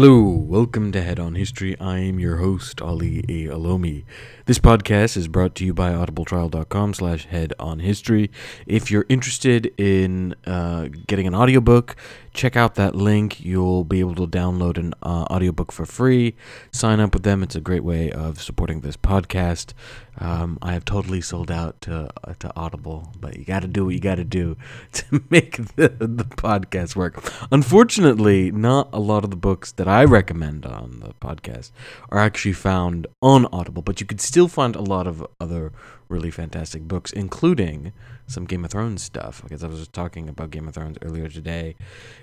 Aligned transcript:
Hello, 0.00 0.22
welcome 0.22 0.92
to 0.92 1.02
Head 1.02 1.18
On 1.18 1.34
History. 1.34 1.76
I 1.80 1.98
am 1.98 2.20
your 2.20 2.36
host, 2.36 2.80
Ali 2.80 3.24
A. 3.28 3.46
Olomi. 3.52 4.04
This 4.46 4.60
podcast 4.60 5.16
is 5.16 5.26
brought 5.26 5.56
to 5.56 5.64
you 5.64 5.74
by 5.74 5.90
audibletrial.com 5.90 6.94
slash 6.94 7.26
head 7.26 7.52
on 7.58 7.80
history. 7.80 8.30
If 8.64 8.92
you're 8.92 9.06
interested 9.08 9.74
in 9.76 10.36
uh, 10.46 10.86
getting 11.08 11.26
an 11.26 11.34
audiobook, 11.34 11.96
check 12.38 12.54
out 12.54 12.76
that 12.76 12.94
link. 12.94 13.44
You'll 13.44 13.82
be 13.82 13.98
able 13.98 14.14
to 14.14 14.26
download 14.28 14.78
an 14.78 14.94
uh, 15.02 15.26
audiobook 15.28 15.72
for 15.72 15.84
free. 15.84 16.36
Sign 16.70 17.00
up 17.00 17.12
with 17.12 17.24
them. 17.24 17.42
It's 17.42 17.56
a 17.56 17.60
great 17.60 17.82
way 17.82 18.12
of 18.12 18.40
supporting 18.40 18.80
this 18.80 18.96
podcast. 18.96 19.72
Um, 20.18 20.56
I 20.62 20.72
have 20.72 20.84
totally 20.84 21.20
sold 21.20 21.50
out 21.50 21.80
to, 21.82 22.08
uh, 22.22 22.34
to 22.38 22.56
Audible, 22.56 23.12
but 23.20 23.36
you 23.36 23.44
got 23.44 23.62
to 23.62 23.68
do 23.68 23.86
what 23.86 23.94
you 23.94 24.00
got 24.00 24.16
to 24.16 24.24
do 24.24 24.56
to 24.92 25.22
make 25.30 25.56
the, 25.74 25.88
the 25.88 26.24
podcast 26.24 26.94
work. 26.94 27.20
Unfortunately, 27.50 28.52
not 28.52 28.88
a 28.92 29.00
lot 29.00 29.24
of 29.24 29.30
the 29.30 29.36
books 29.36 29.72
that 29.72 29.88
I 29.88 30.04
recommend 30.04 30.64
on 30.64 31.00
the 31.00 31.14
podcast 31.14 31.72
are 32.10 32.18
actually 32.20 32.52
found 32.52 33.08
on 33.20 33.46
Audible, 33.46 33.82
but 33.82 34.00
you 34.00 34.06
could 34.06 34.20
still 34.20 34.46
find 34.46 34.76
a 34.76 34.80
lot 34.80 35.08
of 35.08 35.26
other 35.40 35.72
really 36.08 36.30
fantastic 36.30 36.82
books, 36.82 37.12
including 37.12 37.92
some 38.28 38.44
Game 38.44 38.64
of 38.64 38.70
Thrones 38.70 39.02
stuff. 39.02 39.42
Because 39.42 39.64
I 39.64 39.66
was 39.66 39.88
talking 39.88 40.28
about 40.28 40.50
Game 40.50 40.68
of 40.68 40.74
Thrones 40.74 40.98
earlier 41.02 41.28
today 41.28 41.74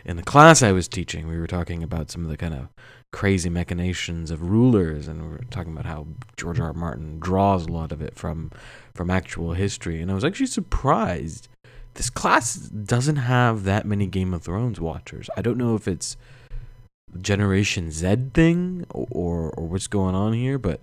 in 0.05 0.16
the 0.16 0.23
class 0.23 0.63
I 0.63 0.71
was 0.71 0.88
teaching. 0.88 1.27
We 1.27 1.38
were 1.38 1.48
talking 1.48 1.84
about 1.84 2.10
some 2.10 2.24
of 2.24 2.29
the 2.29 2.38
kind 2.38 2.54
of 2.54 2.70
crazy 3.12 3.49
machinations 3.49 4.32
of 4.32 4.41
rulers, 4.41 5.07
and 5.07 5.24
we 5.24 5.29
were 5.29 5.44
talking 5.49 5.74
about 5.74 5.85
how 5.85 6.07
George 6.38 6.60
R. 6.60 6.68
R. 6.68 6.74
Martin 6.74 7.20
draws 7.20 7.66
a 7.66 7.71
lot 7.71 7.91
of 7.91 8.02
it 8.02 8.16
from 8.16 8.52
from 8.94 9.10
actual 9.10 9.54
history. 9.54 10.02
And 10.02 10.10
I 10.10 10.13
was 10.13 10.24
actually 10.24 10.48
surprised. 10.48 11.49
This 11.96 12.10
class 12.10 12.55
doesn't 12.55 13.16
have 13.16 13.63
that 13.63 13.85
many 13.85 14.05
Game 14.05 14.34
of 14.34 14.44
Thrones 14.44 14.82
watchers. 14.82 15.29
I 15.38 15.41
don't 15.41 15.57
know 15.57 15.76
if 15.76 15.88
it's 15.88 16.18
Generation 17.21 17.91
Z 17.91 18.15
thing 18.34 18.85
or 18.89 19.49
or 19.51 19.67
what's 19.67 19.87
going 19.87 20.15
on 20.15 20.34
here, 20.34 20.57
but 20.57 20.81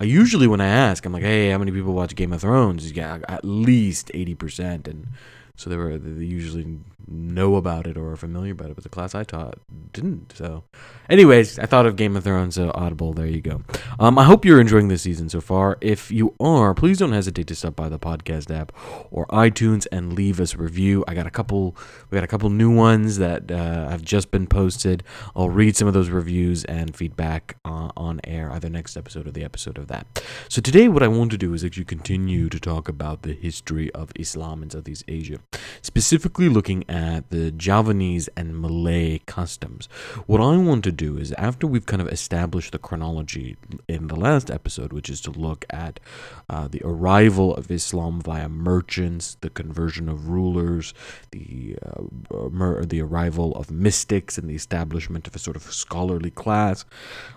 I 0.00 0.04
usually 0.04 0.46
when 0.46 0.60
I 0.60 0.66
ask, 0.66 1.04
I'm 1.04 1.12
like, 1.12 1.22
hey, 1.22 1.50
how 1.50 1.58
many 1.58 1.72
people 1.72 1.92
watch 1.92 2.14
Game 2.14 2.32
of 2.32 2.40
Thrones? 2.40 2.92
Yeah, 2.92 3.18
at 3.28 3.44
least 3.44 4.10
eighty 4.14 4.34
percent, 4.34 4.88
and 4.88 5.08
so 5.56 5.70
they 5.70 5.76
were 5.76 5.98
they 5.98 6.24
usually 6.24 6.78
know 7.06 7.56
about 7.56 7.86
it 7.86 7.96
or 7.96 8.12
are 8.12 8.16
familiar 8.16 8.52
about 8.52 8.70
it, 8.70 8.74
but 8.74 8.84
the 8.84 8.88
class 8.88 9.14
I 9.14 9.24
taught 9.24 9.58
didn't. 9.92 10.32
So, 10.36 10.64
anyways, 11.08 11.58
I 11.58 11.66
thought 11.66 11.86
of 11.86 11.96
Game 11.96 12.16
of 12.16 12.24
Thrones 12.24 12.58
uh, 12.58 12.70
Audible. 12.74 13.12
There 13.12 13.26
you 13.26 13.40
go. 13.40 13.62
Um, 13.98 14.18
I 14.18 14.24
hope 14.24 14.44
you're 14.44 14.60
enjoying 14.60 14.88
this 14.88 15.02
season 15.02 15.28
so 15.28 15.40
far. 15.40 15.78
If 15.80 16.10
you 16.10 16.34
are, 16.40 16.74
please 16.74 16.98
don't 16.98 17.12
hesitate 17.12 17.46
to 17.48 17.54
stop 17.54 17.76
by 17.76 17.88
the 17.88 17.98
podcast 17.98 18.54
app 18.54 18.72
or 19.10 19.26
iTunes 19.26 19.86
and 19.92 20.14
leave 20.14 20.40
us 20.40 20.54
a 20.54 20.58
review. 20.58 21.04
I 21.06 21.14
got 21.14 21.26
a 21.26 21.30
couple. 21.30 21.76
We 22.10 22.16
got 22.16 22.24
a 22.24 22.28
couple 22.28 22.50
new 22.50 22.74
ones 22.74 23.18
that 23.18 23.50
uh, 23.50 23.88
have 23.88 24.02
just 24.02 24.30
been 24.30 24.46
posted. 24.46 25.02
I'll 25.36 25.50
read 25.50 25.76
some 25.76 25.88
of 25.88 25.94
those 25.94 26.08
reviews 26.08 26.64
and 26.64 26.96
feedback 26.96 27.56
uh, 27.64 27.90
on 27.96 28.20
air, 28.24 28.50
either 28.52 28.68
next 28.68 28.96
episode 28.96 29.26
or 29.26 29.30
the 29.30 29.44
episode 29.44 29.78
of 29.78 29.88
that. 29.88 30.22
So 30.48 30.60
today, 30.60 30.88
what 30.88 31.02
I 31.02 31.08
want 31.08 31.30
to 31.32 31.38
do 31.38 31.54
is 31.54 31.64
actually 31.64 31.84
continue 31.84 32.48
to 32.48 32.60
talk 32.60 32.88
about 32.88 33.22
the 33.22 33.34
history 33.34 33.90
of 33.92 34.10
Islam 34.16 34.62
in 34.62 34.70
Southeast 34.70 35.04
Asia, 35.08 35.38
specifically 35.82 36.48
looking 36.48 36.88
at 36.88 37.30
the 37.30 37.50
Javanese 37.50 38.28
and 38.36 38.60
Malay 38.60 39.18
customs. 39.26 39.86
What 40.26 40.40
I 40.40 40.56
want 40.56 40.84
to 40.84 40.92
do 40.92 41.16
is, 41.18 41.32
after 41.32 41.66
we've 41.66 41.86
kind 41.86 42.02
of 42.02 42.08
established 42.08 42.72
the 42.72 42.78
chronology 42.78 43.56
in 43.88 44.08
the 44.08 44.16
last 44.16 44.50
episode, 44.50 44.92
which 44.92 45.10
is 45.10 45.20
to 45.22 45.30
look 45.30 45.64
at 45.70 46.00
uh, 46.48 46.68
the 46.68 46.82
arrival 46.84 47.54
of 47.54 47.70
Islam 47.70 48.20
via 48.20 48.48
merchants, 48.48 49.36
the 49.40 49.50
conversion 49.50 50.08
of 50.08 50.28
rulers, 50.28 50.94
the 51.30 51.76
uh, 51.84 52.48
mer- 52.50 52.84
the 52.84 53.02
arrival 53.02 53.54
of 53.56 53.70
mystics, 53.70 54.38
and 54.38 54.48
the 54.48 54.54
establishment 54.54 55.26
of 55.26 55.34
a 55.34 55.38
sort 55.38 55.56
of 55.56 55.62
scholarly 55.62 56.30
class, 56.30 56.84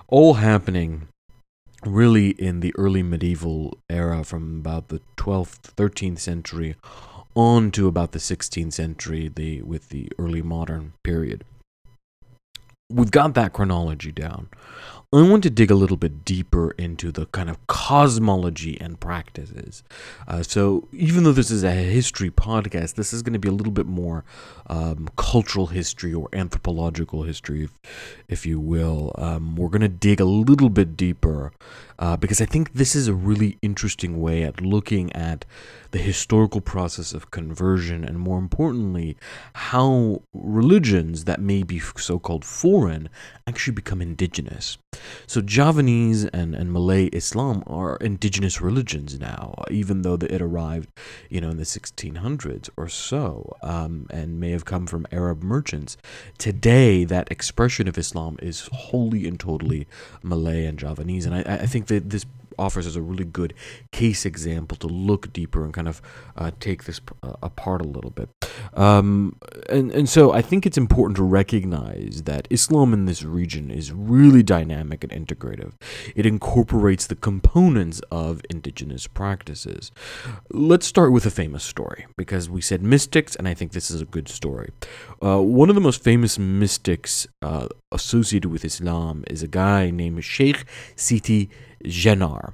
all 0.08 0.36
happening 0.36 1.08
really 1.86 2.30
in 2.30 2.60
the 2.60 2.74
early 2.78 3.04
medieval 3.04 3.78
era 3.90 4.24
from 4.24 4.60
about 4.60 4.88
the 4.88 5.02
12th 5.16 5.74
13th 5.76 6.20
century 6.20 6.76
on 7.38 7.72
to 7.72 7.88
about 7.88 8.12
the 8.12 8.20
16th 8.20 8.74
century 8.74 9.28
the 9.34 9.62
with 9.62 9.90
the 9.90 10.10
early 10.18 10.42
modern 10.42 10.94
period. 11.04 11.44
We've 12.90 13.12
got 13.12 13.34
that 13.36 13.54
chronology 13.54 14.12
down 14.12 14.50
I 15.14 15.22
want 15.22 15.44
to 15.44 15.50
dig 15.50 15.72
a 15.72 15.76
little 15.76 15.96
bit 15.96 16.26
deeper 16.26 16.72
into 16.72 17.14
the 17.14 17.28
kind 17.28 17.50
of 17.50 17.66
cosmology 17.68 18.78
and 18.82 19.00
practices. 19.00 19.82
Uh, 20.28 20.44
so, 20.44 20.90
even 20.92 21.24
though 21.24 21.32
this 21.32 21.50
is 21.50 21.64
a 21.64 21.72
history 21.72 22.30
podcast, 22.30 22.96
this 22.96 23.14
is 23.14 23.22
going 23.22 23.32
to 23.32 23.40
be 23.40 23.48
a 23.48 23.54
little 23.54 23.72
bit 23.72 23.86
more 23.86 24.26
um, 24.68 25.08
cultural 25.16 25.68
history 25.68 26.14
or 26.14 26.28
anthropological 26.34 27.24
history, 27.24 27.64
if, 27.64 27.72
if 28.28 28.46
you 28.46 28.60
will. 28.60 29.14
Um, 29.18 29.56
we're 29.56 29.70
going 29.70 29.80
to 29.80 29.88
dig 29.88 30.20
a 30.20 30.26
little 30.26 30.70
bit 30.70 30.98
deeper 30.98 31.54
uh, 32.00 32.18
because 32.18 32.42
I 32.42 32.46
think 32.46 32.74
this 32.74 32.94
is 32.94 33.08
a 33.08 33.14
really 33.14 33.58
interesting 33.62 34.20
way 34.20 34.44
at 34.44 34.60
looking 34.60 35.12
at 35.14 35.46
the 35.92 36.00
historical 36.00 36.60
process 36.60 37.14
of 37.14 37.32
conversion 37.32 38.04
and, 38.04 38.20
more 38.20 38.38
importantly, 38.38 39.16
how 39.54 40.22
religions 40.34 41.24
that 41.24 41.40
may 41.40 41.64
be 41.64 41.80
so 41.80 42.20
called 42.20 42.44
foreign 42.44 43.08
actually 43.48 43.74
become 43.74 44.02
indigenous. 44.02 44.78
So 45.26 45.42
Javanese 45.42 46.26
and, 46.26 46.56
and 46.56 46.72
Malay 46.72 47.06
Islam 47.08 47.64
are 47.68 47.98
indigenous 47.98 48.62
religions 48.62 49.20
now, 49.20 49.56
even 49.70 50.02
though 50.02 50.16
it 50.16 50.42
arrived, 50.42 50.90
you 51.30 51.42
know, 51.42 51.50
in 51.50 51.58
the 51.58 51.64
1600s 51.64 52.70
or 52.78 52.88
so, 52.88 53.56
um, 53.62 54.08
and 54.10 54.40
may 54.40 54.52
have 54.52 54.66
come 54.66 54.88
from 54.88 55.08
Arab 55.12 55.44
merchants. 55.44 55.98
Today, 56.38 57.04
that 57.04 57.32
expression 57.32 57.88
of 57.88 57.98
Islam 57.98 58.38
is 58.42 58.70
wholly 58.72 59.28
and 59.28 59.40
totally 59.40 59.88
Malay 60.24 60.66
and 60.66 60.80
Javanese, 60.80 61.26
and 61.26 61.36
I, 61.36 61.42
I 61.42 61.66
think 61.66 61.88
that 61.88 62.10
this 62.10 62.26
offers 62.58 62.88
us 62.88 62.96
a 62.96 63.02
really 63.02 63.26
good 63.26 63.54
case 63.92 64.26
example 64.26 64.78
to 64.78 64.88
look 64.88 65.32
deeper 65.34 65.64
and 65.64 65.74
kind 65.74 65.88
of 65.88 66.02
uh, 66.36 66.52
take 66.60 66.86
this 66.86 67.02
uh, 67.24 67.34
apart 67.42 67.82
a 67.82 67.88
little 67.88 68.12
bit. 68.12 68.30
Um, 68.74 69.38
and, 69.70 69.92
and 69.92 70.10
so 70.10 70.32
I 70.34 70.42
think 70.42 70.66
it's 70.66 70.78
important 70.78 71.18
to 71.18 71.24
recognize 71.24 72.24
that 72.24 72.48
Islam 72.50 72.94
in 72.94 73.06
this 73.06 73.24
region 73.24 73.72
is 73.72 73.92
really 73.92 74.44
dynamic 74.44 75.04
and 75.04 75.12
integrative. 75.12 75.74
It 76.16 76.26
incorporates 76.26 77.08
the 77.08 77.16
components 77.16 78.02
of 78.12 78.42
indigenous 78.50 79.08
practices. 79.08 79.92
Let's 80.50 80.86
start 80.86 81.12
with 81.12 81.26
a 81.26 81.32
famous 81.32 81.64
story 81.64 82.06
because 82.18 82.50
we 82.50 82.62
said 82.62 82.82
mystics, 82.82 83.36
and 83.36 83.48
I 83.48 83.54
think 83.54 83.72
this 83.72 83.90
is 83.92 84.02
a 84.02 84.06
good 84.06 84.28
story. 84.28 84.72
Uh, 85.24 85.42
one 85.42 85.70
of 85.70 85.76
the 85.76 85.82
most 85.82 86.04
famous 86.04 86.38
mystics 86.40 87.28
uh, 87.42 87.68
associated 87.92 88.50
with 88.50 88.66
Islam 88.66 89.24
is 89.28 89.44
a 89.44 89.48
guy 89.48 89.90
named 89.90 90.24
Sheikh 90.24 90.66
Siti 90.96 91.50
Jenar. 91.88 92.54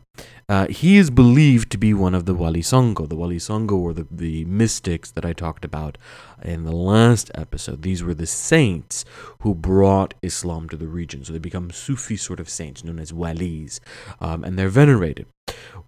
Uh, 0.49 0.67
he 0.67 0.97
is 0.97 1.09
believed 1.09 1.71
to 1.71 1.77
be 1.77 1.93
one 1.93 2.13
of 2.13 2.25
the 2.25 2.33
Wali 2.33 2.61
Songo. 2.61 3.07
The 3.07 3.15
Wali 3.15 3.37
Songo 3.37 3.81
were 3.81 3.93
the, 3.93 4.07
the 4.11 4.45
mystics 4.45 5.09
that 5.11 5.25
I 5.25 5.33
talked 5.33 5.63
about 5.63 5.97
in 6.43 6.63
the 6.63 6.75
last 6.75 7.31
episode. 7.33 7.81
These 7.81 8.03
were 8.03 8.13
the 8.13 8.27
saints 8.27 9.05
who 9.39 9.55
brought 9.55 10.13
Islam 10.21 10.67
to 10.69 10.77
the 10.77 10.87
region. 10.87 11.23
So 11.23 11.33
they 11.33 11.39
become 11.39 11.71
Sufi 11.71 12.17
sort 12.17 12.39
of 12.39 12.49
saints 12.49 12.83
known 12.83 12.99
as 12.99 13.11
Walis, 13.11 13.79
um, 14.19 14.43
and 14.43 14.59
they're 14.59 14.69
venerated. 14.69 15.27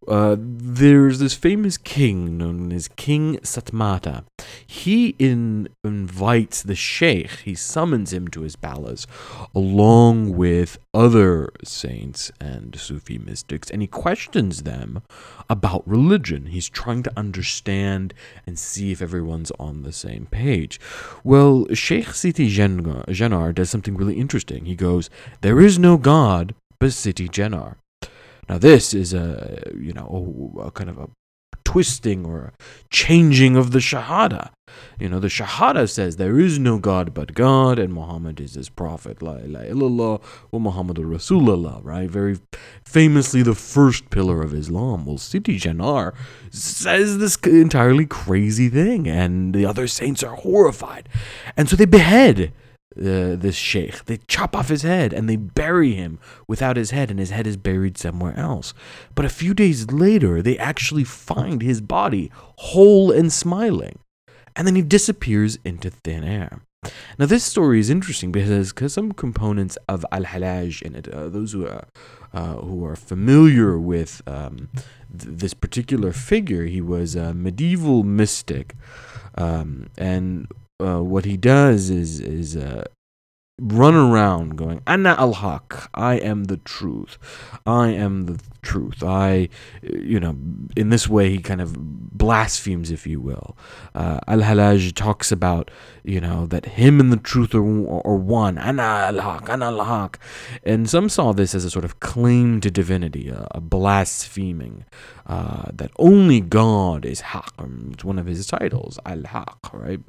Uh, 0.07 0.35
there's 0.39 1.19
this 1.19 1.33
famous 1.33 1.77
king 1.77 2.37
known 2.37 2.71
as 2.71 2.87
King 2.89 3.37
Satmata. 3.37 4.23
He 4.65 5.15
in, 5.19 5.69
invites 5.83 6.61
the 6.61 6.75
sheikh, 6.75 7.31
he 7.43 7.55
summons 7.55 8.13
him 8.13 8.27
to 8.29 8.41
his 8.41 8.55
palace 8.55 9.07
along 9.53 10.35
with 10.35 10.77
other 10.93 11.49
saints 11.63 12.31
and 12.39 12.77
Sufi 12.79 13.17
mystics, 13.17 13.69
and 13.69 13.81
he 13.81 13.87
questions 13.87 14.63
them 14.63 15.01
about 15.49 15.87
religion. 15.87 16.47
He's 16.47 16.69
trying 16.69 17.03
to 17.03 17.13
understand 17.17 18.13
and 18.45 18.59
see 18.59 18.91
if 18.91 19.01
everyone's 19.01 19.51
on 19.59 19.83
the 19.83 19.91
same 19.91 20.27
page. 20.29 20.79
Well, 21.23 21.67
Sheikh 21.73 22.07
Siti 22.07 22.49
Jenar 22.49 23.55
does 23.55 23.69
something 23.69 23.95
really 23.95 24.15
interesting. 24.15 24.65
He 24.65 24.75
goes, 24.75 25.09
There 25.41 25.59
is 25.59 25.79
no 25.79 25.97
God 25.97 26.53
but 26.79 26.89
Siti 26.89 27.29
Jenar. 27.29 27.75
Now, 28.47 28.57
this 28.57 28.93
is 28.93 29.13
a, 29.13 29.71
you 29.77 29.93
know, 29.93 30.53
a, 30.57 30.67
a 30.67 30.71
kind 30.71 30.89
of 30.89 30.97
a 30.97 31.09
twisting 31.65 32.25
or 32.25 32.53
changing 32.89 33.57
of 33.57 33.71
the 33.71 33.79
Shahada. 33.79 34.51
You 34.99 35.09
know, 35.09 35.19
the 35.19 35.27
Shahada 35.27 35.89
says 35.89 36.15
there 36.15 36.39
is 36.39 36.57
no 36.57 36.77
God 36.79 37.13
but 37.13 37.33
God, 37.33 37.79
and 37.79 37.93
Muhammad 37.93 38.39
is 38.39 38.53
his 38.53 38.69
prophet. 38.69 39.21
La 39.21 39.35
ilaha 39.35 39.65
illallah 39.65 40.21
wa 40.51 40.59
Muhammadur 40.59 41.05
Rasulullah, 41.05 41.81
right? 41.83 42.09
Very 42.09 42.39
famously 42.85 43.41
the 43.41 43.55
first 43.55 44.09
pillar 44.09 44.41
of 44.41 44.53
Islam. 44.53 45.05
Well, 45.05 45.17
Siti 45.17 45.59
Jenar 45.59 46.13
says 46.49 47.17
this 47.17 47.35
entirely 47.37 48.05
crazy 48.05 48.69
thing, 48.69 49.07
and 49.07 49.53
the 49.53 49.65
other 49.65 49.87
saints 49.87 50.23
are 50.23 50.35
horrified. 50.35 51.09
And 51.57 51.67
so 51.67 51.75
they 51.75 51.85
behead 51.85 52.53
uh, 52.97 53.35
this 53.35 53.55
sheikh. 53.55 54.05
They 54.05 54.17
chop 54.27 54.55
off 54.55 54.69
his 54.69 54.83
head 54.83 55.13
and 55.13 55.29
they 55.29 55.35
bury 55.35 55.93
him 55.93 56.19
without 56.47 56.77
his 56.77 56.91
head, 56.91 57.09
and 57.11 57.19
his 57.19 57.31
head 57.31 57.47
is 57.47 57.57
buried 57.57 57.97
somewhere 57.97 58.37
else. 58.37 58.73
But 59.13 59.25
a 59.25 59.29
few 59.29 59.53
days 59.53 59.91
later, 59.91 60.41
they 60.41 60.57
actually 60.57 61.03
find 61.03 61.61
his 61.61 61.81
body 61.81 62.31
whole 62.57 63.11
and 63.11 63.31
smiling. 63.31 63.99
And 64.55 64.65
then 64.65 64.75
he 64.75 64.81
disappears 64.81 65.57
into 65.65 65.89
thin 65.89 66.23
air. 66.23 66.61
Now, 67.17 67.25
this 67.25 67.43
story 67.43 67.79
is 67.79 67.89
interesting 67.89 68.31
because 68.31 68.71
cause 68.71 68.93
some 68.93 69.11
components 69.11 69.77
of 69.89 70.05
Al 70.11 70.23
Hallaj 70.23 70.81
in 70.81 70.95
it, 70.95 71.07
uh, 71.07 71.29
those 71.29 71.51
who 71.51 71.67
are, 71.67 71.85
uh, 72.33 72.55
who 72.55 72.85
are 72.85 72.95
familiar 72.95 73.77
with 73.79 74.21
um, 74.27 74.69
th- 75.17 75.37
this 75.37 75.53
particular 75.53 76.13
figure, 76.13 76.65
he 76.65 76.81
was 76.81 77.15
a 77.15 77.33
medieval 77.33 78.03
mystic. 78.03 78.75
Um, 79.35 79.87
and 79.97 80.47
uh, 80.79 81.01
what 81.01 81.25
he 81.25 81.37
does 81.37 81.89
is, 81.89 82.19
is 82.19 82.55
uh, 82.55 82.83
run 83.57 83.95
around 83.95 84.57
going, 84.57 84.81
Anna 84.85 85.15
al 85.17 85.33
Haq, 85.33 85.89
I 85.93 86.15
am 86.15 86.45
the 86.45 86.57
truth. 86.57 87.17
I 87.65 87.89
am 87.89 88.25
the 88.25 88.41
truth. 88.61 89.01
I, 89.01 89.47
you 89.81 90.19
know, 90.19 90.35
in 90.75 90.89
this 90.89 91.07
way, 91.07 91.29
he 91.29 91.39
kind 91.39 91.61
of 91.61 91.73
blasphemes, 92.17 92.91
if 92.91 93.07
you 93.07 93.21
will. 93.21 93.55
Uh, 93.93 94.19
al 94.27 94.39
Hallaj 94.39 94.93
talks 94.93 95.31
about, 95.31 95.71
you 96.03 96.19
know, 96.19 96.45
that 96.47 96.65
him 96.65 96.99
and 96.99 97.13
the 97.13 97.17
truth 97.17 97.55
are, 97.55 97.59
are 97.61 98.17
one. 98.17 98.57
Anna 98.57 98.81
al 98.81 99.21
Haq, 99.21 99.49
Anna 99.49 99.67
al 99.67 99.85
Haq. 99.85 100.19
And 100.63 100.89
some 100.89 101.07
saw 101.07 101.31
this 101.31 101.55
as 101.55 101.63
a 101.63 101.69
sort 101.69 101.85
of 101.85 102.01
claim 102.01 102.59
to 102.61 102.69
divinity, 102.69 103.29
a, 103.29 103.47
a 103.51 103.61
blaspheming, 103.61 104.83
uh, 105.27 105.71
that 105.73 105.91
only 105.97 106.41
God 106.41 107.05
is 107.05 107.21
Haq. 107.21 107.53
It's 107.91 108.03
one 108.03 108.19
of 108.19 108.25
his 108.25 108.45
titles, 108.45 108.99
Al 109.05 109.23
Haq, 109.23 109.73
right? 109.73 109.99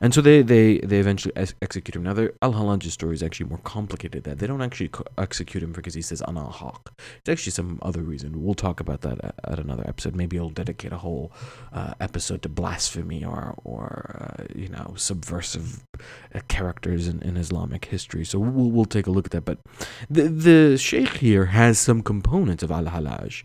And 0.00 0.14
so 0.14 0.20
they, 0.20 0.42
they, 0.42 0.78
they 0.78 0.98
eventually 0.98 1.34
ex- 1.36 1.54
execute 1.60 1.96
him. 1.96 2.04
Now, 2.04 2.28
Al 2.40 2.52
Hallaj's 2.84 2.92
story 2.94 3.14
is 3.14 3.22
actually 3.22 3.48
more 3.48 3.60
complicated 3.64 4.24
that 4.24 4.38
they 4.38 4.46
don't 4.46 4.62
actually 4.62 4.90
execute 5.18 5.62
him 5.62 5.72
because 5.72 5.94
he 5.94 6.02
says 6.02 6.20
Ana 6.22 6.50
Haq. 6.50 6.92
It's 7.18 7.28
actually 7.28 7.52
some 7.52 7.78
other 7.82 8.02
reason. 8.02 8.42
We'll 8.42 8.54
talk 8.54 8.80
about 8.80 9.00
that 9.02 9.34
at, 9.44 9.58
another 9.58 9.84
episode. 9.86 10.14
Maybe 10.14 10.38
I'll 10.38 10.50
dedicate 10.50 10.92
a 10.92 10.98
whole 10.98 11.32
uh, 11.72 11.94
episode 12.00 12.42
to 12.42 12.48
blasphemy 12.48 13.24
or, 13.24 13.54
or 13.64 14.36
uh, 14.38 14.44
you 14.54 14.68
know, 14.68 14.94
subversive 14.96 15.84
uh, 16.34 16.40
characters 16.48 17.08
in, 17.08 17.22
in 17.22 17.36
Islamic 17.36 17.86
history. 17.86 18.24
So 18.24 18.38
we'll, 18.38 18.70
we'll 18.70 18.84
take 18.84 19.06
a 19.06 19.10
look 19.10 19.26
at 19.26 19.32
that. 19.32 19.44
But 19.44 19.58
the, 20.10 20.22
the 20.28 20.78
Sheikh 20.78 21.16
here 21.18 21.46
has 21.46 21.78
some 21.78 22.02
components 22.02 22.62
of 22.62 22.70
Al 22.70 22.84
Hallaj, 22.84 23.44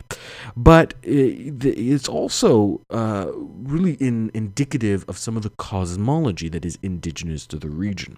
but 0.56 0.94
it's 1.04 2.10
also 2.10 2.82
uh, 2.90 3.32
really 3.34 3.94
in, 3.94 4.32
indicative 4.34 5.06
of 5.08 5.18
some 5.18 5.38
of 5.38 5.44
the 5.44 5.52
cosmology 5.52 6.50
that 6.50 6.66
is 6.66 6.78
indigenous 6.82 7.48
to 7.48 7.58
the 7.58 7.70
region. 7.70 8.18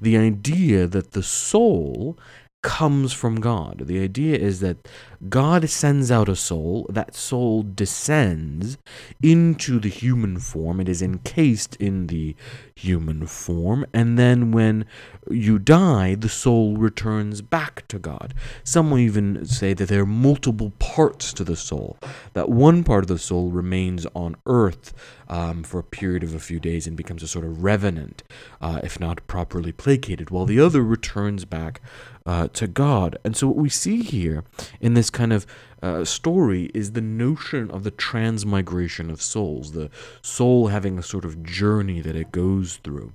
The 0.00 0.16
idea 0.16 0.61
that 0.86 1.12
the 1.12 1.22
soul 1.22 2.18
comes 2.62 3.12
from 3.12 3.40
God. 3.40 3.86
The 3.86 4.00
idea 4.00 4.36
is 4.36 4.60
that 4.60 4.88
God 5.28 5.68
sends 5.68 6.10
out 6.10 6.28
a 6.28 6.34
soul, 6.34 6.86
that 6.88 7.14
soul 7.14 7.62
descends 7.62 8.78
into 9.22 9.78
the 9.78 9.88
human 9.88 10.38
form, 10.38 10.80
it 10.80 10.88
is 10.88 11.02
encased 11.02 11.76
in 11.76 12.06
the 12.06 12.34
human 12.74 13.26
form, 13.26 13.86
and 13.92 14.18
then 14.18 14.50
when 14.50 14.84
you 15.30 15.58
die, 15.58 16.16
the 16.16 16.28
soul 16.28 16.76
returns 16.76 17.42
back 17.42 17.86
to 17.88 17.98
God. 17.98 18.34
Some 18.64 18.90
will 18.90 18.98
even 18.98 19.44
say 19.44 19.74
that 19.74 19.88
there 19.88 20.02
are 20.02 20.06
multiple 20.06 20.72
parts 20.78 21.32
to 21.34 21.44
the 21.44 21.56
soul, 21.56 21.98
that 22.32 22.48
one 22.48 22.82
part 22.82 23.04
of 23.04 23.08
the 23.08 23.18
soul 23.18 23.50
remains 23.50 24.06
on 24.14 24.36
earth 24.46 24.92
um, 25.28 25.62
for 25.62 25.78
a 25.78 25.84
period 25.84 26.24
of 26.24 26.34
a 26.34 26.40
few 26.40 26.58
days 26.58 26.86
and 26.86 26.96
becomes 26.96 27.22
a 27.22 27.28
sort 27.28 27.44
of 27.44 27.62
revenant, 27.62 28.22
uh, 28.60 28.80
if 28.82 28.98
not 28.98 29.26
properly 29.26 29.72
placated, 29.72 30.30
while 30.30 30.46
the 30.46 30.58
other 30.58 30.82
returns 30.82 31.44
back 31.44 31.80
uh, 32.26 32.48
to 32.48 32.66
God. 32.66 33.18
And 33.24 33.36
so, 33.36 33.48
what 33.48 33.56
we 33.56 33.68
see 33.68 34.02
here 34.02 34.44
in 34.80 34.94
this 34.94 35.10
kind 35.10 35.32
of 35.32 35.46
uh, 35.82 36.04
story 36.04 36.70
is 36.74 36.92
the 36.92 37.00
notion 37.00 37.70
of 37.70 37.82
the 37.82 37.90
transmigration 37.90 39.10
of 39.10 39.20
souls, 39.20 39.72
the 39.72 39.90
soul 40.22 40.68
having 40.68 40.98
a 40.98 41.02
sort 41.02 41.24
of 41.24 41.42
journey 41.42 42.00
that 42.00 42.16
it 42.16 42.32
goes 42.32 42.76
through. 42.84 43.12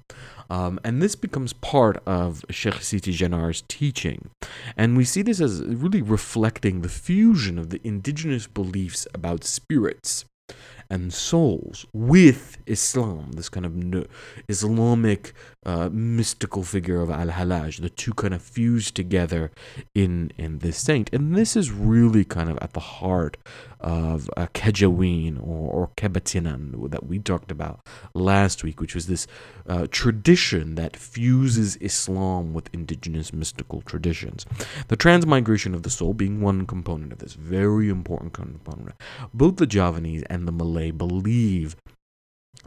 Um, 0.49 0.79
and 0.83 1.01
this 1.01 1.15
becomes 1.15 1.53
part 1.53 2.01
of 2.05 2.45
Sheikh 2.49 2.75
Siti 2.75 3.11
Jenar's 3.11 3.63
teaching. 3.67 4.29
And 4.75 4.95
we 4.95 5.03
see 5.03 5.21
this 5.21 5.41
as 5.41 5.61
really 5.61 6.01
reflecting 6.01 6.81
the 6.81 6.89
fusion 6.89 7.57
of 7.57 7.69
the 7.69 7.81
indigenous 7.83 8.47
beliefs 8.47 9.07
about 9.13 9.43
spirits 9.43 10.25
and 10.89 11.13
souls 11.13 11.85
with 11.93 12.57
Islam, 12.65 13.33
this 13.33 13.49
kind 13.49 13.65
of 13.65 14.07
Islamic 14.47 15.33
uh, 15.67 15.89
mystical 15.91 16.63
figure 16.63 17.01
of 17.01 17.11
Al 17.11 17.27
Hallaj. 17.27 17.81
The 17.81 17.89
two 17.89 18.13
kind 18.13 18.33
of 18.33 18.41
fuse 18.41 18.89
together 18.89 19.51
in 19.93 20.31
in 20.37 20.59
this 20.59 20.77
saint, 20.77 21.11
and 21.13 21.35
this 21.35 21.55
is 21.55 21.71
really 21.71 22.23
kind 22.23 22.49
of 22.49 22.57
at 22.59 22.73
the 22.73 22.79
heart 22.79 23.37
of 23.79 24.29
uh, 24.35 24.47
Kejawin 24.53 25.37
or, 25.39 25.69
or 25.69 25.91
Kebatinan 25.97 26.89
that 26.89 27.05
we 27.05 27.19
talked 27.19 27.51
about 27.51 27.85
last 28.13 28.63
week, 28.63 28.79
which 28.79 28.95
was 28.95 29.07
this 29.07 29.27
uh, 29.67 29.87
tradition 29.91 30.75
that 30.75 30.95
fuses 30.95 31.75
Islam 31.77 32.53
with 32.53 32.73
indigenous 32.73 33.31
mystical 33.31 33.81
traditions. 33.81 34.45
The 34.87 34.95
transmigration 34.95 35.75
of 35.75 35.83
the 35.83 35.89
soul 35.89 36.13
being 36.13 36.41
one 36.41 36.65
component 36.65 37.11
of 37.13 37.19
this, 37.19 37.33
very 37.33 37.89
important 37.89 38.33
component. 38.33 38.95
Both 39.33 39.57
the 39.57 39.67
Javanese 39.67 40.23
and 40.23 40.47
the 40.47 40.51
Malay 40.51 40.91
believe 40.91 41.75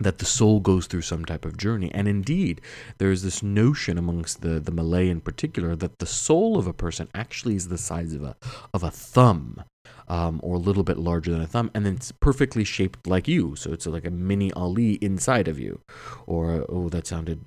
that 0.00 0.19
the 0.19 0.25
soul 0.25 0.61
goes 0.61 0.87
through 0.87 1.02
some 1.02 1.25
type 1.25 1.44
of 1.44 1.56
journey. 1.56 1.91
And 1.94 2.08
indeed, 2.08 2.61
there 2.99 3.11
is 3.11 3.23
this 3.23 3.43
notion 3.43 3.99
amongst 3.99 4.41
the, 4.41 4.58
the 4.58 4.73
Malay 4.73 5.08
in 5.08 5.20
particular 5.20 5.76
that 5.76 5.99
the 5.99 6.06
soul 6.06 6.58
of 6.58 6.67
a 6.67 6.73
person 6.73 7.08
actually 7.14 7.55
is 7.55 7.69
the 7.69 7.79
size 7.79 8.14
of 8.14 8.23
a 8.23 8.37
of 8.75 8.82
a 8.82 8.91
thumb. 8.91 9.62
Um, 10.08 10.41
or 10.43 10.56
a 10.56 10.58
little 10.58 10.82
bit 10.82 10.99
larger 10.99 11.31
than 11.31 11.41
a 11.41 11.47
thumb, 11.47 11.70
and 11.73 11.87
then 11.87 11.94
it's 11.94 12.11
perfectly 12.11 12.64
shaped 12.64 13.06
like 13.06 13.29
you. 13.29 13.55
So 13.55 13.73
it's 13.73 13.87
like 13.87 14.05
a 14.05 14.11
mini 14.11 14.52
Ali 14.55 14.94
inside 14.94 15.47
of 15.47 15.56
you. 15.56 15.82
Or, 16.26 16.67
oh, 16.69 16.88
that 16.88 17.06
sounded 17.06 17.43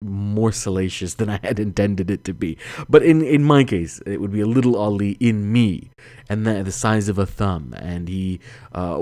more 0.00 0.52
salacious 0.52 1.14
than 1.14 1.30
I 1.30 1.40
had 1.42 1.58
intended 1.58 2.10
it 2.10 2.24
to 2.24 2.34
be. 2.34 2.58
But 2.88 3.02
in, 3.02 3.22
in 3.22 3.44
my 3.44 3.64
case, 3.64 4.00
it 4.06 4.20
would 4.20 4.32
be 4.32 4.40
a 4.40 4.46
little 4.46 4.76
Ali 4.76 5.12
in 5.20 5.52
me, 5.52 5.90
and 6.28 6.46
the, 6.46 6.62
the 6.62 6.72
size 6.72 7.08
of 7.08 7.18
a 7.18 7.26
thumb. 7.26 7.74
And 7.78 8.08
he, 8.08 8.40
uh, 8.72 8.98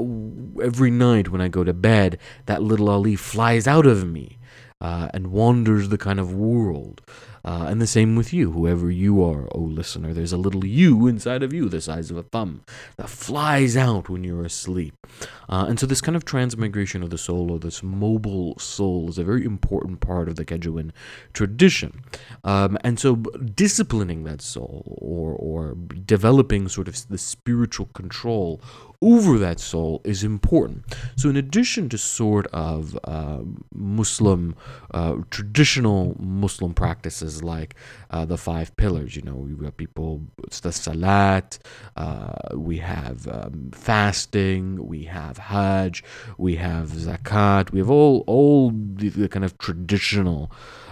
every 0.63 0.91
night 0.91 1.29
when 1.29 1.41
I 1.41 1.49
go 1.49 1.65
to 1.65 1.75
bed, 1.75 2.19
that 2.47 2.63
little 2.63 2.89
Ali 2.89 3.17
flies 3.17 3.67
out 3.67 3.87
of 3.87 4.07
me 4.07 4.39
uh, 4.81 5.09
and 5.15 5.29
wanders 5.29 5.89
the 5.89 5.99
kind 5.99 6.21
of 6.21 6.35
world. 6.35 7.03
Uh, 7.45 7.67
and 7.69 7.81
the 7.81 7.87
same 7.87 8.17
with 8.17 8.33
you, 8.33 8.53
whoever 8.53 8.91
you 8.91 9.23
are, 9.23 9.49
oh 9.53 9.59
listener. 9.59 10.15
There's 10.15 10.33
a 10.33 10.39
little 10.39 10.65
you 10.65 11.07
inside 11.07 11.43
of 11.43 11.53
you, 11.53 11.69
the 11.69 11.81
size 11.81 12.11
of 12.11 12.17
a 12.17 12.23
thumb, 12.23 12.63
that 12.97 13.11
flies 13.11 13.77
out 13.77 14.09
when 14.09 14.25
you're 14.25 14.45
asleep. 14.45 15.07
Uh, 15.49 15.67
and 15.69 15.79
so, 15.79 15.87
this 15.87 16.01
kind 16.01 16.17
of 16.17 16.25
transmigration 16.25 17.03
of 17.03 17.11
the 17.11 17.19
soul, 17.19 17.53
or 17.53 17.59
this 17.59 17.83
mobile 17.83 18.59
soul, 18.59 19.09
is 19.11 19.19
a 19.19 19.25
very 19.25 19.45
important 19.45 20.01
part 20.01 20.29
of 20.29 20.37
the 20.37 20.45
Kejawin 20.45 20.91
tradition. 21.35 22.03
Um, 22.45 22.79
and 22.83 22.99
so, 22.99 23.17
disciplining 23.17 24.25
that 24.25 24.41
soul, 24.41 24.99
or, 25.03 25.33
or 25.33 25.77
developing 26.07 26.69
sort 26.69 26.89
of 26.89 27.09
the 27.09 27.19
spiritual 27.19 27.87
control 27.87 28.61
over 29.01 29.39
that 29.39 29.61
soul 29.61 30.01
is 30.05 30.25
important. 30.25 30.85
So, 31.17 31.29
in 31.29 31.37
addition 31.37 31.89
to 31.91 31.99
sort 31.99 32.47
of 32.49 32.99
uh, 33.05 33.41
Muslim, 33.73 34.55
uh, 34.93 35.17
traditional 35.31 36.17
Muslim 36.19 36.75
practices 36.75 37.43
like 37.43 37.75
uh, 38.11 38.25
the 38.25 38.37
five 38.39 38.77
pillars, 38.77 39.17
you 39.17 39.23
know, 39.23 39.35
we 39.35 39.65
have 39.65 39.77
people, 39.77 40.23
it's 40.45 40.61
the 40.61 40.73
Salat, 40.73 41.59
uh, 41.97 42.35
we 42.55 42.79
have 42.79 43.27
um, 43.29 43.71
fasting, 43.73 44.87
we 44.87 45.05
have 45.05 45.39
Hajj, 45.39 46.03
we 46.39 46.57
have 46.57 46.89
Zakat, 46.89 47.73
we 47.73 47.79
have 47.79 47.91
all, 47.91 48.25
all 48.27 48.71
the, 48.71 49.09
the 49.09 49.29
kind 49.29 49.45
of 49.45 49.59
traditional 49.59 50.51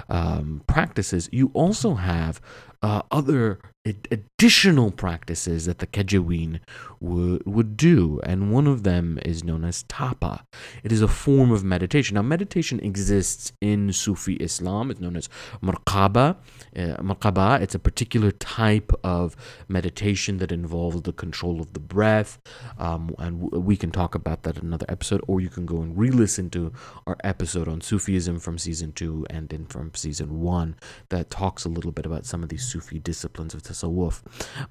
um, 0.08 0.62
practices. 0.66 1.28
You 1.32 1.50
also 1.54 1.94
have 1.94 2.40
uh, 2.82 3.02
other 3.10 3.60
additional 3.84 4.92
practices 4.92 5.66
that 5.66 5.78
the 5.78 5.86
Kejawin 5.88 6.60
would, 7.00 7.44
would 7.44 7.76
do, 7.76 8.20
and 8.22 8.52
one 8.52 8.68
of 8.68 8.84
them 8.84 9.18
is 9.24 9.42
known 9.42 9.64
as 9.64 9.82
tapa. 9.84 10.44
It 10.84 10.92
is 10.92 11.02
a 11.02 11.08
form 11.08 11.50
of 11.50 11.64
meditation. 11.64 12.14
Now, 12.14 12.22
meditation 12.22 12.78
exists 12.78 13.52
in 13.60 13.92
Sufi 13.92 14.34
Islam. 14.34 14.92
It's 14.92 15.00
known 15.00 15.16
as 15.16 15.28
murqaba. 15.60 16.36
Uh, 16.76 17.58
it's 17.60 17.74
a 17.74 17.78
particular 17.80 18.30
type 18.30 18.92
of 19.02 19.34
meditation 19.68 20.38
that 20.38 20.52
involves 20.52 21.02
the 21.02 21.12
control 21.12 21.60
of 21.60 21.72
the 21.72 21.80
breath, 21.80 22.38
um, 22.78 23.14
and 23.18 23.42
w- 23.42 23.64
we 23.64 23.76
can 23.76 23.90
talk 23.90 24.14
about 24.14 24.44
that 24.44 24.58
in 24.58 24.66
another 24.66 24.86
episode, 24.88 25.22
or 25.26 25.40
you 25.40 25.48
can 25.48 25.66
go 25.66 25.82
and 25.82 25.98
re-listen 25.98 26.50
to 26.50 26.72
our 27.06 27.16
episode 27.24 27.66
on 27.66 27.80
Sufism 27.80 28.38
from 28.38 28.58
season 28.58 28.92
two 28.92 29.26
and 29.28 29.52
in 29.52 29.66
from 29.66 29.92
season 29.94 30.40
one 30.40 30.76
that 31.08 31.30
talks 31.30 31.64
a 31.64 31.68
little 31.68 31.90
bit 31.90 32.06
about 32.06 32.26
some 32.26 32.44
of 32.44 32.48
these 32.48 32.64
Sufi 32.72 32.98
disciplines 32.98 33.52
of 33.54 33.62
tasawwuf. 33.62 34.22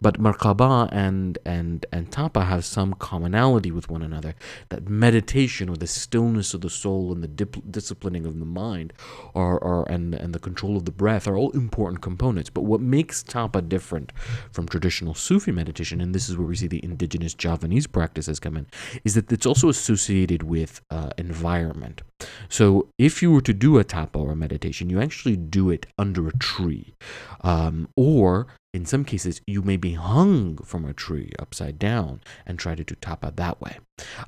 But 0.02 0.20
marqaba 0.20 0.90
and 0.92 1.38
and 1.46 1.86
and 1.92 2.12
tapa 2.12 2.46
have 2.46 2.64
some 2.66 2.94
commonality 2.96 3.72
with 3.72 3.90
one 3.90 4.02
another. 4.02 4.34
That 4.70 4.90
meditation 4.90 5.70
or 5.70 5.78
the 5.78 5.88
stillness 5.88 6.54
of 6.56 6.62
the 6.62 6.70
soul 6.70 7.12
and 7.14 7.22
the 7.24 7.28
dip- 7.28 7.72
disciplining 7.78 8.26
of 8.26 8.40
the 8.40 8.46
mind 8.46 8.94
are, 9.36 9.64
are 9.64 9.84
and 9.90 10.16
and 10.16 10.34
the 10.34 10.40
control 10.40 10.78
of 10.78 10.86
the 10.86 10.92
breath 11.04 11.28
are 11.28 11.38
all 11.38 11.52
important 11.52 12.02
components. 12.02 12.50
But 12.50 12.64
what 12.64 12.82
makes 12.82 13.24
tapa 13.24 13.62
different 13.62 14.12
from 14.52 14.68
traditional 14.68 15.14
Sufi 15.14 15.52
meditation, 15.52 16.02
and 16.02 16.16
this 16.16 16.30
is 16.30 16.38
where 16.38 16.48
we 16.48 16.56
see 16.56 16.68
the 16.68 16.84
indigenous 16.84 17.34
Javanese 17.36 17.88
practices 17.88 18.40
come 18.40 18.58
in, 18.58 18.66
is 19.04 19.14
that 19.16 19.32
it's 19.32 19.46
also 19.46 19.70
associated 19.70 20.44
with 20.44 20.82
uh, 20.90 21.10
environment. 21.18 22.02
So 22.50 22.90
if 22.98 23.22
you 23.22 23.32
were 23.32 23.42
to 23.42 23.54
do 23.54 23.78
a 23.78 23.84
tapa 23.84 24.20
or 24.20 24.32
a 24.32 24.36
meditation, 24.36 24.90
you 24.90 25.02
actually 25.02 25.38
do 25.38 25.70
it 25.70 25.86
under 25.98 26.28
a 26.28 26.38
tree, 26.38 26.94
um, 27.42 27.88
or 27.96 28.48
in 28.74 28.86
some 28.86 29.04
cases, 29.04 29.42
you 29.46 29.62
may 29.62 29.76
be 29.76 29.94
hung 29.94 30.56
from 30.58 30.86
a 30.86 30.94
tree 30.94 31.32
upside 31.38 31.78
down 31.78 32.22
and 32.46 32.58
try 32.58 32.74
to 32.74 32.86
do 32.86 32.96
tapa 32.96 33.34
that 33.36 33.60
way. 33.60 33.80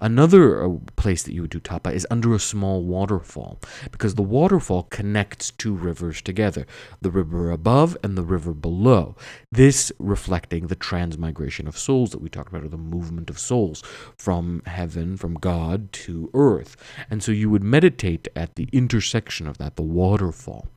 Another 0.01 0.63
uh, 0.63 0.69
place 0.97 1.23
that 1.23 1.33
you 1.33 1.41
would 1.41 1.49
do 1.49 1.61
tapa 1.61 1.91
is 1.91 2.05
under 2.11 2.33
a 2.33 2.39
small 2.39 2.83
waterfall 2.83 3.59
because 3.89 4.15
the 4.15 4.21
waterfall 4.21 4.83
connects 4.83 5.49
two 5.51 5.73
rivers 5.73 6.21
together 6.21 6.67
the 7.01 7.09
river 7.09 7.51
above 7.51 7.97
and 8.03 8.17
the 8.17 8.23
river 8.23 8.53
below. 8.53 9.15
This 9.51 9.91
reflecting 9.97 10.67
the 10.67 10.75
transmigration 10.75 11.67
of 11.67 11.77
souls 11.77 12.11
that 12.11 12.21
we 12.21 12.29
talked 12.29 12.49
about, 12.49 12.65
or 12.65 12.69
the 12.69 12.77
movement 12.77 13.29
of 13.29 13.39
souls 13.39 13.81
from 14.17 14.61
heaven, 14.65 15.15
from 15.15 15.35
God 15.35 15.91
to 15.93 16.29
earth. 16.33 16.75
And 17.09 17.23
so 17.23 17.31
you 17.31 17.49
would 17.49 17.63
meditate 17.63 18.27
at 18.35 18.55
the 18.55 18.67
intersection 18.73 19.47
of 19.47 19.57
that, 19.57 19.77
the 19.77 19.83
waterfall. 19.83 20.67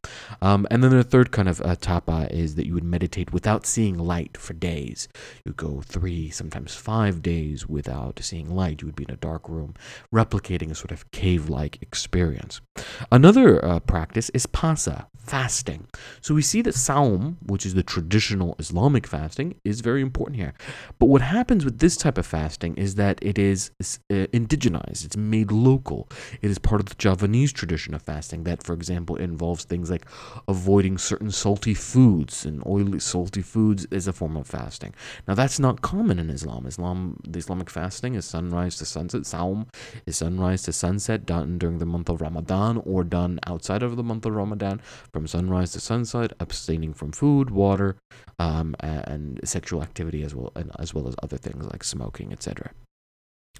Um, 0.40 0.66
and 0.70 0.82
then 0.82 0.90
the 0.90 1.04
third 1.04 1.32
kind 1.32 1.48
of 1.48 1.60
uh, 1.60 1.74
tapa 1.76 2.28
is 2.30 2.54
that 2.54 2.66
you 2.66 2.74
would 2.74 2.84
meditate 2.84 3.32
without 3.32 3.55
seeing 3.64 3.96
light 3.96 4.36
for 4.36 4.52
days. 4.52 5.08
You 5.44 5.52
go 5.52 5.80
three, 5.80 6.30
sometimes 6.30 6.74
five 6.74 7.22
days 7.22 7.66
without 7.66 8.18
seeing 8.22 8.54
light. 8.54 8.82
You 8.82 8.88
would 8.88 8.96
be 8.96 9.06
in 9.08 9.14
a 9.14 9.16
dark 9.16 9.48
room, 9.48 9.74
replicating 10.12 10.70
a 10.70 10.74
sort 10.74 10.92
of 10.92 11.10
cave 11.12 11.48
like 11.48 11.78
experience. 11.80 12.60
Another 13.10 13.64
uh, 13.64 13.80
practice 13.80 14.30
is 14.30 14.46
pasa, 14.46 15.06
fasting. 15.16 15.86
So 16.20 16.34
we 16.34 16.42
see 16.42 16.60
that 16.62 16.74
Saum, 16.74 17.38
which 17.46 17.64
is 17.64 17.74
the 17.74 17.82
traditional 17.82 18.56
Islamic 18.58 19.06
fasting, 19.06 19.58
is 19.64 19.80
very 19.80 20.02
important 20.02 20.36
here. 20.36 20.54
But 20.98 21.06
what 21.06 21.22
happens 21.22 21.64
with 21.64 21.78
this 21.78 21.96
type 21.96 22.18
of 22.18 22.26
fasting 22.26 22.74
is 22.76 22.96
that 22.96 23.18
it 23.22 23.38
is 23.38 23.70
uh, 23.80 24.26
indigenized, 24.32 25.04
it's 25.04 25.16
made 25.16 25.52
local. 25.52 26.08
It 26.42 26.50
is 26.50 26.58
part 26.58 26.80
of 26.80 26.86
the 26.86 26.94
Javanese 26.96 27.52
tradition 27.52 27.94
of 27.94 28.02
fasting 28.02 28.44
that, 28.44 28.62
for 28.62 28.72
example, 28.72 29.16
involves 29.16 29.64
things 29.64 29.90
like 29.90 30.06
avoiding 30.48 30.98
certain 30.98 31.30
salty 31.30 31.74
foods, 31.74 32.44
and 32.44 32.62
oily, 32.66 32.98
salty 32.98 33.42
foods 33.46 33.86
is 33.90 34.06
a 34.06 34.12
form 34.12 34.36
of 34.36 34.46
fasting. 34.46 34.94
Now, 35.26 35.34
that's 35.34 35.58
not 35.58 35.82
common 35.82 36.18
in 36.18 36.30
Islam. 36.30 36.66
Islam, 36.66 37.18
the 37.26 37.38
Islamic 37.38 37.70
fasting 37.70 38.14
is 38.14 38.24
sunrise 38.24 38.76
to 38.78 38.84
sunset. 38.84 39.26
Saum 39.26 39.66
is 40.06 40.18
sunrise 40.18 40.62
to 40.64 40.72
sunset 40.72 41.26
done 41.26 41.58
during 41.58 41.78
the 41.78 41.86
month 41.86 42.08
of 42.08 42.20
Ramadan 42.20 42.78
or 42.84 43.04
done 43.04 43.38
outside 43.46 43.82
of 43.82 43.96
the 43.96 44.02
month 44.02 44.26
of 44.26 44.34
Ramadan 44.34 44.80
from 45.12 45.26
sunrise 45.26 45.72
to 45.72 45.80
sunset, 45.80 46.32
abstaining 46.40 46.92
from 46.94 47.12
food, 47.12 47.50
water, 47.50 47.96
um, 48.38 48.74
and 48.80 49.40
sexual 49.44 49.82
activity 49.82 50.22
as 50.22 50.34
well, 50.34 50.52
and 50.54 50.70
as 50.78 50.92
well 50.92 51.08
as 51.08 51.14
other 51.22 51.38
things 51.38 51.64
like 51.66 51.84
smoking, 51.84 52.32
etc. 52.32 52.70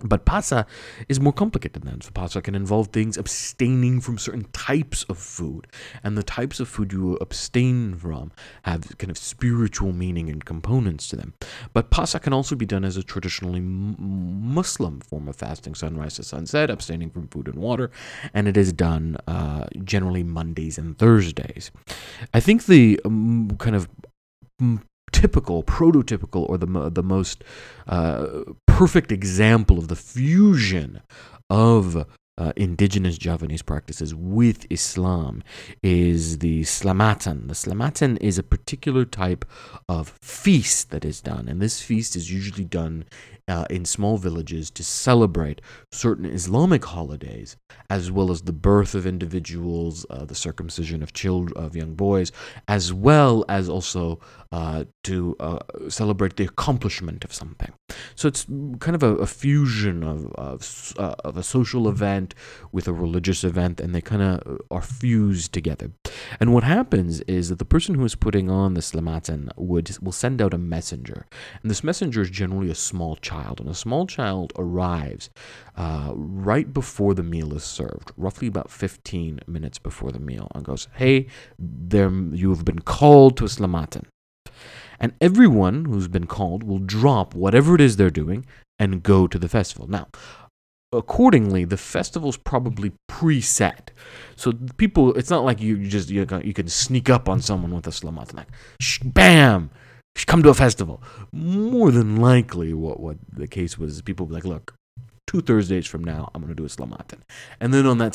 But 0.03 0.27
pasa 0.27 0.67
is 1.09 1.19
more 1.19 1.33
complicated 1.33 1.83
than 1.83 1.93
that. 1.93 2.05
So 2.05 2.11
pasa 2.11 2.43
can 2.43 2.55
involve 2.55 2.89
things 2.89 3.17
abstaining 3.17 4.01
from 4.01 4.19
certain 4.19 4.45
types 4.53 5.05
of 5.05 5.19
food, 5.19 5.67
and 6.05 6.19
the 6.19 6.23
types 6.23 6.61
of 6.61 6.69
food 6.69 6.93
you 6.93 7.17
abstain 7.21 7.97
from 7.97 8.31
have 8.65 8.99
kind 8.99 9.11
of 9.11 9.17
spiritual 9.17 9.93
meaning 9.93 10.29
and 10.29 10.45
components 10.45 11.09
to 11.09 11.17
them. 11.17 11.33
But 11.73 11.91
pasa 11.91 12.21
can 12.21 12.35
also 12.35 12.55
be 12.55 12.67
done 12.67 12.85
as 12.85 12.97
a 12.97 13.03
traditionally 13.03 13.61
Muslim 13.61 15.01
form 15.01 15.29
of 15.29 15.37
fasting, 15.37 15.75
sunrise 15.75 16.17
to 16.17 16.25
sunset, 16.25 16.71
abstaining 16.71 17.11
from 17.11 17.29
food 17.29 17.49
and 17.49 17.59
water, 17.59 17.91
and 18.35 18.49
it 18.49 18.57
is 18.57 18.73
done 18.73 19.17
uh, 19.27 19.67
generally 19.83 20.23
Mondays 20.23 20.77
and 20.77 20.99
Thursdays. 20.99 21.71
I 22.35 22.41
think 22.41 22.67
the 22.67 23.01
um, 23.05 23.57
kind 23.59 23.77
of 23.77 23.89
typical, 25.13 25.63
prototypical, 25.63 26.49
or 26.49 26.59
the 26.59 26.91
the 26.91 27.03
most 27.03 27.45
uh, 27.87 28.27
perfect 28.67 29.13
example 29.13 29.79
of 29.79 29.89
the 29.89 29.97
fusion 29.97 31.01
of 31.49 32.07
uh, 32.39 32.53
indigenous 32.57 33.19
Javanese 33.19 33.63
practices 33.63 34.15
with 34.15 34.67
Islam 34.71 35.43
is 35.83 36.39
the 36.39 36.63
Slamatan. 36.63 37.49
The 37.49 37.55
Slamatan 37.55 38.19
is 38.21 38.39
a 38.39 38.43
particular 38.43 39.05
type 39.05 39.45
of 39.89 40.19
feast 40.21 40.91
that 40.91 41.05
is 41.05 41.21
done, 41.21 41.49
and 41.49 41.61
this 41.61 41.81
feast 41.81 42.17
is 42.17 42.31
usually 42.31 42.65
done 42.65 43.05
uh, 43.49 43.65
in 43.71 43.85
small 43.85 44.19
villages 44.19 44.71
to 44.73 44.83
celebrate 44.83 45.61
certain 45.93 46.27
Islamic 46.27 46.85
holidays, 46.85 47.57
as 47.89 48.11
well 48.11 48.31
as 48.31 48.43
the 48.43 48.53
birth 48.53 48.95
of 48.95 49.07
individuals, 49.07 50.05
uh, 50.11 50.25
the 50.25 50.35
circumcision 50.35 51.03
of 51.03 51.13
children, 51.13 51.57
of 51.57 51.77
young 51.77 51.95
boys, 51.95 52.33
as 52.67 52.93
well 52.93 53.45
as 53.49 53.69
also 53.69 54.19
uh, 54.53 54.85
to 55.05 55.37
uh, 55.39 55.59
celebrate 55.89 56.37
the 56.37 56.45
accomplishment 56.45 57.25
of 57.25 57.33
something. 57.33 57.73
So 58.15 58.27
it's 58.27 58.45
kind 58.81 58.95
of 58.95 59.03
a, 59.03 59.17
a 59.17 59.27
fusion 59.27 60.03
of 60.03 60.27
of, 60.35 60.95
uh, 60.99 61.15
of, 61.25 61.37
a 61.37 61.43
social 61.43 61.89
event 61.89 62.26
with 62.73 62.89
a 62.89 62.93
religious 62.93 63.45
event, 63.45 63.81
and 63.81 63.95
they 63.95 64.01
kind 64.01 64.23
of 64.23 64.61
are 64.71 64.83
fused 64.83 65.53
together. 65.53 65.91
And 66.41 66.53
what 66.53 66.65
happens 66.65 67.21
is 67.23 67.49
that 67.49 67.59
the 67.59 67.65
person 67.65 67.95
who 67.95 68.05
is 68.05 68.15
putting 68.15 68.51
on 68.51 68.75
the 68.75 68.81
slamatan 68.81 69.49
would 69.57 69.97
will 70.01 70.13
send 70.13 70.41
out 70.43 70.55
a 70.55 70.59
messenger, 70.59 71.27
and 71.63 71.71
this 71.71 71.85
messenger 71.85 72.23
is 72.23 72.31
generally 72.31 72.71
a 72.71 72.75
small 72.75 73.17
child, 73.17 73.61
and 73.61 73.69
a 73.69 73.75
small 73.75 74.07
child 74.07 74.53
arrives 74.57 75.31
uh, 75.77 76.13
right 76.15 76.73
before 76.73 77.15
the 77.15 77.23
meal 77.23 77.55
is 77.55 77.65
served, 77.65 78.13
roughly 78.17 78.49
about 78.49 78.71
15 78.71 79.41
minutes 79.47 79.79
before 79.79 80.11
the 80.13 80.19
meal, 80.19 80.49
and 80.55 80.65
goes, 80.65 80.89
"Hey, 80.95 81.27
there 81.59 82.11
you 82.11 82.51
have 82.51 82.65
been 82.65 82.81
called 82.81 83.37
to 83.37 83.45
a 83.45 83.49
slamatan." 83.49 84.05
And 84.99 85.13
everyone 85.21 85.85
who's 85.85 86.09
been 86.09 86.27
called 86.27 86.63
will 86.63 86.79
drop 86.79 87.35
whatever 87.35 87.75
it 87.75 87.81
is 87.81 87.97
they're 87.97 88.11
doing 88.11 88.47
and 88.79 89.03
go 89.03 89.27
to 89.27 89.39
the 89.39 89.49
festival. 89.49 89.87
Now, 89.89 90.09
accordingly, 90.93 91.65
the 91.65 91.77
festival's 91.77 92.37
probably 92.37 92.93
preset. 93.11 93.89
So 94.37 94.53
people, 94.77 95.15
it's 95.15 95.31
not 95.31 95.45
like 95.45 95.61
you 95.61 95.87
just 95.87 96.11
you, 96.11 96.27
you 96.43 96.55
can 96.55 96.69
sneak 96.69 97.11
up 97.11 97.29
on 97.29 97.41
someone 97.41 97.75
with 97.75 97.87
a 97.87 97.91
slamat 97.91 98.35
like, 98.35 98.49
sh- 98.81 99.01
bam, 99.05 99.71
come 100.27 100.43
to 100.43 100.49
a 100.49 100.55
festival. 100.55 101.03
More 101.33 101.91
than 101.91 102.17
likely, 102.17 102.73
what 102.73 103.01
what 103.01 103.19
the 103.33 103.47
case 103.47 103.79
was, 103.79 104.01
people 104.03 104.27
be 104.27 104.35
like, 104.35 104.45
look, 104.45 104.75
two 105.27 105.41
Thursdays 105.41 105.87
from 105.87 106.05
now, 106.05 106.31
I'm 106.35 106.43
to 106.49 106.55
do 106.55 106.65
a 106.65 106.69
slamatan. 106.69 107.21
And 107.61 107.75
then 107.75 107.87
on 107.87 107.99
that 107.99 108.15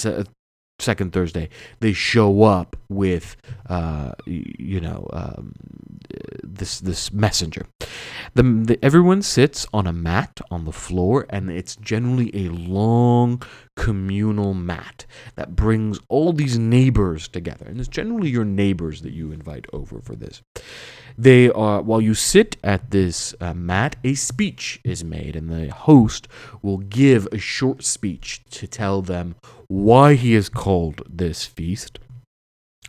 second 0.81 1.13
Thursday, 1.13 1.49
they 1.79 1.93
show 1.93 2.43
up 2.43 2.75
with, 2.89 3.37
uh, 3.69 4.11
you 4.25 4.81
know, 4.81 5.07
um, 5.13 5.53
this 6.43 6.79
this 6.79 7.11
messenger. 7.11 7.65
The, 8.33 8.43
the, 8.43 8.85
everyone 8.85 9.21
sits 9.21 9.65
on 9.73 9.87
a 9.87 9.93
mat 9.93 10.39
on 10.49 10.65
the 10.65 10.71
floor, 10.71 11.25
and 11.29 11.49
it's 11.49 11.75
generally 11.75 12.31
a 12.33 12.49
long 12.49 13.41
communal 13.75 14.53
mat 14.53 15.05
that 15.35 15.55
brings 15.55 15.99
all 16.07 16.33
these 16.33 16.57
neighbors 16.57 17.27
together, 17.27 17.65
and 17.65 17.79
it's 17.79 17.89
generally 17.89 18.29
your 18.29 18.45
neighbors 18.45 19.01
that 19.01 19.13
you 19.13 19.31
invite 19.31 19.65
over 19.73 20.01
for 20.01 20.15
this. 20.15 20.41
They 21.17 21.49
are 21.49 21.81
while 21.81 22.01
you 22.01 22.13
sit 22.13 22.57
at 22.63 22.91
this 22.91 23.35
uh, 23.41 23.53
mat, 23.53 23.95
a 24.03 24.13
speech 24.13 24.79
is 24.83 25.03
made, 25.03 25.35
and 25.35 25.49
the 25.49 25.71
host 25.73 26.27
will 26.61 26.77
give 26.77 27.27
a 27.31 27.37
short 27.37 27.83
speech 27.83 28.43
to 28.51 28.67
tell 28.67 29.01
them 29.01 29.35
why 29.71 30.15
he 30.15 30.33
has 30.33 30.49
called 30.49 31.01
this 31.09 31.45
feast. 31.45 31.97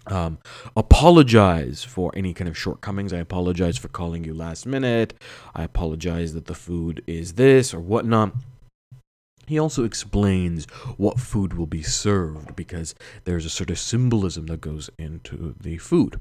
Um, 0.08 0.38
apologize 0.76 1.84
for 1.84 2.10
any 2.16 2.34
kind 2.34 2.48
of 2.48 2.58
shortcomings. 2.58 3.12
I 3.12 3.18
apologize 3.18 3.78
for 3.78 3.86
calling 3.86 4.24
you 4.24 4.34
last 4.34 4.66
minute. 4.66 5.14
I 5.54 5.62
apologize 5.62 6.34
that 6.34 6.46
the 6.46 6.56
food 6.56 7.04
is 7.06 7.34
this 7.34 7.72
or 7.72 7.78
whatnot. 7.78 8.34
He 9.46 9.60
also 9.60 9.84
explains 9.84 10.64
what 10.96 11.20
food 11.20 11.54
will 11.54 11.66
be 11.66 11.82
served 11.82 12.56
because 12.56 12.96
there's 13.24 13.44
a 13.44 13.50
sort 13.50 13.70
of 13.70 13.78
symbolism 13.78 14.46
that 14.46 14.60
goes 14.60 14.90
into 14.98 15.54
the 15.60 15.78
food. 15.78 16.20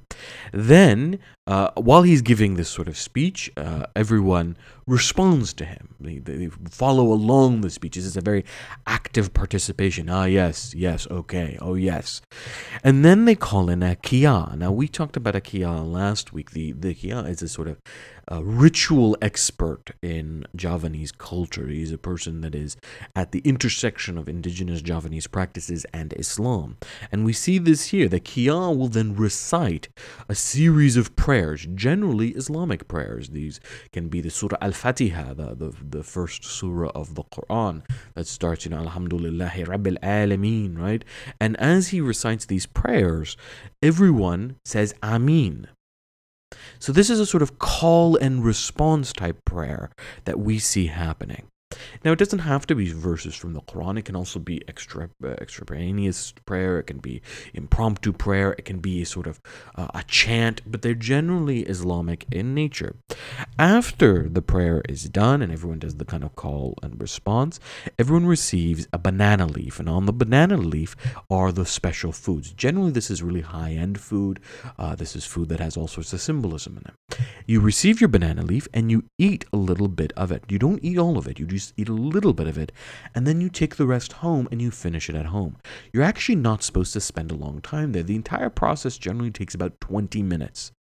Then, 0.53 1.17
uh, 1.47 1.71
while 1.75 2.03
he's 2.03 2.21
giving 2.21 2.53
this 2.53 2.69
sort 2.69 2.87
of 2.87 2.97
speech, 2.97 3.51
uh, 3.57 3.85
everyone 3.95 4.55
responds 4.85 5.53
to 5.53 5.65
him. 5.65 5.95
They, 5.99 6.17
they, 6.19 6.49
follow 6.69 7.11
along 7.11 7.61
the 7.61 7.69
speeches. 7.69 8.05
It's 8.05 8.15
a 8.15 8.21
very 8.21 8.45
active 8.85 9.33
participation. 9.33 10.09
Ah, 10.09 10.25
yes, 10.25 10.73
yes, 10.75 11.07
okay, 11.09 11.57
oh, 11.61 11.75
yes. 11.75 12.21
And 12.83 13.03
then 13.03 13.25
they 13.25 13.35
call 13.35 13.69
in 13.69 13.81
a 13.81 13.95
kia. 13.95 14.53
Now, 14.55 14.71
we 14.71 14.87
talked 14.87 15.17
about 15.17 15.35
a 15.35 15.41
kia 15.41 15.69
last 15.69 16.33
week. 16.33 16.51
The, 16.51 16.73
the 16.73 16.93
kia 16.93 17.25
is 17.25 17.41
a 17.41 17.47
sort 17.47 17.67
of 17.67 17.79
a 18.27 18.41
ritual 18.41 19.17
expert 19.21 19.91
in 20.01 20.45
Javanese 20.55 21.11
culture. 21.11 21.67
He's 21.67 21.91
a 21.91 21.97
person 21.97 22.39
that 22.41 22.55
is 22.55 22.77
at 23.13 23.33
the 23.33 23.39
intersection 23.39 24.17
of 24.17 24.29
indigenous 24.29 24.81
Javanese 24.81 25.27
practices 25.27 25.85
and 25.93 26.13
Islam. 26.13 26.77
And 27.11 27.25
we 27.25 27.33
see 27.33 27.57
this 27.57 27.87
here. 27.87 28.07
The 28.07 28.21
kia 28.21 28.53
will 28.53 28.87
then 28.87 29.15
recite 29.15 29.89
a 30.29 30.35
series 30.35 30.95
of 30.95 31.15
prayers, 31.17 31.40
generally 31.67 32.29
Islamic 32.29 32.87
prayers. 32.87 33.29
These 33.29 33.59
can 33.91 34.09
be 34.09 34.21
the 34.21 34.29
Surah 34.29 34.57
Al 34.61 34.71
Fatiha, 34.71 35.33
the, 35.33 35.55
the, 35.55 35.73
the 35.97 36.03
first 36.03 36.43
surah 36.43 36.91
of 36.95 37.15
the 37.15 37.23
Quran 37.23 37.83
that 38.15 38.27
starts, 38.27 38.65
you 38.65 38.71
know, 38.71 38.83
Alhamdulillahi 38.83 39.65
Rabbil 39.65 39.99
Alameen, 39.99 40.77
right? 40.77 41.03
And 41.39 41.57
as 41.57 41.89
he 41.89 42.01
recites 42.01 42.45
these 42.45 42.65
prayers, 42.65 43.37
everyone 43.81 44.57
says 44.65 44.93
Ameen. 45.01 45.67
So 46.79 46.91
this 46.91 47.09
is 47.09 47.19
a 47.19 47.25
sort 47.25 47.43
of 47.43 47.59
call 47.59 48.15
and 48.17 48.43
response 48.43 49.13
type 49.13 49.43
prayer 49.45 49.91
that 50.25 50.39
we 50.39 50.59
see 50.59 50.87
happening. 50.87 51.47
Now, 52.03 52.11
it 52.11 52.19
doesn't 52.19 52.39
have 52.39 52.67
to 52.67 52.75
be 52.75 52.91
verses 52.91 53.35
from 53.35 53.53
the 53.53 53.61
Quran. 53.61 53.97
It 53.97 54.05
can 54.05 54.15
also 54.15 54.39
be 54.39 54.61
extra, 54.67 55.09
uh, 55.23 55.29
extraneous 55.41 56.33
prayer. 56.45 56.79
It 56.79 56.87
can 56.87 56.99
be 56.99 57.21
impromptu 57.53 58.13
prayer. 58.13 58.53
It 58.57 58.65
can 58.65 58.79
be 58.79 59.01
a 59.01 59.05
sort 59.05 59.27
of 59.27 59.41
uh, 59.75 59.87
a 59.93 60.03
chant, 60.03 60.61
but 60.65 60.81
they're 60.81 60.93
generally 60.93 61.61
Islamic 61.61 62.25
in 62.31 62.53
nature. 62.53 62.95
After 63.57 64.27
the 64.29 64.41
prayer 64.41 64.81
is 64.87 65.09
done 65.09 65.41
and 65.41 65.51
everyone 65.51 65.79
does 65.79 65.95
the 65.95 66.05
kind 66.05 66.23
of 66.23 66.35
call 66.35 66.77
and 66.83 66.99
response, 66.99 67.59
everyone 67.97 68.25
receives 68.25 68.87
a 68.93 68.97
banana 68.97 69.45
leaf, 69.45 69.79
and 69.79 69.89
on 69.89 70.05
the 70.05 70.13
banana 70.13 70.57
leaf 70.57 70.95
are 71.29 71.51
the 71.51 71.65
special 71.65 72.11
foods. 72.11 72.51
Generally, 72.53 72.91
this 72.91 73.09
is 73.09 73.23
really 73.23 73.41
high 73.41 73.71
end 73.71 73.99
food. 73.99 74.39
Uh, 74.77 74.95
this 74.95 75.15
is 75.15 75.25
food 75.25 75.49
that 75.49 75.59
has 75.59 75.77
all 75.77 75.87
sorts 75.87 76.13
of 76.13 76.21
symbolism 76.21 76.77
in 76.77 76.83
it. 76.91 77.19
You 77.45 77.59
receive 77.59 78.01
your 78.01 78.07
banana 78.07 78.43
leaf 78.43 78.67
and 78.73 78.91
you 78.91 79.03
eat 79.17 79.45
a 79.53 79.57
little 79.57 79.87
bit 79.87 80.13
of 80.15 80.31
it. 80.31 80.43
You 80.49 80.59
don't 80.59 80.83
eat 80.83 80.97
all 80.97 81.17
of 81.17 81.27
it, 81.27 81.39
you 81.39 81.45
just 81.61 81.73
eat 81.77 81.89
a 81.89 81.93
little 81.93 82.33
bit 82.33 82.47
of 82.47 82.57
it, 82.57 82.71
and 83.15 83.25
then 83.25 83.41
you 83.41 83.49
take 83.49 83.75
the 83.75 83.85
rest 83.85 84.13
home 84.13 84.47
and 84.51 84.61
you 84.61 84.71
finish 84.71 85.09
it 85.09 85.15
at 85.15 85.27
home. 85.27 85.57
You're 85.93 86.03
actually 86.03 86.35
not 86.35 86.63
supposed 86.63 86.93
to 86.93 87.01
spend 87.01 87.31
a 87.31 87.35
long 87.35 87.61
time 87.61 87.91
there. 87.91 88.03
The 88.03 88.15
entire 88.15 88.49
process 88.49 88.97
generally 88.97 89.31
takes 89.31 89.55
about 89.55 89.79
20 89.81 90.23
minutes. 90.23 90.71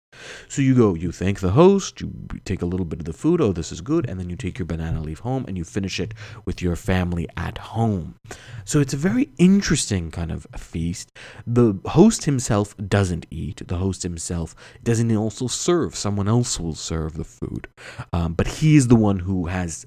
So 0.49 0.61
you 0.61 0.75
go, 0.75 0.95
you 0.95 1.13
thank 1.13 1.41
the 1.41 1.53
host, 1.53 2.01
you 2.01 2.13
take 2.45 2.63
a 2.63 2.67
little 2.67 2.85
bit 2.85 2.99
of 2.99 3.05
the 3.05 3.13
food, 3.13 3.41
oh, 3.41 3.53
this 3.53 3.71
is 3.71 3.81
good, 3.81 4.09
and 4.09 4.19
then 4.19 4.29
you 4.29 4.37
take 4.37 4.59
your 4.59 4.67
banana 4.67 5.01
leaf 5.01 5.21
home 5.21 5.45
and 5.47 5.57
you 5.57 5.65
finish 5.65 6.01
it 6.01 6.15
with 6.45 6.61
your 6.61 6.77
family 6.77 7.29
at 7.37 7.59
home. 7.59 8.17
So 8.65 8.81
it's 8.81 8.93
a 8.93 8.99
very 8.99 9.31
interesting 9.39 10.11
kind 10.11 10.33
of 10.33 10.47
feast. 10.57 11.13
The 11.47 11.79
host 11.87 12.25
himself 12.25 12.77
doesn't 12.77 13.27
eat, 13.31 13.63
the 13.67 13.77
host 13.77 14.03
himself 14.03 14.55
doesn't 14.83 15.15
also 15.17 15.47
serve, 15.47 15.95
someone 15.95 16.29
else 16.29 16.59
will 16.59 16.75
serve 16.75 17.15
the 17.15 17.25
food. 17.25 17.69
Um, 18.13 18.35
but 18.35 18.47
he 18.47 18.77
is 18.77 18.89
the 18.89 18.97
one 18.97 19.21
who 19.21 19.47
has 19.47 19.87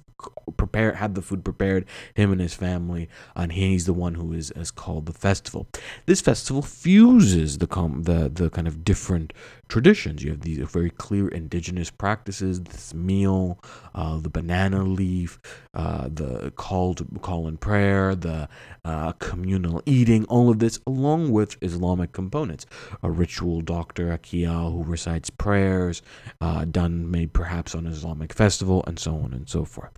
prepare 0.58 0.94
had 0.94 1.16
the 1.16 1.22
food 1.22 1.44
prepared 1.44 1.86
him 2.14 2.32
and 2.32 2.42
his 2.42 2.54
family 2.54 3.10
and 3.36 3.54
he's 3.54 3.86
the 3.86 3.94
one 3.94 4.16
who 4.16 4.34
is, 4.34 4.52
is 4.52 4.72
called 4.72 5.06
the 5.06 5.14
festival. 5.14 5.68
This 6.06 6.22
festival 6.22 6.62
fuses 6.62 7.58
the 7.58 7.68
com- 7.68 8.04
the 8.04 8.30
the 8.30 8.50
kind 8.50 8.68
of 8.68 8.84
different 8.84 9.34
traditions. 9.68 10.24
You 10.24 10.32
have 10.32 10.42
these 10.42 10.60
very 10.70 10.90
clear 10.90 11.28
indigenous 11.28 11.90
practices 11.90 12.62
this 12.62 12.94
meal 12.94 13.60
uh, 13.96 14.20
the 14.20 14.30
banana 14.30 14.84
leaf 14.84 15.40
uh, 15.74 16.10
the 16.12 16.52
call 16.56 16.94
to 16.96 17.06
call 17.22 17.48
in 17.48 17.58
prayer 17.58 18.16
the 18.16 18.48
uh, 18.86 19.14
communal 19.14 19.82
eating 19.86 20.26
all 20.26 20.50
of 20.50 20.60
this 20.60 20.80
along 20.86 21.32
with 21.32 21.58
islamic 21.62 22.12
components. 22.12 22.66
A 23.02 23.10
ritual 23.10 23.62
doctor 23.62 24.08
akia 24.18 24.72
who 24.72 24.84
recites 24.84 25.30
prayers 25.30 26.02
uh, 26.42 26.66
done 26.66 27.10
made 27.10 27.34
perhaps 27.34 27.76
on 27.76 27.86
an 27.86 27.94
islamic 27.94 28.34
festival 28.34 28.84
and 28.88 29.00
so 29.00 29.16
on 29.16 29.34
and 29.34 29.50
so 29.50 29.66
forth 29.66 29.92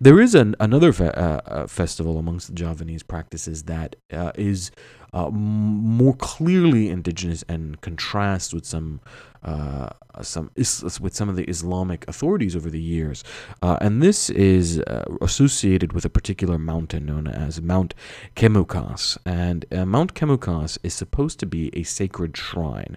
there 0.00 0.20
is 0.20 0.34
an, 0.34 0.54
another 0.60 0.92
fe- 0.92 1.08
uh, 1.08 1.40
uh, 1.46 1.66
festival 1.66 2.18
amongst 2.18 2.48
the 2.48 2.54
Javanese 2.54 3.02
practices 3.02 3.64
that 3.64 3.96
uh, 4.12 4.32
is 4.36 4.70
uh, 5.12 5.30
more 5.30 6.14
clearly 6.14 6.90
indigenous 6.90 7.42
and 7.48 7.80
contrasts 7.80 8.52
with 8.52 8.66
some 8.66 9.00
uh, 9.42 9.88
some 10.20 10.50
is, 10.56 10.98
with 11.00 11.14
some 11.14 11.28
of 11.28 11.36
the 11.36 11.44
Islamic 11.44 12.04
authorities 12.08 12.56
over 12.56 12.68
the 12.68 12.80
years, 12.80 13.22
uh, 13.62 13.78
and 13.80 14.02
this 14.02 14.28
is 14.30 14.82
associated 15.22 15.92
with 15.92 16.04
a 16.04 16.10
particular 16.10 16.58
mountain 16.58 17.06
known 17.06 17.28
as 17.28 17.62
Mount 17.62 17.94
Kemukus. 18.34 19.16
And 19.24 19.64
Mount 19.70 20.14
Kemukus 20.14 20.76
is 20.82 20.92
supposed 20.92 21.38
to 21.38 21.46
be 21.46 21.70
a 21.72 21.84
sacred 21.84 22.36
shrine, 22.36 22.96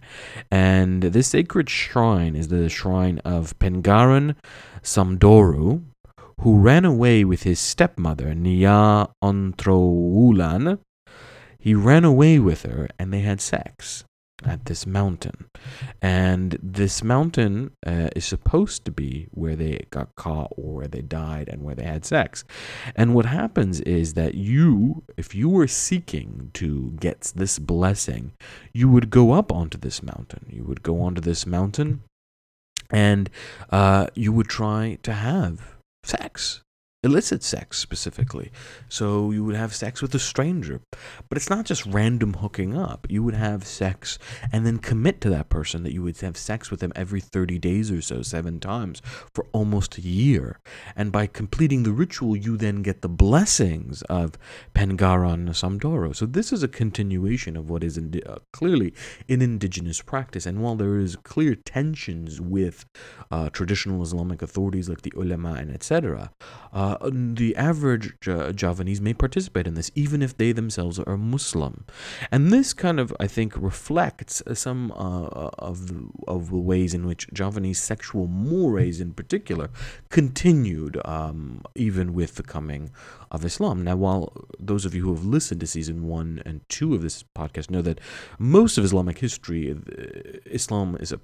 and 0.50 1.04
this 1.04 1.28
sacred 1.28 1.70
shrine 1.70 2.36
is 2.36 2.48
the 2.48 2.70
shrine 2.70 3.20
of 3.20 3.58
Pangeran 3.60 4.36
Samodro, 4.82 5.84
who 6.42 6.58
ran 6.58 6.86
away 6.86 7.24
with 7.24 7.44
his 7.44 7.60
stepmother, 7.60 8.34
Nyai 8.34 9.08
Ontrowulan. 9.24 10.80
He 11.60 11.76
ran 11.76 12.04
away 12.04 12.40
with 12.40 12.64
her 12.64 12.90
and 12.98 13.14
they 13.14 13.20
had 13.20 13.40
sex 13.40 14.04
at 14.44 14.66
this 14.66 14.88
mountain. 14.88 15.46
And 16.02 16.58
this 16.64 17.04
mountain 17.04 17.74
uh, 17.86 18.10
is 18.16 18.26
supposed 18.26 18.86
to 18.86 18.92
be 18.92 19.28
where 19.30 19.56
they 19.56 19.86
got 19.92 20.16
caught 20.16 20.52
or 20.58 20.74
where 20.74 20.88
they 20.88 21.02
died 21.02 21.48
and 21.48 21.62
where 21.62 21.76
they 21.76 21.84
had 21.84 22.06
sex. 22.06 22.44
And 22.96 23.14
what 23.14 23.28
happens 23.28 23.80
is 23.82 24.16
that 24.16 24.34
you, 24.34 25.04
if 25.18 25.36
you 25.36 25.48
were 25.48 25.68
seeking 25.68 26.50
to 26.56 26.98
get 27.00 27.34
this 27.36 27.60
blessing, 27.60 28.34
you 28.74 28.90
would 28.90 29.12
go 29.12 29.34
up 29.34 29.52
onto 29.52 29.78
this 29.78 30.02
mountain. 30.02 30.48
You 30.50 30.64
would 30.64 30.82
go 30.82 31.02
onto 31.04 31.22
this 31.22 31.46
mountain 31.46 32.02
and 32.90 33.30
uh, 33.70 34.08
you 34.16 34.34
would 34.34 34.48
try 34.48 34.98
to 35.04 35.14
have 35.14 35.81
sex 36.04 36.62
illicit 37.04 37.42
sex 37.42 37.80
specifically. 37.80 38.52
So 38.88 39.32
you 39.32 39.44
would 39.44 39.56
have 39.56 39.74
sex 39.74 40.02
with 40.02 40.14
a 40.14 40.20
stranger. 40.20 40.82
But 41.30 41.38
it's 41.38 41.50
not 41.50 41.66
just 41.66 41.86
random 41.88 42.34
hooking 42.36 42.78
up. 42.78 43.08
You 43.10 43.24
would 43.24 43.34
have 43.34 43.66
sex 43.66 44.20
and 44.52 44.66
then 44.66 44.78
commit 44.78 45.20
to 45.22 45.30
that 45.32 45.50
person 45.50 45.82
that 45.84 45.94
you 45.94 46.04
would 46.04 46.20
have 46.22 46.38
sex 46.38 46.70
with 46.70 46.80
them 46.80 46.94
every 46.96 47.20
30 47.20 47.58
days 47.58 47.92
or 47.92 48.02
so, 48.02 48.22
seven 48.22 48.60
times 48.60 49.02
for 49.34 49.48
almost 49.52 49.98
a 49.98 50.02
year. 50.02 50.60
And 50.96 51.12
by 51.12 51.26
completing 51.26 51.84
the 51.84 51.92
ritual, 51.92 52.36
you 52.36 52.56
then 52.56 52.84
get 52.84 53.02
the 53.02 53.10
blessings 53.10 54.04
of 54.04 54.38
Pangeran 54.76 55.50
Samodro. 55.50 56.16
So 56.16 56.28
this 56.28 56.54
is 56.54 56.62
a 56.62 56.68
continuation 56.68 57.58
of 57.58 57.70
what 57.70 57.84
is 57.84 57.98
uh, 57.98 58.40
clearly 58.54 58.94
an 59.28 59.42
indigenous 59.42 60.02
practice. 60.02 60.46
And 60.46 60.62
while 60.62 60.76
there 60.76 61.00
is 61.00 61.16
clear 61.16 61.56
tensions 61.56 62.40
with 62.40 62.86
uh, 63.32 63.50
traditional 63.50 64.04
Islamic 64.04 64.44
authorities 64.44 64.88
like 64.88 65.02
the 65.02 65.14
ulama 65.16 65.54
and 65.54 65.72
etc., 65.72 66.32
uh, 66.74 66.98
uh, 67.02 67.10
the 67.14 67.56
average 67.56 68.14
Javanese 68.22 69.02
may 69.02 69.14
participate 69.14 69.68
in 69.68 69.74
this, 69.74 69.92
even 69.96 70.22
if 70.22 70.38
they 70.38 70.52
themselves 70.52 71.00
are 71.00 71.18
Muslim. 71.18 71.86
And 72.32 72.52
this 72.52 72.74
kind 72.74 73.00
of, 73.00 73.14
I 73.20 73.28
think, 73.28 73.54
reflects 73.58 74.42
some 74.54 74.92
uh, 74.92 75.50
of, 75.60 75.88
the, 75.88 76.10
of 76.28 76.50
the 76.50 76.58
ways 76.58 76.94
in 76.94 77.06
which 77.06 77.28
Javanese 77.34 77.82
sexual 77.82 78.28
mores, 78.28 79.02
in 79.02 79.14
particular, 79.14 79.70
continued 80.10 81.00
um, 81.06 81.62
even 81.76 82.14
with 82.14 82.36
the 82.36 82.44
coming 82.44 82.92
of 83.32 83.46
Islam. 83.46 83.84
Now, 83.84 83.96
while 83.96 84.34
those 84.60 84.86
of 84.86 84.96
you 84.96 85.04
who 85.04 85.14
have 85.14 85.26
listened 85.26 85.62
to 85.62 85.68
season 85.68 86.08
one 86.08 86.42
and 86.46 86.62
two 86.70 86.94
of 86.94 87.02
this 87.02 87.24
podcast 87.36 87.70
know 87.70 87.82
that 87.82 88.00
most 88.40 88.78
of 88.78 88.86
Islamic 88.86 89.20
history, 89.20 89.72
uh, 89.72 90.40
Islam 90.46 90.98
is 91.00 91.12
a 91.12 91.18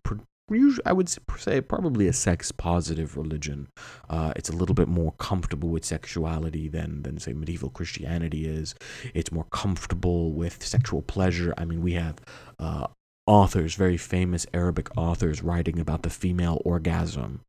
I 0.85 0.93
would 0.93 1.09
say 1.09 1.59
probably 1.59 2.07
a 2.07 2.13
sex 2.13 2.53
positive 2.53 3.17
religion. 3.17 3.67
Uh, 4.09 4.31
it's 4.37 4.49
a 4.49 4.55
little 4.55 4.75
bit 4.75 4.87
more 4.87 5.11
comfortable 5.13 5.67
with 5.67 5.83
sexuality 5.83 6.69
than 6.69 7.03
than 7.03 7.19
say 7.19 7.33
medieval 7.33 7.69
Christianity 7.69 8.47
is. 8.47 8.73
It's 9.13 9.31
more 9.31 9.47
comfortable 9.51 10.31
with 10.31 10.65
sexual 10.65 11.01
pleasure. 11.01 11.53
I 11.57 11.65
mean, 11.65 11.81
we 11.81 11.93
have 11.93 12.21
uh, 12.59 12.87
authors, 13.25 13.75
very 13.75 13.97
famous 13.97 14.45
Arabic 14.53 14.87
authors, 14.97 15.43
writing 15.43 15.79
about 15.79 16.03
the 16.03 16.09
female 16.09 16.61
orgasm 16.63 17.41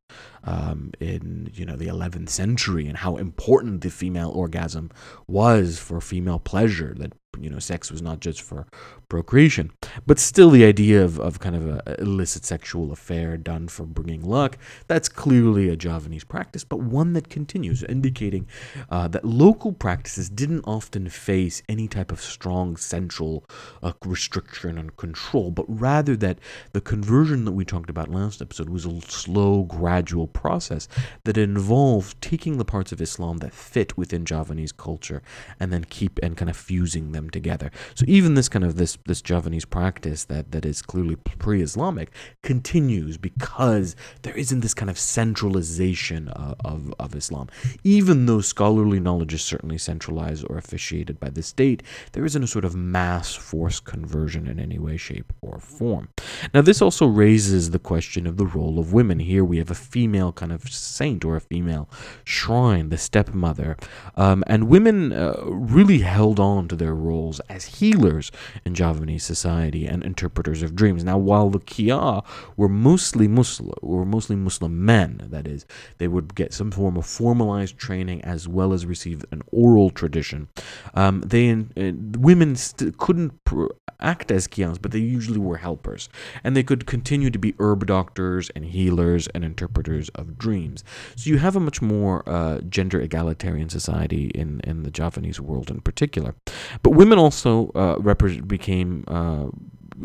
um, 0.43 0.91
in 0.99 1.51
you 1.53 1.65
know 1.65 1.75
the 1.75 1.87
11th 1.87 2.29
century 2.29 2.87
and 2.87 2.97
how 2.97 3.17
important 3.17 3.81
the 3.81 3.89
female 3.89 4.29
orgasm 4.29 4.89
was 5.27 5.79
for 5.79 6.01
female 6.01 6.39
pleasure. 6.39 6.93
That 6.97 7.13
you 7.39 7.49
know, 7.49 7.59
sex 7.59 7.91
was 7.91 8.01
not 8.01 8.19
just 8.19 8.41
for 8.41 8.67
procreation. 9.07 9.71
But 10.05 10.19
still, 10.19 10.49
the 10.49 10.65
idea 10.65 11.03
of, 11.03 11.19
of 11.19 11.39
kind 11.39 11.55
of 11.55 11.67
an 11.67 11.81
illicit 11.99 12.45
sexual 12.45 12.91
affair 12.91 13.37
done 13.37 13.67
for 13.67 13.85
bringing 13.85 14.23
luck, 14.23 14.57
that's 14.87 15.09
clearly 15.09 15.69
a 15.69 15.75
Javanese 15.75 16.23
practice, 16.23 16.63
but 16.63 16.79
one 16.79 17.13
that 17.13 17.29
continues, 17.29 17.83
indicating 17.83 18.47
uh, 18.89 19.07
that 19.09 19.25
local 19.25 19.71
practices 19.71 20.29
didn't 20.29 20.63
often 20.65 21.09
face 21.09 21.61
any 21.69 21.87
type 21.87 22.11
of 22.11 22.21
strong 22.21 22.75
central 22.75 23.45
uh, 23.81 23.93
restriction 24.05 24.77
and 24.77 24.97
control, 24.97 25.51
but 25.51 25.65
rather 25.67 26.15
that 26.15 26.39
the 26.73 26.81
conversion 26.81 27.45
that 27.45 27.51
we 27.53 27.65
talked 27.65 27.89
about 27.89 28.09
last 28.09 28.41
episode 28.41 28.69
was 28.69 28.85
a 28.85 29.01
slow, 29.01 29.63
gradual 29.63 29.98
process 30.27 30.87
that 31.23 31.37
involved 31.37 32.21
taking 32.21 32.57
the 32.57 32.65
parts 32.65 32.91
of 32.91 33.01
Islam 33.01 33.37
that 33.37 33.53
fit 33.53 33.97
within 33.97 34.25
Javanese 34.25 34.71
culture 34.71 35.21
and 35.59 35.71
then 35.71 35.83
keep 35.83 36.19
and 36.21 36.37
kind 36.37 36.49
of 36.49 36.57
fusing 36.57 37.11
them 37.11 37.29
together. 37.29 37.71
So 37.95 38.05
even 38.07 38.33
this 38.33 38.49
kind 38.49 38.65
of 38.65 38.75
this 38.75 38.97
this 39.05 39.21
Javanese 39.21 39.65
practice 39.65 40.25
that 40.25 40.51
that 40.51 40.65
is 40.65 40.81
clearly 40.81 41.15
pre-Islamic 41.15 42.11
continues 42.43 43.17
because 43.17 43.95
there 44.21 44.37
isn't 44.37 44.61
this 44.61 44.73
kind 44.73 44.89
of 44.89 44.97
centralization 44.97 46.27
of, 46.29 46.55
of, 46.65 46.93
of 46.99 47.15
Islam. 47.15 47.49
Even 47.83 48.25
though 48.25 48.41
scholarly 48.41 48.99
knowledge 48.99 49.33
is 49.33 49.41
certainly 49.41 49.77
centralized 49.77 50.45
or 50.49 50.57
officiated 50.57 51.19
by 51.19 51.29
the 51.29 51.43
state, 51.43 51.83
there 52.13 52.25
isn't 52.25 52.43
a 52.43 52.47
sort 52.47 52.65
of 52.65 52.75
mass 52.75 53.33
force 53.35 53.79
conversion 53.79 54.47
in 54.47 54.59
any 54.59 54.79
way, 54.79 54.97
shape, 54.97 55.33
or 55.41 55.59
form. 55.59 56.09
Now 56.53 56.61
this 56.61 56.81
also 56.81 57.05
raises 57.07 57.71
the 57.71 57.79
question 57.79 58.27
of 58.27 58.37
the 58.37 58.45
role 58.45 58.79
of 58.79 58.93
women. 58.93 59.19
Here 59.19 59.43
we 59.43 59.57
have 59.57 59.71
a 59.71 59.75
female 59.89 60.31
kind 60.31 60.51
of 60.51 60.69
saint 60.69 61.25
or 61.25 61.35
a 61.35 61.41
female 61.41 61.89
shrine, 62.23 62.89
the 62.89 62.97
stepmother. 62.97 63.77
Um, 64.15 64.43
and 64.47 64.69
women 64.69 65.11
uh, 65.11 65.41
really 65.45 65.99
held 65.99 66.39
on 66.39 66.67
to 66.67 66.75
their 66.75 66.93
roles 66.93 67.39
as 67.49 67.65
healers 67.65 68.31
in 68.65 68.75
Javanese 68.75 69.23
society 69.23 69.85
and 69.85 70.03
interpreters 70.03 70.61
of 70.61 70.75
dreams. 70.75 71.03
Now, 71.03 71.17
while 71.17 71.49
the 71.49 71.59
Kia 71.59 72.21
were 72.55 72.69
mostly 72.69 73.27
Muslim, 73.27 73.73
were 73.81 74.05
mostly 74.05 74.35
Muslim 74.35 74.85
men, 74.85 75.21
that 75.29 75.47
is, 75.47 75.65
they 75.97 76.07
would 76.07 76.35
get 76.35 76.53
some 76.53 76.71
form 76.71 76.97
of 76.97 77.05
formalized 77.05 77.77
training 77.77 78.21
as 78.23 78.47
well 78.47 78.73
as 78.73 78.85
receive 78.85 79.25
an 79.31 79.41
oral 79.51 79.89
tradition. 79.89 80.47
Um, 80.93 81.21
they 81.21 81.49
uh, 81.51 81.91
women 82.17 82.55
st- 82.55 82.97
couldn't 82.97 83.43
pr- 83.43 83.73
act 83.99 84.31
as 84.31 84.47
Kians, 84.47 84.81
but 84.81 84.91
they 84.91 84.99
usually 84.99 85.39
were 85.39 85.57
helpers, 85.57 86.09
and 86.43 86.55
they 86.55 86.63
could 86.63 86.85
continue 86.85 87.29
to 87.29 87.39
be 87.39 87.55
herb 87.59 87.85
doctors 87.85 88.49
and 88.51 88.65
healers 88.65 89.27
and 89.29 89.43
interpreters 89.43 89.78
of 90.15 90.37
dreams. 90.37 90.83
So 91.15 91.29
you 91.29 91.37
have 91.37 91.55
a 91.55 91.59
much 91.59 91.81
more 91.81 92.27
uh, 92.27 92.59
gender 92.61 92.99
egalitarian 93.01 93.69
society 93.69 94.31
in 94.35 94.61
in 94.63 94.83
the 94.83 94.91
Javanese 94.91 95.39
world 95.39 95.69
in 95.69 95.81
particular. 95.81 96.35
But 96.83 96.91
women 96.91 97.17
also 97.19 97.69
uh, 97.75 97.97
became 98.41 99.03
uh, 99.07 99.47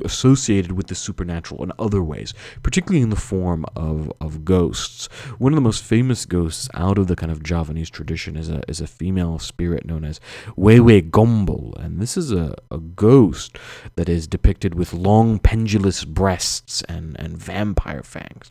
associated 0.05 0.73
with 0.73 0.87
the 0.87 0.95
supernatural 0.95 1.63
in 1.63 1.73
other 1.79 2.03
ways, 2.03 2.35
particularly 2.63 3.03
in 3.03 3.11
the 3.11 3.17
form 3.17 3.65
of, 3.77 4.13
of 4.21 4.45
ghosts. 4.45 5.07
One 5.39 5.53
of 5.53 5.57
the 5.57 5.61
most 5.61 5.85
famous 5.85 6.27
ghosts 6.27 6.69
out 6.75 6.99
of 6.99 7.07
the 7.07 7.17
kind 7.17 7.31
of 7.31 7.43
Javanese 7.43 7.91
tradition 7.91 8.37
is 8.37 8.49
a, 8.49 8.63
is 8.69 8.81
a 8.81 8.87
female 8.87 9.39
spirit 9.39 9.85
known 9.85 10.05
as 10.05 10.21
Wewe 10.57 11.11
Gombel. 11.11 11.75
And 11.79 12.01
this 12.01 12.17
is 12.17 12.33
a, 12.33 12.55
a 12.71 12.79
ghost 12.79 13.59
that 13.97 14.09
is 14.09 14.27
depicted 14.27 14.75
with 14.75 14.93
long 14.93 15.39
pendulous 15.39 16.05
breasts 16.05 16.83
and, 16.83 17.19
and 17.19 17.37
vampire 17.37 18.03
fangs. 18.03 18.51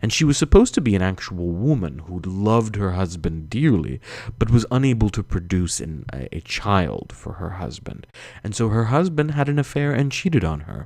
And 0.00 0.12
she 0.12 0.24
was 0.24 0.36
supposed 0.36 0.74
to 0.74 0.80
be 0.80 0.94
an 0.94 1.02
actual 1.02 1.48
woman 1.50 2.00
who 2.00 2.20
loved 2.20 2.76
her 2.76 2.92
husband 2.92 3.50
dearly, 3.50 4.00
but 4.38 4.50
was 4.50 4.66
unable 4.70 5.10
to 5.10 5.22
produce 5.22 5.80
an, 5.80 6.04
a, 6.12 6.28
a 6.36 6.40
child 6.40 7.12
for 7.14 7.34
her 7.34 7.50
husband. 7.50 8.06
And 8.42 8.54
so 8.54 8.68
her 8.68 8.84
husband 8.84 9.32
had 9.32 9.48
an 9.48 9.58
affair 9.58 9.92
and 9.92 10.10
cheated 10.12 10.44
on 10.44 10.60
her. 10.60 10.81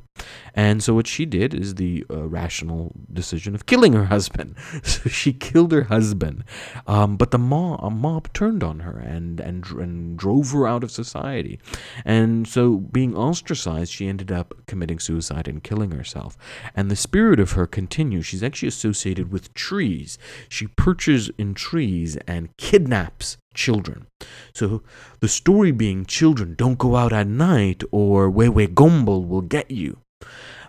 And 0.55 0.83
so 0.83 0.95
what 0.95 1.07
she 1.07 1.27
did 1.27 1.53
is 1.53 1.75
the 1.75 2.05
uh, 2.11 2.27
rational 2.27 2.93
decision 3.13 3.55
of 3.55 3.67
killing 3.67 3.93
her 3.93 4.07
husband. 4.07 4.57
So 4.87 5.11
she 5.11 5.33
killed 5.33 5.73
her 5.73 5.85
husband, 5.85 6.45
um, 6.87 7.17
but 7.17 7.31
the 7.31 7.39
mob, 7.39 7.81
a 7.83 7.91
mob 7.91 8.33
turned 8.33 8.63
on 8.63 8.81
her 8.81 8.99
and, 8.99 9.41
and 9.41 9.67
and 9.67 10.17
drove 10.17 10.51
her 10.53 10.67
out 10.67 10.85
of 10.85 10.91
society. 10.91 11.59
And 12.05 12.47
so, 12.47 12.77
being 12.77 13.17
ostracized, 13.17 13.93
she 13.93 14.07
ended 14.09 14.31
up 14.31 14.55
committing 14.67 14.99
suicide 14.99 15.49
and 15.49 15.63
killing 15.63 15.91
herself. 15.91 16.37
And 16.75 16.91
the 16.91 16.97
spirit 16.97 17.41
of 17.41 17.53
her 17.53 17.67
continues. 17.67 18.27
She's 18.27 18.43
actually 18.43 18.69
associated 18.69 19.33
with 19.33 19.55
trees. 19.55 20.19
She 20.49 20.67
perches 20.67 21.31
in 21.39 21.55
trees 21.55 22.17
and 22.27 22.57
kidnaps 22.57 23.39
children. 23.57 24.07
So 24.55 24.83
the 25.21 25.29
story 25.29 25.73
being 25.73 26.05
children 26.05 26.55
don't 26.57 26.79
go 26.79 26.95
out 26.95 27.13
at 27.13 27.27
night 27.27 27.83
or 27.91 28.31
Wewe 28.31 28.69
Gombel 28.69 29.27
will 29.27 29.43
get 29.43 29.71
you. 29.71 29.99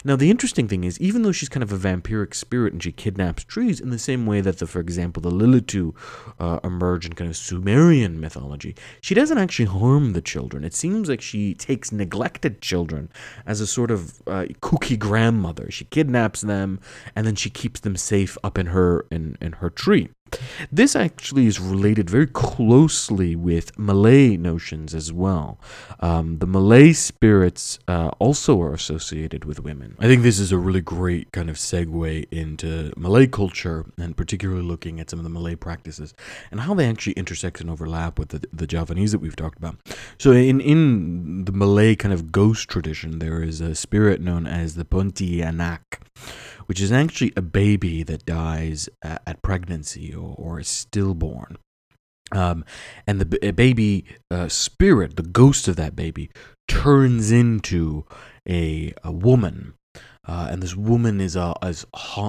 Now, 0.08 0.16
the 0.16 0.30
interesting 0.32 0.70
thing 0.70 0.86
is, 0.86 0.98
even 1.02 1.24
though 1.24 1.34
she's 1.34 1.50
kind 1.50 1.64
of 1.64 1.72
a 1.74 1.78
vampiric 1.78 2.34
spirit 2.34 2.72
and 2.72 2.82
she 2.82 2.94
kidnaps 2.94 3.44
trees 3.44 3.82
in 3.82 3.90
the 3.90 4.00
same 4.00 4.26
way 4.26 4.40
that, 4.40 4.60
the, 4.60 4.66
for 4.66 4.80
example, 4.80 5.22
the 5.22 5.32
Lilitu 5.32 5.94
uh, 6.40 6.62
emerge 6.64 7.06
in 7.06 7.12
kind 7.14 7.30
of 7.30 7.36
Sumerian 7.36 8.20
mythology, 8.20 8.74
she 9.02 9.14
doesn't 9.14 9.38
actually 9.38 9.66
harm 9.66 10.14
the 10.14 10.22
children. 10.22 10.64
It 10.64 10.74
seems 10.74 11.10
like 11.10 11.20
she 11.20 11.54
takes 11.54 11.92
neglected 11.92 12.62
children 12.62 13.10
as 13.46 13.60
a 13.60 13.68
sort 13.68 13.92
of 13.92 14.22
uh, 14.28 14.46
kooky 14.62 14.98
grandmother. 14.98 15.70
She 15.72 15.84
kidnaps 15.84 16.40
them 16.40 16.80
and 17.16 17.28
then 17.28 17.36
she 17.36 17.50
keeps 17.50 17.82
them 17.82 17.98
safe 17.98 18.38
up 18.46 18.58
in 18.58 18.68
her 18.68 19.06
in, 19.12 19.38
in 19.42 19.54
her 19.54 19.70
tree. 19.70 20.10
This 20.72 20.96
actually 20.96 21.48
is 21.48 21.60
related 21.60 22.10
very 22.10 22.28
closely 22.28 23.36
with 23.36 23.78
Malay 23.78 24.38
notions 24.38 24.94
as 24.94 25.12
well. 25.14 25.60
Um, 26.00 26.40
the 26.40 26.48
Malay 26.48 26.94
spirits 26.94 27.80
uh, 27.88 28.12
also 28.20 28.62
are 28.62 28.74
associated 28.74 29.46
with 29.46 29.60
women. 29.60 29.96
I 30.00 30.08
think 30.08 30.24
this 30.24 30.40
is 30.40 30.52
a 30.52 30.58
really 30.58 30.82
great 30.82 31.32
kind 31.32 31.50
of 31.50 31.56
segue 31.56 32.28
into 32.32 32.92
Malay 32.98 33.28
culture 33.28 33.86
and 33.98 34.16
particularly 34.16 34.64
looking 34.64 35.00
at 35.00 35.10
some 35.10 35.20
of 35.20 35.24
the 35.24 35.30
Malay 35.30 35.56
practices 35.56 36.14
and 36.52 36.62
how 36.62 36.74
they 36.74 36.88
actually 36.88 37.14
intersect 37.14 37.62
and 37.62 37.70
overlap 37.70 38.20
with 38.20 38.30
the, 38.30 38.44
the 38.54 38.68
Javanese 38.68 39.12
that 39.12 39.20
we've 39.20 39.36
talked 39.36 39.58
about. 39.58 39.78
So, 40.18 40.32
in, 40.32 40.60
in 40.62 41.46
the 41.46 41.52
Malay 41.52 41.96
kind 41.96 42.14
of 42.14 42.32
ghost 42.32 42.70
tradition, 42.70 43.20
there 43.20 43.42
is 43.42 43.62
a 43.62 43.76
spirit 43.76 44.22
known 44.22 44.48
as 44.48 44.76
the 44.76 44.86
Pontianak 44.86 46.00
which 46.68 46.80
is 46.80 46.92
actually 46.92 47.34
a 47.36 47.42
baby 47.42 48.04
that 48.04 48.26
dies 48.26 48.88
at, 49.02 49.22
at 49.26 49.42
pregnancy 49.42 50.14
or, 50.14 50.36
or 50.38 50.60
is 50.60 50.68
stillborn. 50.68 51.58
Um, 52.32 52.66
and 53.06 53.22
the 53.22 53.54
baby 53.54 54.06
uh, 54.30 54.50
spirit, 54.50 55.16
the 55.16 55.24
ghost 55.24 55.68
of 55.68 55.78
that 55.78 55.96
baby, 55.96 56.30
turns 56.68 57.32
into 57.32 58.06
a, 58.48 58.94
a 59.04 59.12
woman. 59.12 59.74
Uh, 60.28 60.50
and 60.52 60.62
this 60.62 60.76
woman 60.76 61.22
is 61.22 61.38
a 61.38 61.56
as 61.62 61.86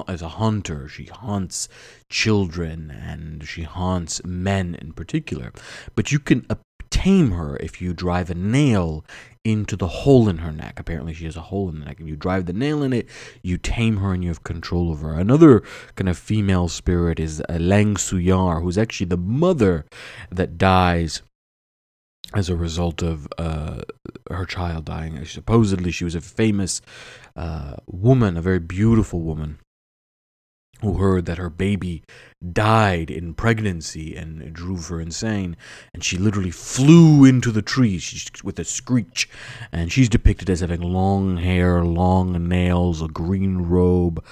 as 0.06 0.22
a 0.22 0.28
hunter. 0.28 0.88
She 0.88 1.06
haunts 1.06 1.68
children 2.08 2.92
and 2.92 3.46
she 3.46 3.64
haunts 3.64 4.24
men 4.24 4.76
in 4.76 4.92
particular. 4.92 5.52
But 5.96 6.12
you 6.12 6.20
can 6.20 6.46
tame 6.90 7.32
her 7.32 7.56
if 7.56 7.82
you 7.82 7.92
drive 7.92 8.30
a 8.30 8.34
nail 8.34 9.04
into 9.48 9.76
the 9.76 9.88
hole 9.88 10.28
in 10.28 10.38
her 10.38 10.52
neck. 10.52 10.78
Apparently, 10.78 11.14
she 11.14 11.24
has 11.24 11.36
a 11.36 11.42
hole 11.42 11.68
in 11.68 11.80
the 11.80 11.86
neck. 11.86 12.00
If 12.00 12.06
you 12.06 12.16
drive 12.16 12.46
the 12.46 12.52
nail 12.52 12.82
in 12.82 12.92
it, 12.92 13.08
you 13.42 13.56
tame 13.56 13.96
her 13.98 14.12
and 14.12 14.22
you 14.22 14.30
have 14.30 14.44
control 14.44 14.90
over 14.90 15.14
her. 15.14 15.20
Another 15.20 15.62
kind 15.96 16.08
of 16.08 16.18
female 16.18 16.68
spirit 16.68 17.18
is 17.18 17.42
Lang 17.48 17.94
Suyar, 17.94 18.62
who's 18.62 18.78
actually 18.78 19.06
the 19.06 19.16
mother 19.16 19.86
that 20.30 20.58
dies 20.58 21.22
as 22.34 22.50
a 22.50 22.56
result 22.56 23.02
of 23.02 23.26
uh, 23.38 23.80
her 24.30 24.44
child 24.44 24.84
dying. 24.84 25.24
Supposedly, 25.24 25.90
she 25.90 26.04
was 26.04 26.14
a 26.14 26.20
famous 26.20 26.82
uh, 27.34 27.76
woman, 27.86 28.36
a 28.36 28.42
very 28.42 28.58
beautiful 28.58 29.22
woman 29.22 29.58
who 30.80 30.94
heard 30.94 31.26
that 31.26 31.38
her 31.38 31.50
baby 31.50 32.02
died 32.52 33.10
in 33.10 33.34
pregnancy 33.34 34.14
and 34.16 34.40
it 34.40 34.52
drove 34.52 34.88
her 34.88 35.00
insane. 35.00 35.56
And 35.92 36.04
she 36.04 36.16
literally 36.16 36.50
flew 36.50 37.24
into 37.24 37.50
the 37.50 37.62
trees 37.62 38.30
with 38.44 38.58
a 38.58 38.64
screech. 38.64 39.28
And 39.72 39.92
she's 39.92 40.08
depicted 40.08 40.48
as 40.48 40.60
having 40.60 40.80
long 40.80 41.38
hair 41.38 41.84
long 41.84 42.48
nails 42.48 43.02
a 43.02 43.08
green 43.08 43.58
robe 43.58 44.24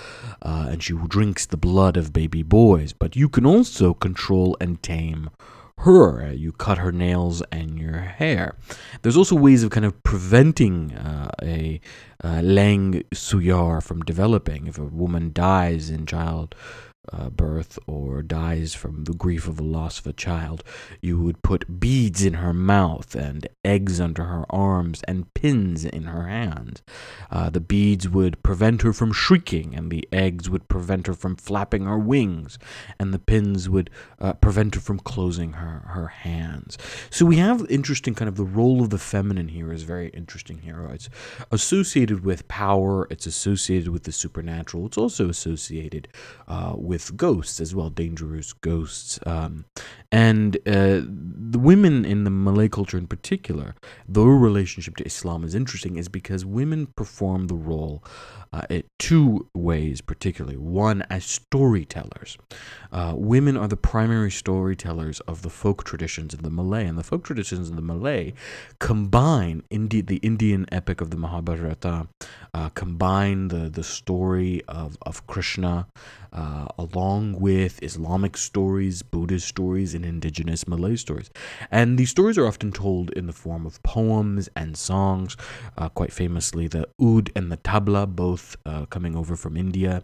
uh, 0.42 0.68
and 0.70 0.82
she 0.82 0.94
drinks 1.08 1.46
the 1.46 1.56
blood 1.56 1.96
of 1.96 2.12
baby 2.12 2.42
boys. 2.42 2.92
But 2.92 3.16
you 3.16 3.28
can 3.28 3.44
also 3.44 3.94
control 3.94 4.56
and 4.60 4.82
tame 4.82 5.30
her. 5.78 6.32
You 6.32 6.52
cut 6.52 6.78
her 6.78 6.92
nails 6.92 7.42
and 7.52 7.78
your 7.78 8.00
hair. 8.00 8.56
There's 9.02 9.16
also 9.16 9.36
ways 9.36 9.62
of 9.62 9.70
kind 9.70 9.86
of 9.86 10.02
preventing 10.02 10.92
uh, 10.94 11.30
a 11.42 11.80
uh, 12.24 12.40
Lang 12.42 13.02
Suyar 13.14 13.82
from 13.82 14.02
developing. 14.02 14.66
If 14.66 14.78
a 14.78 14.84
woman 14.84 15.32
dies 15.32 15.90
in 15.90 16.06
child 16.06 16.54
uh, 17.12 17.30
birth 17.30 17.78
or 17.86 18.22
dies 18.22 18.74
from 18.74 19.04
the 19.04 19.14
grief 19.14 19.46
of 19.46 19.56
the 19.56 19.62
loss 19.62 19.98
of 19.98 20.06
a 20.06 20.12
child, 20.12 20.62
you 21.00 21.20
would 21.20 21.42
put 21.42 21.80
beads 21.80 22.24
in 22.24 22.34
her 22.34 22.52
mouth 22.52 23.14
and 23.14 23.48
eggs 23.64 24.00
under 24.00 24.24
her 24.24 24.44
arms 24.50 25.02
and 25.04 25.32
pins 25.34 25.84
in 25.84 26.04
her 26.04 26.26
hands. 26.26 26.82
Uh, 27.30 27.50
the 27.50 27.60
beads 27.60 28.08
would 28.08 28.42
prevent 28.42 28.82
her 28.82 28.92
from 28.92 29.12
shrieking, 29.12 29.74
and 29.74 29.90
the 29.90 30.08
eggs 30.12 30.48
would 30.48 30.68
prevent 30.68 31.06
her 31.06 31.14
from 31.14 31.36
flapping 31.36 31.84
her 31.84 31.98
wings, 31.98 32.58
and 32.98 33.12
the 33.12 33.18
pins 33.18 33.68
would 33.68 33.90
uh, 34.20 34.32
prevent 34.34 34.74
her 34.74 34.80
from 34.80 34.98
closing 34.98 35.54
her, 35.54 35.82
her 35.88 36.08
hands. 36.08 36.78
So 37.10 37.26
we 37.26 37.36
have 37.36 37.66
interesting 37.70 38.14
kind 38.14 38.28
of 38.28 38.36
the 38.36 38.44
role 38.44 38.82
of 38.82 38.90
the 38.90 38.98
feminine 38.98 39.48
here 39.48 39.72
is 39.72 39.82
very 39.82 40.08
interesting 40.08 40.58
here. 40.58 40.88
It's 40.92 41.08
associated 41.50 42.24
with 42.24 42.48
power, 42.48 43.06
it's 43.10 43.26
associated 43.26 43.88
with 43.88 44.04
the 44.04 44.12
supernatural, 44.12 44.86
it's 44.86 44.98
also 44.98 45.28
associated 45.28 46.08
uh, 46.48 46.74
with 46.76 46.95
with 46.96 47.14
ghosts 47.14 47.60
as 47.60 47.74
well, 47.74 47.90
dangerous 47.90 48.54
ghosts. 48.54 49.18
Um, 49.26 49.66
and 50.16 50.56
uh, 50.66 51.02
the 51.04 51.58
women 51.58 52.06
in 52.06 52.24
the 52.24 52.30
Malay 52.30 52.70
culture 52.70 52.96
in 52.96 53.06
particular, 53.06 53.74
their 54.08 54.24
relationship 54.24 54.96
to 54.96 55.04
Islam 55.04 55.44
is 55.44 55.54
interesting, 55.54 55.98
is 55.98 56.08
because 56.08 56.42
women 56.42 56.86
perform 56.96 57.48
the 57.48 57.54
role 57.54 58.02
uh, 58.50 58.62
in 58.70 58.84
two 58.98 59.46
ways, 59.54 60.00
particularly. 60.00 60.56
One, 60.56 61.04
as 61.10 61.26
storytellers. 61.26 62.38
Uh, 62.90 63.12
women 63.14 63.58
are 63.58 63.68
the 63.68 63.76
primary 63.76 64.30
storytellers 64.30 65.20
of 65.20 65.42
the 65.42 65.50
folk 65.50 65.84
traditions 65.84 66.32
of 66.32 66.40
the 66.40 66.48
Malay, 66.48 66.86
and 66.86 66.96
the 66.96 67.04
folk 67.04 67.22
traditions 67.22 67.68
of 67.68 67.76
the 67.76 67.82
Malay 67.82 68.32
combine 68.78 69.64
Indi- 69.68 70.00
the 70.00 70.16
Indian 70.16 70.64
epic 70.72 71.02
of 71.02 71.10
the 71.10 71.18
Mahabharata, 71.18 72.08
uh, 72.54 72.70
combine 72.70 73.48
the, 73.48 73.68
the 73.68 73.84
story 73.84 74.62
of, 74.66 74.96
of 75.02 75.26
Krishna 75.26 75.88
uh, 76.32 76.66
along 76.78 77.38
with 77.40 77.82
Islamic 77.82 78.36
stories, 78.36 79.02
Buddhist 79.02 79.48
stories, 79.48 79.94
and 79.94 80.04
indigenous 80.06 80.66
Malay 80.66 80.96
stories. 80.96 81.30
And 81.70 81.98
these 81.98 82.10
stories 82.10 82.38
are 82.38 82.46
often 82.46 82.72
told 82.72 83.10
in 83.10 83.26
the 83.26 83.32
form 83.32 83.66
of 83.66 83.82
poems 83.82 84.48
and 84.56 84.76
songs. 84.76 85.36
Uh, 85.76 85.88
quite 85.88 86.12
famously, 86.12 86.68
the 86.68 86.88
oud 87.02 87.30
and 87.36 87.52
the 87.52 87.56
tabla, 87.58 88.06
both 88.06 88.56
uh, 88.64 88.86
coming 88.86 89.16
over 89.16 89.36
from 89.36 89.56
India. 89.56 90.02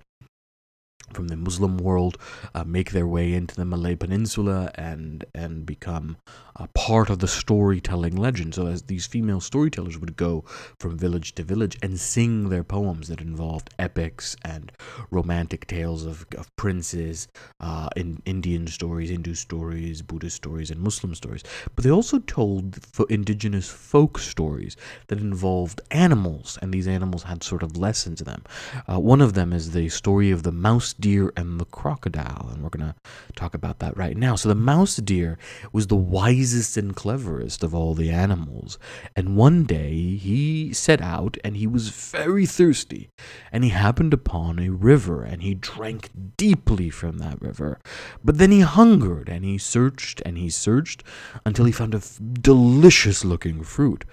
From 1.13 1.29
the 1.29 1.37
Muslim 1.37 1.79
world 1.79 2.19
uh, 2.55 2.65
make 2.65 2.91
their 2.93 3.07
way 3.07 3.33
into 3.35 3.55
the 3.55 3.65
Malay 3.65 3.97
Peninsula 3.97 4.71
and 4.75 5.25
and 5.35 5.67
become 5.67 6.17
a 6.57 6.69
part 6.69 7.11
of 7.11 7.19
the 7.19 7.29
storytelling 7.29 8.17
legend. 8.17 8.55
So 8.55 8.67
as 8.67 8.83
these 8.83 9.07
female 9.07 9.41
storytellers 9.41 9.99
would 9.99 10.17
go 10.17 10.45
from 10.79 10.99
village 10.99 11.35
to 11.37 11.43
village 11.43 11.79
and 11.83 11.99
sing 11.99 12.51
their 12.51 12.65
poems 12.65 13.09
that 13.09 13.21
involved 13.21 13.71
epics 13.79 14.37
and 14.45 14.71
romantic 15.11 15.67
tales 15.67 16.05
of, 16.05 16.27
of 16.37 16.55
princes, 16.57 17.29
uh, 17.61 17.89
in 17.97 18.23
Indian 18.27 18.67
stories, 18.67 19.11
Hindu 19.11 19.35
stories, 19.35 20.03
Buddhist 20.03 20.37
stories, 20.37 20.71
and 20.71 20.81
Muslim 20.81 21.15
stories. 21.15 21.43
But 21.75 21.85
they 21.85 21.91
also 21.91 22.19
told 22.19 22.79
indigenous 23.09 23.69
folk 23.69 24.19
stories 24.19 24.77
that 25.09 25.19
involved 25.19 25.81
animals, 25.91 26.59
and 26.61 26.73
these 26.73 26.89
animals 26.89 27.23
had 27.23 27.43
sort 27.43 27.63
of 27.63 27.77
lessons 27.77 28.21
in 28.21 28.27
them. 28.27 28.43
Uh, 28.89 29.01
one 29.01 29.21
of 29.21 29.35
them 29.35 29.53
is 29.53 29.73
the 29.73 29.89
story 29.89 30.31
of 30.31 30.43
the 30.43 30.53
mouse 30.53 30.92
deer 30.93 31.33
and 31.37 31.61
the 31.61 31.65
crocodile, 31.65 32.49
and 32.53 32.63
we're 32.63 32.69
going 32.69 32.93
to 32.93 32.95
talk 33.37 33.55
about 33.55 33.79
that 33.81 33.97
right 33.97 34.17
now. 34.17 34.37
So 34.37 34.49
the 34.49 34.55
mouse 34.55 34.97
deer 34.97 35.39
was 35.73 35.87
the 35.87 35.97
wisest 35.97 36.77
and 36.77 36.95
cleverest 36.95 37.63
of 37.63 37.75
all 37.75 37.95
the 37.95 38.11
animals, 38.11 38.79
and 39.17 39.37
one 39.37 39.65
day 39.65 40.17
he 40.17 40.73
set 40.73 41.01
out 41.01 41.37
and 41.45 41.57
he 41.57 41.67
was 41.67 41.89
very 41.89 42.47
thirsty, 42.47 43.09
and 43.51 43.65
he 43.65 43.71
happened 43.71 44.13
upon 44.13 44.59
a 44.59 44.71
river, 44.71 45.23
and 45.23 45.43
he 45.43 45.55
drank 45.55 46.11
deeply 46.37 46.91
from 46.91 47.19
that 47.19 47.41
river. 47.41 47.79
But 48.25 48.39
then 48.39 48.51
he 48.51 48.61
hungered, 48.61 49.29
and 49.29 49.45
he 49.45 49.59
searched 49.59 50.23
and 50.25 50.39
he 50.39 50.51
searched 50.51 51.03
until 51.45 51.65
he 51.65 51.73
found 51.73 51.95
a 51.95 51.99
f- 51.99 52.19
delicious 52.41 53.25
looking 53.25 53.63
fruit. 53.63 54.05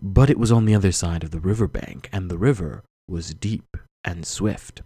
But 0.00 0.30
it 0.30 0.38
was 0.38 0.50
on 0.50 0.64
the 0.64 0.74
other 0.74 0.92
side 0.92 1.22
of 1.22 1.30
the 1.30 1.40
river 1.40 1.68
bank, 1.68 2.08
and 2.12 2.30
the 2.30 2.38
river 2.38 2.82
was 3.08 3.34
deep 3.34 3.76
and 4.04 4.26
swift. 4.26 4.82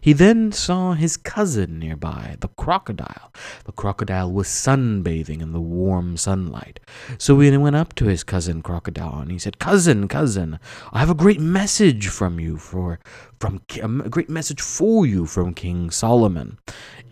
He 0.00 0.12
then 0.12 0.52
saw 0.52 0.94
his 0.94 1.16
cousin 1.16 1.78
nearby, 1.78 2.36
the 2.40 2.48
crocodile. 2.48 3.32
The 3.64 3.72
crocodile 3.72 4.32
was 4.32 4.48
sunbathing 4.48 5.40
in 5.40 5.52
the 5.52 5.60
warm 5.60 6.16
sunlight. 6.16 6.80
So 7.18 7.38
he 7.38 7.56
went 7.56 7.76
up 7.76 7.94
to 7.96 8.06
his 8.06 8.24
cousin 8.24 8.62
crocodile 8.62 9.20
and 9.20 9.30
he 9.30 9.38
said, 9.38 9.58
"Cousin, 9.58 10.08
cousin, 10.08 10.58
I 10.92 10.98
have 11.00 11.10
a 11.10 11.14
great 11.14 11.40
message 11.40 12.08
from 12.08 12.40
you 12.40 12.56
for 12.56 12.98
from 13.40 13.62
a 14.04 14.08
great 14.08 14.30
message 14.30 14.60
for 14.60 15.04
you 15.06 15.26
from 15.26 15.54
King 15.54 15.90
Solomon." 15.90 16.58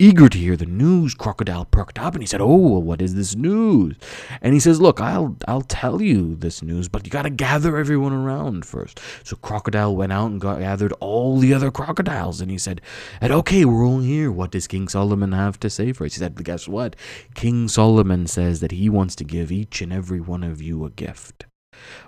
Eager 0.01 0.29
to 0.29 0.37
hear 0.37 0.55
the 0.55 0.65
news, 0.65 1.13
crocodile 1.13 1.65
perked 1.65 1.99
up 1.99 2.13
and 2.13 2.23
he 2.23 2.27
said, 2.27 2.39
"Oh, 2.39 2.79
what 2.79 3.01
is 3.01 3.15
this 3.15 3.35
news?" 3.35 3.97
And 4.41 4.53
he 4.53 4.59
says, 4.61 4.79
"Look, 4.79 5.01
I'll 5.01 5.35
I'll 5.47 5.61
tell 5.61 6.01
you 6.01 6.35
this 6.35 6.61
news, 6.63 6.87
but 6.87 7.05
you 7.05 7.11
got 7.11 7.23
to 7.23 7.29
gather 7.29 7.75
everyone 7.75 8.13
around 8.13 8.65
first. 8.65 8.99
So 9.23 9.35
crocodile 9.35 9.95
went 9.95 10.13
out 10.13 10.31
and 10.31 10.39
got, 10.39 10.59
gathered 10.59 10.93
all 10.99 11.39
the 11.39 11.53
other 11.53 11.71
crocodiles 11.71 12.41
and 12.41 12.51
he 12.51 12.57
said, 12.57 12.81
and 13.19 13.33
okay, 13.33 13.65
we're 13.65 13.85
all 13.85 13.99
here. 13.99 14.31
What 14.31 14.51
does 14.51 14.67
King 14.67 14.87
Solomon 14.87 15.31
have 15.31 15.59
to 15.61 15.69
say 15.69 15.91
for 15.93 16.05
us? 16.05 16.13
He 16.13 16.19
said, 16.19 16.43
guess 16.43 16.67
what? 16.67 16.95
King 17.33 17.67
Solomon 17.67 18.27
says 18.27 18.59
that 18.59 18.71
he 18.71 18.89
wants 18.89 19.15
to 19.15 19.23
give 19.23 19.51
each 19.51 19.81
and 19.81 19.91
every 19.91 20.19
one 20.19 20.43
of 20.43 20.61
you 20.61 20.85
a 20.85 20.89
gift. 20.89 21.45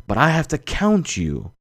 But 0.08 0.18
I 0.18 0.30
have 0.30 0.48
to 0.50 0.58
count 0.58 1.18
you 1.18 1.54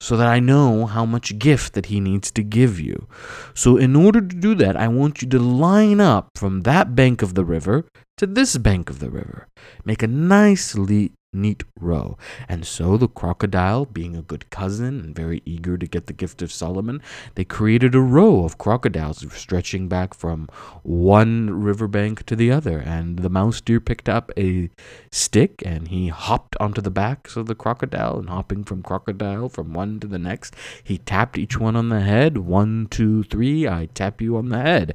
so 0.00 0.16
that 0.16 0.26
I 0.26 0.40
know 0.40 0.86
how 0.86 1.04
much 1.04 1.38
gift 1.38 1.74
that 1.74 1.86
he 1.86 2.00
needs 2.00 2.30
to 2.32 2.42
give 2.42 2.80
you. 2.80 3.06
So 3.54 3.76
in 3.76 3.94
order 3.94 4.20
to 4.20 4.36
do 4.36 4.54
that, 4.56 4.76
I 4.76 4.88
want 4.88 5.20
you 5.20 5.28
to 5.28 5.38
line 5.38 6.00
up 6.00 6.30
from 6.34 6.62
that 6.62 6.94
bank 6.94 7.22
of 7.22 7.34
the 7.34 7.44
river 7.44 7.84
to 8.16 8.26
this 8.26 8.56
bank 8.56 8.88
of 8.88 8.98
the 8.98 9.10
river. 9.10 9.46
Make 9.84 10.02
a 10.02 10.06
nice 10.06 10.74
neat 11.32 11.64
row. 11.78 12.18
And 12.48 12.66
so 12.66 12.96
the 12.96 13.08
crocodile, 13.08 13.86
being 13.86 14.16
a 14.16 14.22
good 14.22 14.50
cousin 14.50 15.00
and 15.00 15.14
very 15.14 15.42
eager 15.44 15.76
to 15.78 15.86
get 15.86 16.06
the 16.06 16.12
gift 16.12 16.42
of 16.42 16.52
Solomon, 16.52 17.00
they 17.34 17.44
created 17.44 17.94
a 17.94 18.00
row 18.00 18.44
of 18.44 18.58
crocodiles 18.58 19.24
stretching 19.32 19.88
back 19.88 20.14
from 20.14 20.48
one 20.82 21.50
riverbank 21.50 22.26
to 22.26 22.36
the 22.36 22.50
other. 22.50 22.78
And 22.78 23.20
the 23.20 23.30
mouse 23.30 23.60
deer 23.60 23.80
picked 23.80 24.08
up 24.08 24.32
a 24.36 24.70
stick 25.10 25.62
and 25.64 25.88
he 25.88 26.08
hopped 26.08 26.56
onto 26.58 26.80
the 26.80 26.90
backs 26.90 27.36
of 27.36 27.46
the 27.46 27.54
crocodile 27.54 28.18
and 28.18 28.28
hopping 28.28 28.64
from 28.64 28.82
crocodile 28.82 29.48
from 29.48 29.72
one 29.72 30.00
to 30.00 30.06
the 30.06 30.18
next, 30.18 30.54
he 30.82 30.98
tapped 30.98 31.38
each 31.38 31.58
one 31.58 31.76
on 31.76 31.88
the 31.88 32.00
head. 32.00 32.38
One, 32.38 32.88
two, 32.90 33.24
three, 33.24 33.68
I 33.68 33.88
tap 33.94 34.20
you 34.20 34.36
on 34.36 34.48
the 34.48 34.60
head. 34.60 34.94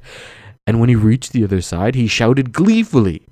And 0.66 0.80
when 0.80 0.88
he 0.88 0.96
reached 0.96 1.32
the 1.32 1.44
other 1.44 1.60
side, 1.60 1.94
he 1.94 2.08
shouted 2.08 2.52
gleefully, 2.52 3.28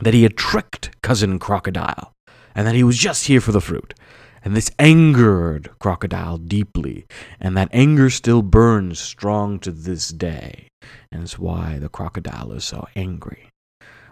that 0.00 0.14
he 0.14 0.22
had 0.22 0.36
tricked 0.36 0.90
cousin 1.02 1.38
Crocodile 1.38 2.12
and 2.54 2.66
that 2.66 2.74
he 2.74 2.82
was 2.82 2.98
just 2.98 3.26
here 3.26 3.40
for 3.40 3.52
the 3.52 3.60
fruit. 3.60 3.94
And 4.42 4.56
this 4.56 4.70
angered 4.78 5.70
Crocodile 5.78 6.38
deeply, 6.38 7.04
and 7.38 7.56
that 7.56 7.68
anger 7.72 8.08
still 8.08 8.40
burns 8.40 8.98
strong 8.98 9.58
to 9.60 9.70
this 9.70 10.08
day. 10.08 10.68
And 11.12 11.22
it's 11.22 11.38
why 11.38 11.78
the 11.78 11.90
crocodile 11.90 12.52
is 12.52 12.64
so 12.64 12.86
angry. 12.96 13.50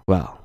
Well, 0.07 0.45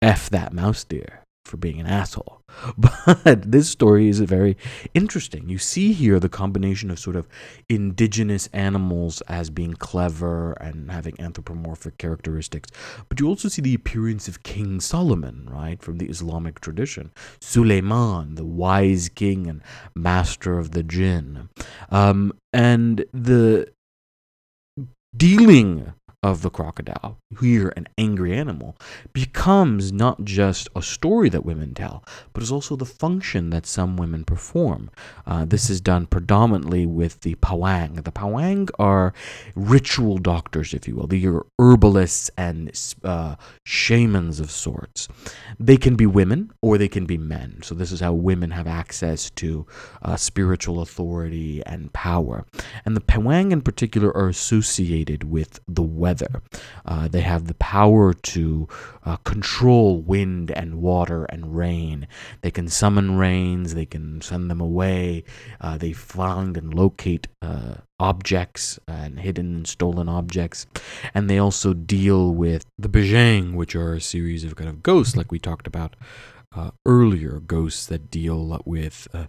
F 0.00 0.30
that 0.30 0.54
mouse 0.54 0.84
deer 0.84 1.20
for 1.48 1.56
being 1.56 1.80
an 1.80 1.86
asshole. 1.86 2.42
But 2.78 3.50
this 3.50 3.68
story 3.68 4.08
is 4.08 4.20
very 4.20 4.56
interesting. 4.94 5.48
You 5.48 5.58
see 5.58 5.92
here 5.92 6.20
the 6.20 6.28
combination 6.28 6.90
of 6.90 6.98
sort 6.98 7.16
of 7.16 7.28
indigenous 7.68 8.48
animals 8.52 9.20
as 9.22 9.50
being 9.50 9.74
clever 9.74 10.52
and 10.52 10.90
having 10.90 11.20
anthropomorphic 11.20 11.98
characteristics, 11.98 12.70
but 13.08 13.20
you 13.20 13.28
also 13.28 13.48
see 13.48 13.62
the 13.62 13.74
appearance 13.74 14.28
of 14.28 14.42
King 14.42 14.80
Solomon, 14.80 15.48
right, 15.50 15.82
from 15.82 15.98
the 15.98 16.08
Islamic 16.08 16.60
tradition. 16.60 17.10
Suleiman, 17.40 18.34
the 18.34 18.44
wise 18.44 19.08
king 19.08 19.46
and 19.46 19.62
master 19.94 20.58
of 20.58 20.72
the 20.72 20.82
jinn. 20.82 21.48
Um, 21.90 22.32
and 22.52 23.04
the 23.12 23.72
dealing 25.16 25.92
of 26.22 26.42
the 26.42 26.50
crocodile, 26.50 27.16
here 27.40 27.72
an 27.76 27.86
angry 27.96 28.36
animal, 28.36 28.76
becomes 29.12 29.92
not 29.92 30.24
just 30.24 30.68
a 30.74 30.82
story 30.82 31.28
that 31.28 31.44
women 31.44 31.74
tell, 31.74 32.04
but 32.32 32.42
is 32.42 32.50
also 32.50 32.74
the 32.74 32.84
function 32.84 33.50
that 33.50 33.66
some 33.66 33.96
women 33.96 34.24
perform. 34.24 34.90
Uh, 35.26 35.44
this 35.44 35.70
is 35.70 35.80
done 35.80 36.06
predominantly 36.06 36.86
with 36.86 37.20
the 37.20 37.36
pawang. 37.36 38.02
The 38.02 38.10
pawang 38.10 38.68
are 38.80 39.12
ritual 39.54 40.18
doctors, 40.18 40.74
if 40.74 40.88
you 40.88 40.96
will. 40.96 41.06
They 41.06 41.24
are 41.24 41.46
herbalists 41.58 42.30
and 42.36 42.72
uh, 43.04 43.36
shamans 43.64 44.40
of 44.40 44.50
sorts. 44.50 45.06
They 45.60 45.76
can 45.76 45.94
be 45.94 46.06
women 46.06 46.50
or 46.60 46.78
they 46.78 46.88
can 46.88 47.06
be 47.06 47.16
men. 47.16 47.60
So 47.62 47.76
this 47.76 47.92
is 47.92 48.00
how 48.00 48.12
women 48.12 48.50
have 48.50 48.66
access 48.66 49.30
to 49.30 49.66
uh, 50.02 50.16
spiritual 50.16 50.80
authority 50.80 51.62
and 51.64 51.92
power. 51.92 52.44
And 52.84 52.96
the 52.96 53.00
pawang 53.00 53.52
in 53.52 53.60
particular 53.62 54.14
are 54.16 54.28
associated 54.28 55.22
with 55.22 55.60
the 55.68 55.82
weather. 56.08 56.42
Uh, 56.86 57.06
they 57.08 57.20
have 57.20 57.46
the 57.46 57.54
power 57.54 58.14
to 58.14 58.66
uh, 59.04 59.16
control 59.18 60.00
wind 60.00 60.50
and 60.50 60.80
water 60.80 61.24
and 61.26 61.56
rain. 61.56 62.08
They 62.40 62.50
can 62.50 62.68
summon 62.68 63.18
rains, 63.18 63.74
they 63.74 63.86
can 63.86 64.20
send 64.22 64.50
them 64.50 64.60
away. 64.60 65.24
Uh, 65.60 65.76
they 65.76 65.92
find 65.92 66.56
and 66.56 66.72
locate 66.72 67.28
uh, 67.42 67.74
objects 68.00 68.78
and 68.86 69.20
hidden 69.20 69.54
and 69.56 69.66
stolen 69.68 70.08
objects. 70.08 70.66
And 71.14 71.28
they 71.28 71.38
also 71.38 71.74
deal 71.74 72.32
with 72.32 72.64
the 72.78 72.88
Bajang, 72.88 73.54
which 73.54 73.74
are 73.74 73.94
a 73.94 74.00
series 74.00 74.44
of 74.44 74.56
kind 74.56 74.70
of 74.70 74.82
ghosts, 74.82 75.16
like 75.16 75.30
we 75.30 75.38
talked 75.38 75.66
about 75.66 75.94
uh, 76.54 76.70
earlier 76.86 77.40
ghosts 77.40 77.86
that 77.86 78.10
deal 78.10 78.60
with 78.64 79.06
uh, 79.12 79.26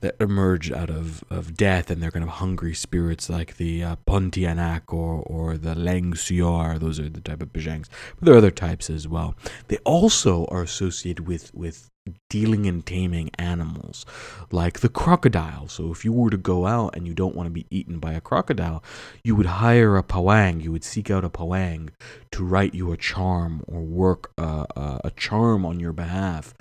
that 0.00 0.14
emerge 0.20 0.70
out 0.70 0.90
of, 0.90 1.24
of 1.30 1.54
death 1.54 1.90
and 1.90 2.02
they're 2.02 2.10
kind 2.10 2.24
of 2.24 2.30
hungry 2.30 2.74
spirits 2.74 3.30
like 3.30 3.56
the 3.56 3.82
uh, 3.82 3.96
Pontianak 4.06 4.92
or, 4.92 5.22
or 5.22 5.56
the 5.56 5.74
Lang 5.74 6.12
Suyar. 6.12 6.78
Those 6.78 7.00
are 7.00 7.08
the 7.08 7.20
type 7.20 7.42
of 7.42 7.52
Bajangs. 7.52 7.88
But 8.16 8.26
there 8.26 8.34
are 8.34 8.38
other 8.38 8.50
types 8.50 8.90
as 8.90 9.08
well. 9.08 9.34
They 9.68 9.78
also 9.78 10.44
are 10.46 10.62
associated 10.62 11.26
with, 11.26 11.54
with 11.54 11.90
dealing 12.28 12.66
and 12.66 12.84
taming 12.84 13.30
animals 13.38 14.04
like 14.50 14.80
the 14.80 14.88
crocodile. 14.88 15.68
So 15.68 15.90
if 15.90 16.04
you 16.04 16.12
were 16.12 16.30
to 16.30 16.36
go 16.36 16.66
out 16.66 16.96
and 16.96 17.06
you 17.06 17.14
don't 17.14 17.34
want 17.34 17.46
to 17.46 17.50
be 17.50 17.66
eaten 17.70 17.98
by 17.98 18.12
a 18.12 18.20
crocodile, 18.20 18.82
you 19.22 19.34
would 19.36 19.46
hire 19.46 19.96
a 19.96 20.02
pawang, 20.02 20.62
you 20.62 20.72
would 20.72 20.84
seek 20.84 21.10
out 21.10 21.24
a 21.24 21.30
pawang 21.30 21.90
to 22.30 22.44
write 22.44 22.74
you 22.74 22.92
a 22.92 22.96
charm 22.96 23.64
or 23.66 23.80
work 23.80 24.32
a, 24.36 24.66
a, 24.76 25.00
a 25.04 25.10
charm 25.16 25.64
on 25.64 25.80
your 25.80 25.92
behalf. 25.92 26.54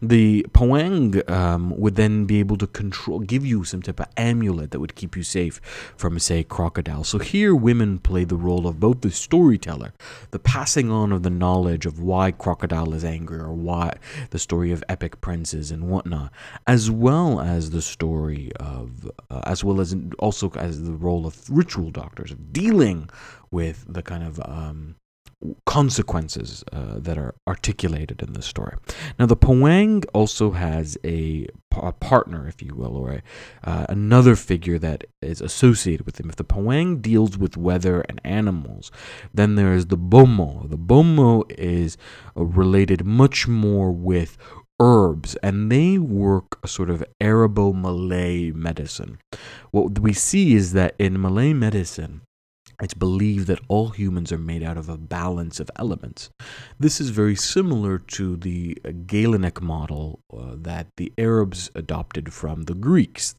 The 0.00 0.46
pawang 0.52 1.28
um, 1.30 1.78
would 1.78 1.96
then 1.96 2.24
be 2.24 2.38
able 2.38 2.56
to 2.58 2.66
control, 2.66 3.20
give 3.20 3.44
you 3.44 3.64
some 3.64 3.82
type 3.82 4.00
of 4.00 4.06
amulet 4.16 4.70
that 4.70 4.80
would 4.80 4.94
keep 4.94 5.16
you 5.16 5.22
safe 5.22 5.60
from, 5.96 6.18
say, 6.18 6.44
crocodile. 6.44 7.04
So 7.04 7.18
here, 7.18 7.54
women 7.54 7.98
play 7.98 8.24
the 8.24 8.36
role 8.36 8.66
of 8.66 8.78
both 8.78 9.00
the 9.00 9.10
storyteller, 9.10 9.92
the 10.30 10.38
passing 10.38 10.90
on 10.90 11.12
of 11.12 11.22
the 11.22 11.30
knowledge 11.30 11.86
of 11.86 12.00
why 12.00 12.30
crocodile 12.30 12.94
is 12.94 13.04
angry 13.04 13.38
or 13.38 13.52
why 13.52 13.94
the 14.30 14.38
story 14.38 14.70
of 14.70 14.84
epic 14.88 15.20
princes 15.20 15.70
and 15.70 15.88
whatnot, 15.88 16.32
as 16.66 16.90
well 16.90 17.40
as 17.40 17.70
the 17.70 17.82
story 17.82 18.50
of, 18.58 19.10
uh, 19.30 19.40
as 19.44 19.62
well 19.64 19.80
as 19.80 19.94
also 20.18 20.50
as 20.56 20.82
the 20.82 20.92
role 20.92 21.26
of 21.26 21.48
ritual 21.50 21.90
doctors, 21.90 22.30
of 22.30 22.52
dealing 22.52 23.08
with 23.50 23.84
the 23.88 24.02
kind 24.02 24.24
of 24.24 24.40
um, 24.44 24.96
consequences 25.66 26.64
uh, 26.72 26.98
that 26.98 27.16
are 27.16 27.34
articulated 27.46 28.22
in 28.22 28.32
the 28.32 28.42
story. 28.42 28.76
Now, 29.18 29.26
the 29.26 29.36
Pawang 29.36 30.04
also 30.12 30.50
has 30.50 30.98
a, 31.04 31.46
a 31.76 31.92
partner, 31.92 32.48
if 32.48 32.60
you 32.60 32.74
will, 32.74 32.96
or 32.96 33.12
a, 33.12 33.22
uh, 33.62 33.86
another 33.88 34.34
figure 34.34 34.80
that 34.80 35.04
is 35.22 35.40
associated 35.40 36.06
with 36.06 36.18
him. 36.18 36.28
If 36.28 36.36
the 36.36 36.44
Pawang 36.44 37.00
deals 37.00 37.38
with 37.38 37.56
weather 37.56 38.00
and 38.08 38.20
animals, 38.24 38.90
then 39.32 39.54
there 39.54 39.74
is 39.74 39.86
the 39.86 39.96
Bomoh. 39.96 40.68
The 40.68 40.78
Bomoh 40.78 41.44
is 41.56 41.96
uh, 42.36 42.44
related 42.44 43.04
much 43.04 43.46
more 43.46 43.92
with 43.92 44.36
herbs 44.80 45.36
and 45.42 45.70
they 45.70 45.98
work 45.98 46.58
a 46.62 46.68
sort 46.68 46.90
of 46.90 47.04
Arabo 47.20 47.72
Malay 47.72 48.50
medicine. 48.52 49.18
What 49.70 49.98
we 49.98 50.12
see 50.12 50.54
is 50.54 50.72
that 50.72 50.94
in 50.98 51.20
Malay 51.20 51.52
medicine, 51.52 52.22
it's 52.80 52.94
believed 52.94 53.48
that 53.48 53.60
all 53.66 53.88
humans 53.88 54.30
are 54.30 54.38
made 54.38 54.62
out 54.62 54.76
of 54.76 54.88
a 54.88 54.96
balance 54.96 55.58
of 55.58 55.70
elements. 55.76 56.30
This 56.78 57.00
is 57.00 57.10
very 57.10 57.34
similar 57.34 57.98
to 57.98 58.36
the 58.36 58.74
Galenic 59.06 59.60
model 59.60 60.20
uh, 60.32 60.54
that 60.56 60.86
the 60.96 61.12
Arabs 61.18 61.70
adopted 61.74 62.32
from 62.32 62.62
the 62.62 62.74
Greeks, 62.74 63.34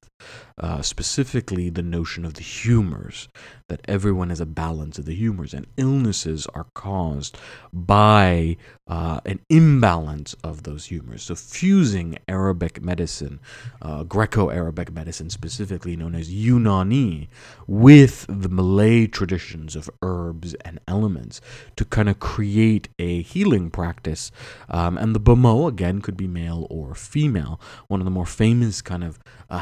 uh, 0.57 0.81
specifically 0.81 1.69
the 1.69 1.81
notion 1.81 2.25
of 2.25 2.35
the 2.35 2.43
humors, 2.43 3.27
that 3.67 3.81
everyone 3.87 4.29
has 4.29 4.41
a 4.41 4.45
balance 4.45 4.97
of 4.97 5.05
the 5.05 5.15
humors, 5.15 5.53
and 5.53 5.67
illnesses 5.77 6.47
are 6.47 6.67
caused 6.73 7.37
by 7.71 8.57
uh, 8.87 9.19
an 9.25 9.39
imbalance 9.49 10.35
of 10.43 10.63
those 10.63 10.85
humors. 10.85 11.23
So, 11.23 11.35
fusing 11.35 12.17
Arabic 12.27 12.81
medicine, 12.81 13.39
uh, 13.81 14.03
Greco 14.03 14.49
Arabic 14.49 14.91
medicine 14.91 15.29
specifically 15.29 15.95
known 15.95 16.15
as 16.15 16.29
Unani, 16.29 17.27
with 17.67 18.25
the 18.27 18.49
Malay 18.49 19.07
traditions 19.07 19.75
of 19.75 19.89
herbs 20.01 20.55
and 20.65 20.79
elements 20.87 21.39
to 21.75 21.85
kind 21.85 22.09
of 22.09 22.19
create 22.19 22.89
a 22.97 23.21
healing 23.21 23.69
practice. 23.69 24.31
Um, 24.69 24.97
and 24.97 25.15
the 25.15 25.19
Bomoh, 25.19 25.67
again, 25.67 26.01
could 26.01 26.17
be 26.17 26.27
male 26.27 26.65
or 26.69 26.95
female. 26.95 27.61
One 27.87 28.01
of 28.01 28.05
the 28.05 28.11
more 28.11 28.25
famous 28.25 28.81
kind 28.81 29.03
of 29.03 29.19
uh, 29.49 29.59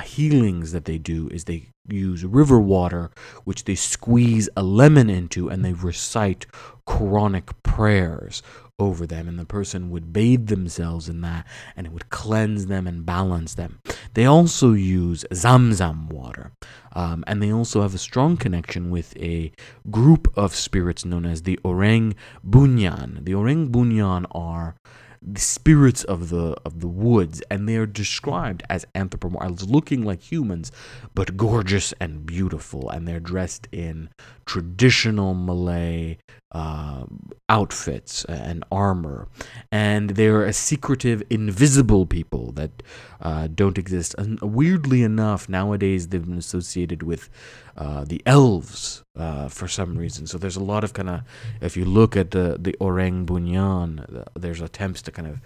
that 0.71 0.85
they 0.85 0.97
do 0.97 1.27
is 1.29 1.43
they 1.43 1.69
use 1.87 2.25
river 2.25 2.59
water, 2.59 3.11
which 3.43 3.63
they 3.65 3.75
squeeze 3.75 4.49
a 4.55 4.63
lemon 4.63 5.09
into, 5.09 5.49
and 5.49 5.63
they 5.63 5.73
recite 5.73 6.45
Quranic 6.87 7.51
prayers 7.63 8.41
over 8.79 9.07
them, 9.07 9.27
and 9.27 9.39
the 9.39 9.45
person 9.45 9.89
would 9.89 10.13
bathe 10.13 10.47
themselves 10.47 11.09
in 11.09 11.21
that, 11.21 11.45
and 11.75 11.87
it 11.87 11.93
would 11.93 12.09
cleanse 12.09 12.67
them 12.67 12.85
and 12.87 13.05
balance 13.05 13.55
them. 13.55 13.79
They 14.13 14.25
also 14.25 14.73
use 14.73 15.25
Zamzam 15.31 16.07
water, 16.09 16.51
um, 16.93 17.23
and 17.27 17.41
they 17.41 17.51
also 17.51 17.81
have 17.81 17.95
a 17.95 17.99
strong 17.99 18.37
connection 18.37 18.89
with 18.91 19.17
a 19.17 19.51
group 19.89 20.31
of 20.37 20.55
spirits 20.55 21.05
known 21.05 21.25
as 21.25 21.41
the 21.41 21.59
Orang 21.63 22.15
Bunian. 22.47 23.25
The 23.25 23.33
Orang 23.33 23.69
Bunian 23.69 24.25
are 24.31 24.75
the 25.21 25.39
spirits 25.39 26.03
of 26.03 26.29
the 26.29 26.55
of 26.65 26.79
the 26.79 26.87
woods, 26.87 27.41
and 27.49 27.67
they 27.67 27.75
are 27.75 27.85
described 27.85 28.63
as 28.69 28.85
anthropomorphic, 28.95 29.67
looking 29.69 30.03
like 30.03 30.31
humans, 30.31 30.71
but 31.13 31.37
gorgeous 31.37 31.93
and 31.99 32.25
beautiful, 32.25 32.89
and 32.89 33.07
they're 33.07 33.19
dressed 33.19 33.67
in 33.71 34.09
traditional 34.45 35.33
Malay 35.33 36.17
uh, 36.51 37.05
outfits 37.49 38.25
and 38.25 38.63
armor, 38.71 39.27
and 39.71 40.11
they're 40.11 40.45
a 40.45 40.53
secretive, 40.53 41.21
invisible 41.29 42.05
people 42.05 42.51
that 42.53 42.83
uh, 43.21 43.47
don't 43.53 43.77
exist. 43.77 44.15
And 44.17 44.39
weirdly 44.41 45.03
enough, 45.03 45.49
nowadays 45.49 46.07
they've 46.07 46.25
been 46.25 46.37
associated 46.37 47.03
with 47.03 47.29
uh, 47.75 48.05
the 48.05 48.21
elves 48.25 49.03
uh, 49.17 49.49
for 49.49 49.67
some 49.67 49.97
reason. 49.97 50.25
So 50.27 50.37
there's 50.37 50.55
a 50.55 50.63
lot 50.63 50.83
of 50.83 50.93
kind 50.93 51.09
of, 51.09 51.21
if 51.61 51.75
you 51.75 51.85
look 51.85 52.15
at 52.15 52.31
the 52.31 52.57
the 52.59 52.75
Orang 52.79 53.25
Bunian, 53.25 54.25
there's 54.35 54.61
attempts 54.61 55.01
to 55.03 55.11
kind 55.11 55.27
of 55.27 55.41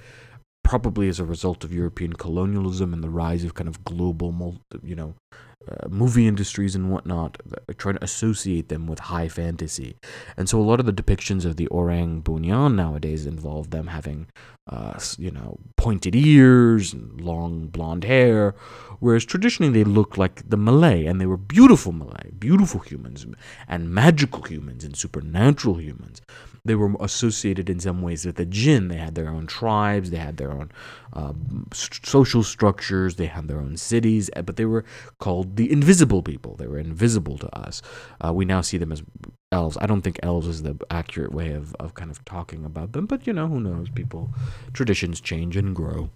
probably 0.64 1.10
as 1.10 1.20
a 1.20 1.26
result 1.26 1.64
of 1.64 1.74
European 1.74 2.14
colonialism 2.14 2.94
and 2.94 3.04
the 3.04 3.10
rise 3.10 3.44
of 3.44 3.56
kind 3.56 3.68
of 3.68 3.84
global, 3.84 4.62
you 4.84 4.96
know, 4.96 5.16
uh, 5.70 5.88
movie 5.90 6.28
industries 6.28 6.76
and 6.76 6.92
whatnot, 6.92 7.38
trying 7.78 7.96
to 7.96 8.04
associate 8.04 8.70
them 8.70 8.88
with 8.88 9.00
high 9.00 9.28
fantasy. 9.28 9.96
And 10.38 10.50
so 10.50 10.60
a 10.60 10.64
lot 10.64 10.80
of 10.80 10.86
the 10.86 10.94
depictions 10.94 11.46
of 11.46 11.58
the 11.58 11.68
Orang 11.68 12.22
Bunian 12.24 12.76
nowadays 12.76 13.26
involve 13.26 13.70
them 13.70 13.88
having, 13.88 14.28
uh, 14.68 15.00
you 15.18 15.32
know, 15.32 15.60
pointed 15.76 16.16
ears 16.16 16.94
and 16.94 17.22
long 17.22 17.68
blonde 17.68 18.04
hair, 18.04 18.56
whereas 19.00 19.26
traditionally 19.26 19.72
they 19.72 19.84
looked 19.84 20.18
like 20.18 20.50
the 20.50 20.58
Malay, 20.58 21.06
and 21.06 21.22
they 21.22 21.26
were 21.26 21.38
beautiful 21.38 21.92
Malay, 21.92 22.32
beautiful 22.38 22.80
humans, 22.80 23.26
and 23.68 23.94
magical 23.94 24.44
humans 24.44 24.84
and 24.84 24.96
supernatural 24.96 25.80
humans 25.80 26.22
they 26.64 26.76
were 26.76 26.94
associated 27.00 27.70
in 27.70 27.80
some 27.80 28.02
ways 28.02 28.26
with 28.26 28.36
the 28.36 28.46
jinn. 28.46 28.88
They 28.88 28.98
had 28.98 29.16
their 29.16 29.30
own 29.30 29.48
tribes, 29.48 30.12
they 30.12 30.18
had 30.18 30.38
their 30.38 30.52
own 30.52 30.72
uh, 31.14 31.34
social 31.74 32.44
structures, 32.44 33.16
they 33.16 33.26
had 33.26 33.48
their 33.48 33.60
own 33.60 33.78
cities, 33.78 34.30
eh, 34.36 34.42
but 34.42 34.56
they 34.56 34.66
were 34.66 34.86
called 35.20 35.56
the 35.56 35.72
invisible 35.72 36.22
people. 36.24 36.56
They 36.56 36.68
were 36.68 36.80
invisible 36.80 37.38
to 37.40 37.58
us. 37.58 37.82
Uh, 38.24 38.34
we 38.34 38.46
now 38.46 38.62
see 38.62 38.78
them 38.78 38.92
as 38.92 39.04
elves. 39.52 39.78
I 39.82 39.86
don't 39.86 40.02
think 40.02 40.20
elves 40.24 40.48
is 40.48 40.64
the 40.64 40.78
accurate 40.90 41.34
way 41.34 41.52
of, 41.52 41.76
of 41.76 41.94
kind 41.94 42.10
of 42.10 42.24
talking 42.26 42.64
about 42.66 42.94
them, 42.94 43.06
but 43.06 43.28
you 43.28 43.34
know, 43.34 43.48
who 43.48 43.60
knows? 43.60 43.90
People, 43.90 44.30
traditions 44.74 45.20
change 45.20 45.58
and 45.58 45.76
grow. 45.76 46.10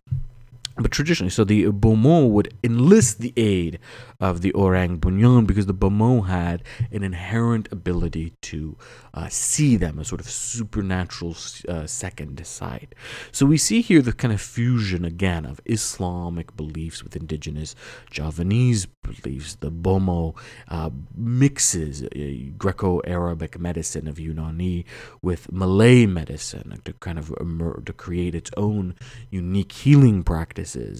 But 0.77 0.91
traditionally, 0.91 1.29
so 1.29 1.45
the 1.45 1.65
Bomoh 1.67 2.29
would 2.29 2.53
enlist 2.61 3.19
the 3.19 3.33
aid 3.38 3.79
of 4.19 4.41
the 4.41 4.51
Orang 4.53 4.99
Bunian 4.99 5.47
because 5.47 5.67
the 5.67 5.73
Bomoh 5.73 6.27
had 6.27 6.63
an 6.91 7.01
inherent 7.01 7.69
ability 7.71 8.33
to 8.41 8.77
uh, 9.13 9.29
see 9.29 9.77
them, 9.77 9.99
a 9.99 10.05
sort 10.05 10.19
of 10.19 10.29
supernatural 10.29 11.35
uh, 11.69 11.88
second 11.88 12.45
sight. 12.45 12.93
So 13.31 13.45
we 13.45 13.57
see 13.57 13.81
here 13.81 14.01
the 14.01 14.11
kind 14.11 14.33
of 14.33 14.41
fusion 14.41 15.05
again 15.05 15.45
of 15.45 15.61
Islamic 15.65 16.55
beliefs 16.57 17.03
with 17.03 17.15
indigenous 17.15 17.73
Javanese 18.11 18.85
beliefs. 18.85 19.55
The 19.55 19.71
Bomoh 19.71 20.35
uh, 20.67 20.89
mixes 21.15 22.03
uh, 22.03 22.09
Greco 22.57 22.99
Arabic 23.05 23.57
medicine 23.59 24.09
of 24.09 24.15
Unani 24.15 24.83
with 25.21 25.51
Malay 25.51 26.05
medicine 26.05 26.81
to 26.83 26.93
kind 26.93 27.17
of 27.17 27.33
to 27.85 27.93
create 27.93 28.35
its 28.35 28.51
own 28.57 28.95
unique 29.29 29.71
healing 29.71 30.23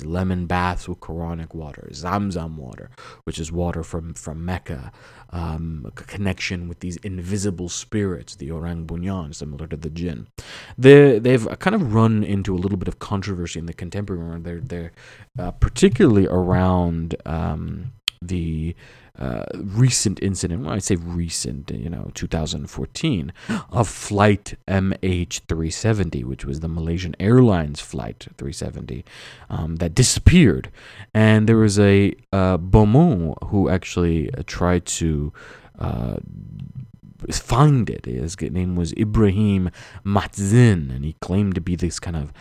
Lemon 0.06 0.46
baths 0.46 0.88
with 0.88 1.00
Quranic 1.00 1.54
water, 1.56 1.90
Zamzam 1.92 2.56
water, 2.56 2.90
which 3.24 3.40
is 3.40 3.52
water 3.52 3.84
from, 3.84 4.14
from 4.14 4.46
Mecca, 4.46 4.92
um, 5.32 5.92
connection 5.96 6.68
with 6.68 6.80
these 6.82 6.98
invisible 6.98 7.70
spirits, 7.70 8.36
the 8.36 8.52
Orang 8.52 8.86
Bunian, 8.86 9.34
similar 9.34 9.68
to 9.68 9.78
the 9.78 9.90
jinn. 9.90 10.28
They, 10.78 11.20
they've 11.20 11.48
kind 11.60 11.76
of 11.76 11.94
run 11.94 12.24
into 12.24 12.54
a 12.54 12.60
little 12.60 12.78
bit 12.78 12.88
of 12.88 13.00
controversy 13.00 13.60
in 13.60 13.66
the 13.66 13.74
contemporary 13.74 14.24
world. 14.24 14.44
They're, 14.44 14.62
they're 14.62 14.92
uh, 15.40 15.52
particularly 15.52 16.28
around 16.28 17.16
um, 17.26 17.94
the 18.22 18.76
uh, 19.18 19.46
recent 19.56 20.22
incident, 20.22 20.64
when 20.64 20.74
I 20.74 20.80
say 20.80 20.96
recent, 20.96 21.72
you 21.72 21.90
know, 21.90 22.12
2014, 22.14 23.34
of 23.72 23.88
Flight 24.06 24.56
MH370, 24.68 26.24
which 26.26 26.46
was 26.46 26.60
the 26.60 26.68
Malaysian 26.68 27.16
Airlines 27.20 27.80
Flight 27.80 28.28
370 28.38 29.06
um, 29.50 29.78
that 29.78 29.96
disappeared. 29.96 30.70
And 31.14 31.48
there 31.48 31.58
was 31.58 31.80
a 31.80 32.14
uh, 32.34 32.58
Bomoh 32.58 33.36
who 33.48 33.70
actually 33.70 34.34
uh, 34.34 34.44
tried 34.46 34.86
to. 34.86 35.34
Uh, 35.78 36.18
find 37.32 37.90
it. 37.90 38.06
His 38.06 38.40
name 38.40 38.76
was 38.76 38.94
Ibrahim 38.94 39.72
Mat 40.04 40.36
Zin, 40.36 40.92
and 40.92 41.04
he 41.04 41.14
claimed 41.22 41.56
to 41.56 41.62
be 41.62 41.76
this 41.76 42.00
kind 42.00 42.16
of 42.16 42.32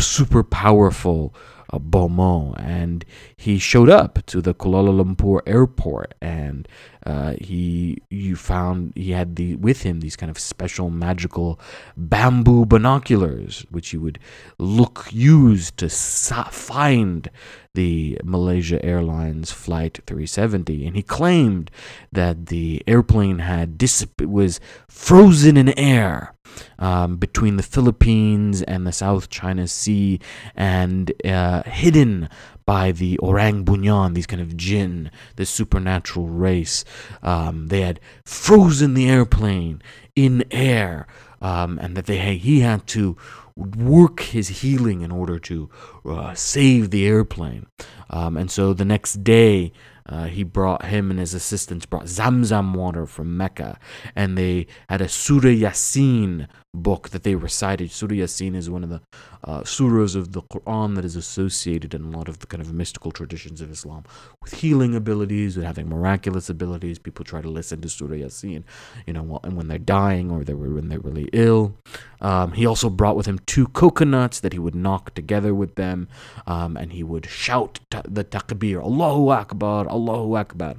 super 0.00 0.42
powerful 0.42 1.34
uh, 1.70 1.78
Bomoh, 1.78 2.54
and 2.58 3.04
he 3.36 3.58
showed 3.58 3.88
up 3.88 4.24
to 4.26 4.40
the 4.40 4.54
Kuala 4.54 4.92
Lumpur 4.92 5.40
airport, 5.46 6.14
and 6.20 6.66
uh, 7.04 7.34
he 7.40 7.98
you 8.10 8.36
found 8.36 8.92
he 8.94 9.12
had 9.12 9.36
the 9.36 9.56
with 9.56 9.82
him 9.82 10.00
these 10.00 10.16
kind 10.16 10.30
of 10.30 10.38
special 10.38 10.90
magical 10.90 11.60
bamboo 11.96 12.66
binoculars, 12.66 13.64
which 13.70 13.90
he 13.90 13.96
would 13.96 14.18
look 14.58 15.08
use 15.10 15.70
to 15.72 15.88
find 15.88 17.30
the 17.74 18.18
Malaysia 18.24 18.84
Airlines 18.84 19.52
Flight 19.52 20.00
370, 20.06 20.86
and 20.86 20.96
he 20.96 21.02
claimed 21.02 21.70
that 22.10 22.46
the 22.46 22.82
airplane 22.86 23.40
had 23.40 23.78
dissip- 23.78 24.26
was 24.26 24.58
frozen 24.88 25.56
in 25.56 25.78
air 25.78 26.34
um, 26.78 27.16
between 27.16 27.56
the 27.56 27.62
Philippines 27.62 28.62
and 28.62 28.86
the 28.86 28.92
South 28.92 29.28
China 29.28 29.66
Sea 29.68 30.20
and 30.54 31.12
uh, 31.24 31.62
hidden 31.64 32.28
by 32.66 32.92
the 32.92 33.18
Orang 33.18 33.64
Bunian, 33.64 34.14
these 34.14 34.26
kind 34.26 34.42
of 34.42 34.54
jinn, 34.56 35.10
this 35.36 35.48
supernatural 35.48 36.28
race. 36.28 36.84
Um, 37.22 37.68
they 37.68 37.80
had 37.80 37.98
frozen 38.24 38.92
the 38.92 39.08
airplane 39.08 39.80
in 40.14 40.44
air, 40.50 41.06
um, 41.40 41.78
and 41.78 41.96
that 41.96 42.04
they 42.04 42.36
he 42.36 42.60
had 42.60 42.86
to 42.88 43.16
work 43.56 44.20
his 44.20 44.48
healing 44.60 45.00
in 45.00 45.10
order 45.10 45.38
to 45.38 45.70
uh, 46.04 46.34
save 46.34 46.90
the 46.90 47.06
airplane. 47.06 47.66
Um, 48.10 48.36
and 48.36 48.50
so 48.50 48.72
the 48.72 48.84
next 48.84 49.24
day, 49.24 49.72
Uh, 50.08 50.24
he 50.24 50.42
brought 50.42 50.86
him 50.86 51.10
and 51.10 51.20
his 51.20 51.34
assistants 51.34 51.86
brought 51.86 52.04
Zamzam 52.04 52.74
water 52.74 53.06
from 53.06 53.36
Mecca, 53.36 53.78
and 54.16 54.38
they 54.38 54.66
had 54.88 55.00
a 55.00 55.08
Surah 55.08 55.50
Yasin 55.50 56.48
book 56.72 57.10
that 57.10 57.24
they 57.24 57.34
recited. 57.34 57.90
Surah 57.90 58.12
Yasin 58.12 58.54
is 58.54 58.70
one 58.70 58.84
of 58.84 58.90
the 58.90 59.00
uh, 59.44 59.60
surahs 59.60 60.16
of 60.16 60.32
the 60.32 60.42
Quran 60.42 60.94
that 60.96 61.04
is 61.04 61.16
associated 61.16 61.94
in 61.94 62.02
a 62.04 62.16
lot 62.16 62.28
of 62.28 62.40
the 62.40 62.46
kind 62.46 62.60
of 62.60 62.72
mystical 62.72 63.12
traditions 63.12 63.60
of 63.60 63.70
Islam 63.70 64.04
with 64.42 64.54
healing 64.54 64.94
abilities, 64.94 65.56
with 65.56 65.66
having 65.66 65.88
miraculous 65.88 66.48
abilities. 66.48 66.98
People 66.98 67.24
try 67.24 67.40
to 67.40 67.48
listen 67.48 67.80
to 67.80 67.88
Surah 67.88 68.16
Yasin, 68.16 68.64
you 69.06 69.12
know, 69.12 69.40
and 69.44 69.56
when 69.56 69.68
they're 69.68 69.78
dying 69.78 70.30
or 70.30 70.44
they 70.44 70.54
were 70.54 70.70
when 70.70 70.88
they're 70.88 71.00
really 71.00 71.28
ill. 71.32 71.76
Um, 72.20 72.52
he 72.52 72.66
also 72.66 72.90
brought 72.90 73.16
with 73.16 73.26
him 73.26 73.38
two 73.46 73.68
coconuts 73.68 74.40
that 74.40 74.52
he 74.52 74.58
would 74.58 74.74
knock 74.74 75.14
together 75.14 75.54
with 75.54 75.76
them, 75.76 76.08
um, 76.46 76.76
and 76.76 76.92
he 76.92 77.02
would 77.02 77.26
shout 77.26 77.80
the 77.90 78.24
takbir, 78.24 78.82
Allahu 78.82 79.28
Akbar, 79.28 79.88
Allahu 79.88 80.36
Akbar. 80.36 80.74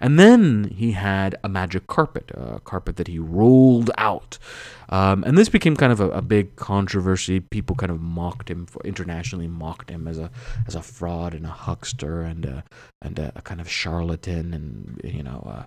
And 0.00 0.18
then 0.18 0.72
he 0.76 0.92
had 0.92 1.36
a 1.44 1.48
magic 1.48 1.86
carpet, 1.86 2.30
a 2.34 2.60
carpet 2.60 2.96
that 2.96 3.06
he 3.08 3.18
rolled 3.18 3.90
out. 3.96 4.38
Um, 4.90 5.22
and 5.24 5.38
this 5.38 5.48
became 5.48 5.76
kind 5.76 5.92
of 5.92 6.00
a, 6.00 6.10
a, 6.10 6.22
big 6.22 6.56
controversy. 6.56 7.38
People 7.38 7.76
kind 7.76 7.92
of 7.92 7.99
mocked 8.00 8.50
him 8.50 8.66
for 8.66 8.82
internationally 8.84 9.48
mocked 9.48 9.90
him 9.90 10.08
as 10.08 10.18
a 10.18 10.30
as 10.66 10.74
a 10.74 10.82
fraud 10.82 11.34
and 11.34 11.46
a 11.46 11.50
huckster 11.50 12.22
and 12.22 12.44
a, 12.44 12.64
and 13.02 13.18
a, 13.18 13.32
a 13.36 13.42
kind 13.42 13.60
of 13.60 13.70
charlatan 13.70 14.52
and 14.54 15.00
you 15.04 15.22
know 15.22 15.42
uh, 15.46 15.64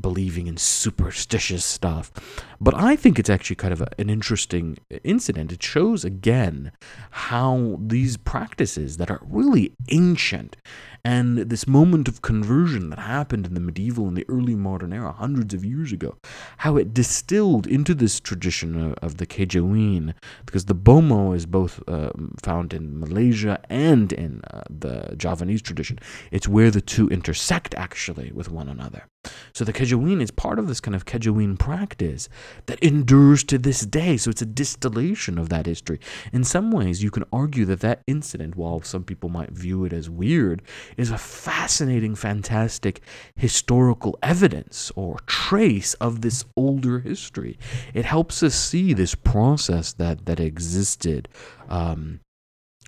believing 0.00 0.46
in 0.46 0.56
superstitious 0.56 1.64
stuff. 1.64 2.12
But 2.60 2.74
I 2.74 2.96
think 2.96 3.18
it's 3.18 3.30
actually 3.30 3.56
kind 3.56 3.72
of 3.72 3.80
a, 3.80 3.88
an 3.98 4.10
interesting 4.10 4.78
incident. 5.04 5.52
It 5.52 5.62
shows 5.62 6.04
again 6.04 6.72
how 7.10 7.78
these 7.80 8.16
practices 8.16 8.96
that 8.98 9.10
are 9.10 9.20
really 9.22 9.72
ancient 9.90 10.56
and 11.04 11.38
this 11.38 11.66
moment 11.66 12.08
of 12.08 12.22
conversion 12.22 12.90
that 12.90 12.98
happened 12.98 13.46
in 13.46 13.54
the 13.54 13.60
medieval 13.60 14.06
and 14.08 14.16
the 14.16 14.26
early 14.28 14.54
modern 14.54 14.92
era, 14.92 15.12
hundreds 15.12 15.54
of 15.54 15.64
years 15.64 15.92
ago, 15.92 16.16
how 16.58 16.76
it 16.76 16.92
distilled 16.92 17.66
into 17.66 17.94
this 17.94 18.20
tradition 18.20 18.94
of, 19.00 19.16
the 19.18 19.26
Kejawen, 19.26 20.14
because 20.44 20.66
the 20.66 20.74
Bomoh 20.74 21.34
is 21.34 21.46
both 21.46 21.82
uh, 21.88 22.10
found 22.42 22.74
in 22.74 23.00
Malaysia 23.00 23.58
and 23.70 24.12
in 24.12 24.42
uh, 24.52 24.62
the 24.68 25.14
Javanese 25.16 25.62
tradition. 25.62 25.98
It's 26.30 26.46
where 26.46 26.70
the 26.70 26.80
two 26.80 27.08
intersect 27.08 27.74
actually 27.74 28.30
with 28.32 28.50
one 28.50 28.68
another. 28.68 29.06
So 29.52 29.64
the 29.64 29.72
Kejawen 29.72 30.22
is 30.22 30.30
part 30.30 30.60
of 30.60 30.68
this 30.68 30.80
kind 30.80 30.94
of 30.94 31.04
Kejawen 31.04 31.58
practice 31.58 32.28
that 32.66 32.78
endures 32.78 33.42
to 33.44 33.58
this 33.58 33.80
day. 33.80 34.16
So 34.16 34.30
it's 34.30 34.40
a 34.40 34.46
distillation 34.46 35.36
of 35.36 35.48
that 35.48 35.66
history. 35.66 35.98
In 36.32 36.44
some 36.44 36.70
ways, 36.70 37.02
you 37.02 37.10
can 37.10 37.24
argue 37.32 37.64
that 37.64 37.80
that 37.80 38.02
incident, 38.06 38.54
while 38.54 38.82
some 38.82 39.02
people 39.02 39.28
might 39.28 39.50
view 39.50 39.84
it 39.84 39.92
as 39.92 40.08
weird, 40.08 40.62
is 40.96 41.10
a 41.10 41.18
fascinating, 41.18 42.14
fantastic 42.14 43.00
historical 43.34 44.16
evidence 44.22 44.92
or 44.94 45.18
trace 45.26 45.94
of 45.94 46.20
this 46.20 46.44
older 46.56 47.00
history. 47.00 47.58
It 47.94 48.04
helps 48.04 48.42
us 48.44 48.54
see 48.54 48.92
this 48.92 49.16
process 49.16 49.92
that 49.94 50.26
that 50.26 50.38
existed. 50.38 51.28
Um, 51.68 52.20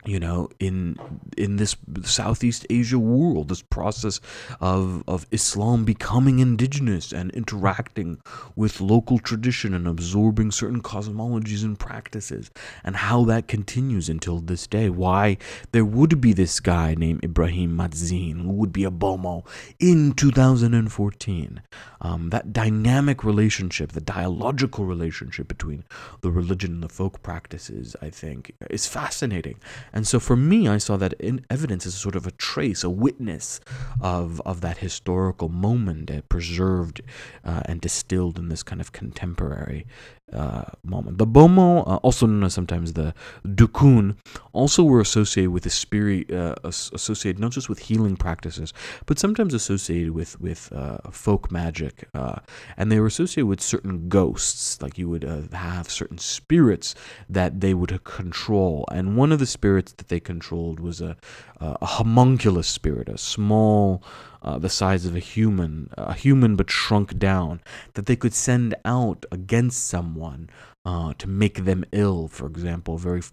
you 0.04 0.18
know 0.18 0.48
in 0.58 0.96
in 1.36 1.56
this 1.56 1.76
southeast 2.02 2.66
asia 2.70 2.98
world 2.98 3.48
this 3.48 3.62
process 3.62 4.20
of 4.60 5.02
of 5.06 5.26
islam 5.30 5.84
becoming 5.84 6.38
indigenous 6.38 7.12
and 7.12 7.30
interacting 7.32 8.20
with 8.56 8.80
local 8.80 9.18
tradition 9.18 9.74
and 9.74 9.86
absorbing 9.86 10.50
certain 10.50 10.82
cosmologies 10.82 11.64
and 11.64 11.78
practices 11.78 12.50
and 12.84 12.96
how 12.96 13.24
that 13.24 13.48
continues 13.48 14.08
until 14.08 14.38
this 14.38 14.66
day. 14.66 14.88
Why 14.88 15.38
there 15.72 15.84
would 15.84 16.20
be 16.20 16.32
this 16.32 16.60
guy 16.60 16.94
named 16.94 17.24
ibrahim 17.24 17.76
mat 17.76 17.94
zin 17.94 18.40
who 18.40 18.52
would 18.52 18.72
be 18.72 18.84
a 18.84 18.90
bomoh 18.90 19.46
in 19.78 20.12
2014 20.12 21.62
um, 22.00 22.30
that 22.30 22.52
dynamic 22.52 23.24
relationship 23.24 23.92
the 23.92 24.00
dialogical 24.00 24.84
relationship 24.84 25.48
between 25.48 25.84
the 26.20 26.30
religion 26.30 26.72
and 26.72 26.82
the 26.82 26.88
folk 26.88 27.22
practices 27.22 27.96
i 28.02 28.10
think 28.10 28.52
is 28.68 28.86
fascinating 28.86 29.56
and 29.92 30.06
so 30.06 30.20
for 30.20 30.36
me, 30.36 30.68
I 30.68 30.78
saw 30.78 30.96
that 30.96 31.14
in 31.14 31.44
evidence 31.50 31.86
as 31.86 31.94
sort 31.94 32.16
of 32.16 32.26
a 32.26 32.30
trace, 32.32 32.84
a 32.84 32.90
witness 32.90 33.60
of, 34.00 34.40
of 34.42 34.60
that 34.60 34.78
historical 34.78 35.48
moment 35.48 36.10
preserved 36.28 37.00
uh, 37.44 37.62
and 37.64 37.80
distilled 37.80 38.38
in 38.38 38.48
this 38.48 38.62
kind 38.62 38.80
of 38.80 38.92
contemporary 38.92 39.86
uh, 40.32 40.64
moment. 40.84 41.18
The 41.18 41.26
Bomoh, 41.26 41.82
uh, 41.86 41.96
also 41.96 42.26
known 42.26 42.44
as 42.44 42.54
sometimes 42.54 42.92
the 42.92 43.14
Dukun, 43.44 44.16
also 44.52 44.84
were 44.84 45.00
associated 45.00 45.50
with 45.50 45.64
the 45.64 45.70
spirit, 45.70 46.30
uh, 46.32 46.54
associated 46.62 47.40
not 47.40 47.52
just 47.52 47.68
with 47.68 47.80
healing 47.80 48.16
practices, 48.16 48.72
but 49.06 49.18
sometimes 49.18 49.54
associated 49.54 50.12
with 50.12 50.40
with 50.40 50.72
uh, 50.72 50.98
folk 51.10 51.50
magic, 51.50 52.08
uh, 52.14 52.36
and 52.76 52.90
they 52.90 53.00
were 53.00 53.06
associated 53.06 53.46
with 53.46 53.60
certain 53.60 54.08
ghosts. 54.08 54.80
Like 54.80 54.98
you 54.98 55.08
would 55.08 55.24
have 55.52 55.90
certain 55.90 56.18
spirits 56.18 56.94
that 57.28 57.60
they 57.60 57.74
would 57.74 58.04
control, 58.04 58.84
and 58.90 59.16
one 59.16 59.32
of 59.32 59.38
the 59.38 59.46
spirits 59.46 59.92
that 59.92 60.08
they 60.08 60.20
controlled 60.20 60.80
was 60.80 61.00
a, 61.00 61.16
a 61.60 61.86
homunculus 61.86 62.68
spirit, 62.68 63.08
a 63.08 63.18
small 63.18 64.02
uh, 64.42 64.58
the 64.58 64.68
size 64.68 65.06
of 65.06 65.14
a 65.14 65.20
human, 65.20 65.90
a 65.96 66.14
human 66.14 66.56
but 66.56 66.70
shrunk 66.70 67.18
down, 67.18 67.60
that 67.94 68.06
they 68.06 68.16
could 68.16 68.34
send 68.34 68.74
out 68.84 69.24
against 69.30 69.86
someone 69.86 70.48
uh, 70.84 71.12
to 71.18 71.28
make 71.28 71.64
them 71.64 71.84
ill. 71.92 72.28
For 72.28 72.46
example, 72.46 72.94
a 72.94 72.98
very 72.98 73.18
f- 73.18 73.32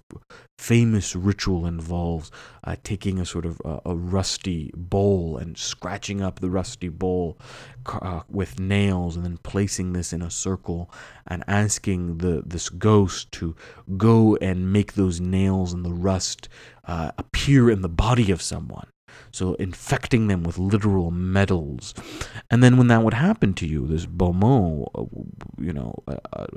famous 0.58 1.16
ritual 1.16 1.66
involves 1.66 2.30
uh, 2.64 2.76
taking 2.84 3.20
a 3.20 3.26
sort 3.26 3.45
of 3.45 3.62
uh, 3.64 3.80
a 3.86 3.95
rusty 3.95 4.72
bowl 4.76 5.38
and 5.38 5.58
scratching 5.58 6.22
up 6.22 6.39
the 6.39 6.49
rusty 6.49 6.89
bowl 6.89 7.38
uh, 7.86 8.22
with 8.30 8.60
nails, 8.60 9.16
and 9.16 9.24
then 9.24 9.38
placing 9.38 9.93
this 9.93 10.12
in 10.12 10.22
a 10.22 10.30
circle 10.30 10.91
and 11.26 11.43
asking 11.47 12.18
the 12.18 12.43
this 12.45 12.70
ghost 12.70 13.32
to 13.32 13.55
go 13.95 14.36
and 14.41 14.74
make 14.74 14.93
those 14.93 15.22
nails 15.22 15.72
and 15.74 15.86
the 15.86 15.93
rust 15.93 16.49
uh, 16.86 17.12
appear 17.18 17.70
in 17.70 17.82
the 17.82 17.89
body 17.89 18.30
of 18.32 18.41
someone 18.41 18.88
so 19.32 19.53
infecting 19.55 20.28
them 20.28 20.43
with 20.43 20.57
literal 20.57 21.11
metals. 21.11 21.93
And 22.49 22.63
then 22.63 22.78
when 22.78 22.88
that 22.88 23.03
would 23.03 23.13
happen 23.13 23.53
to 23.55 23.68
you, 23.68 23.88
this 23.88 24.05
bomoh, 24.05 24.88
uh, 24.95 25.05
you 25.59 25.74
know, 25.74 25.95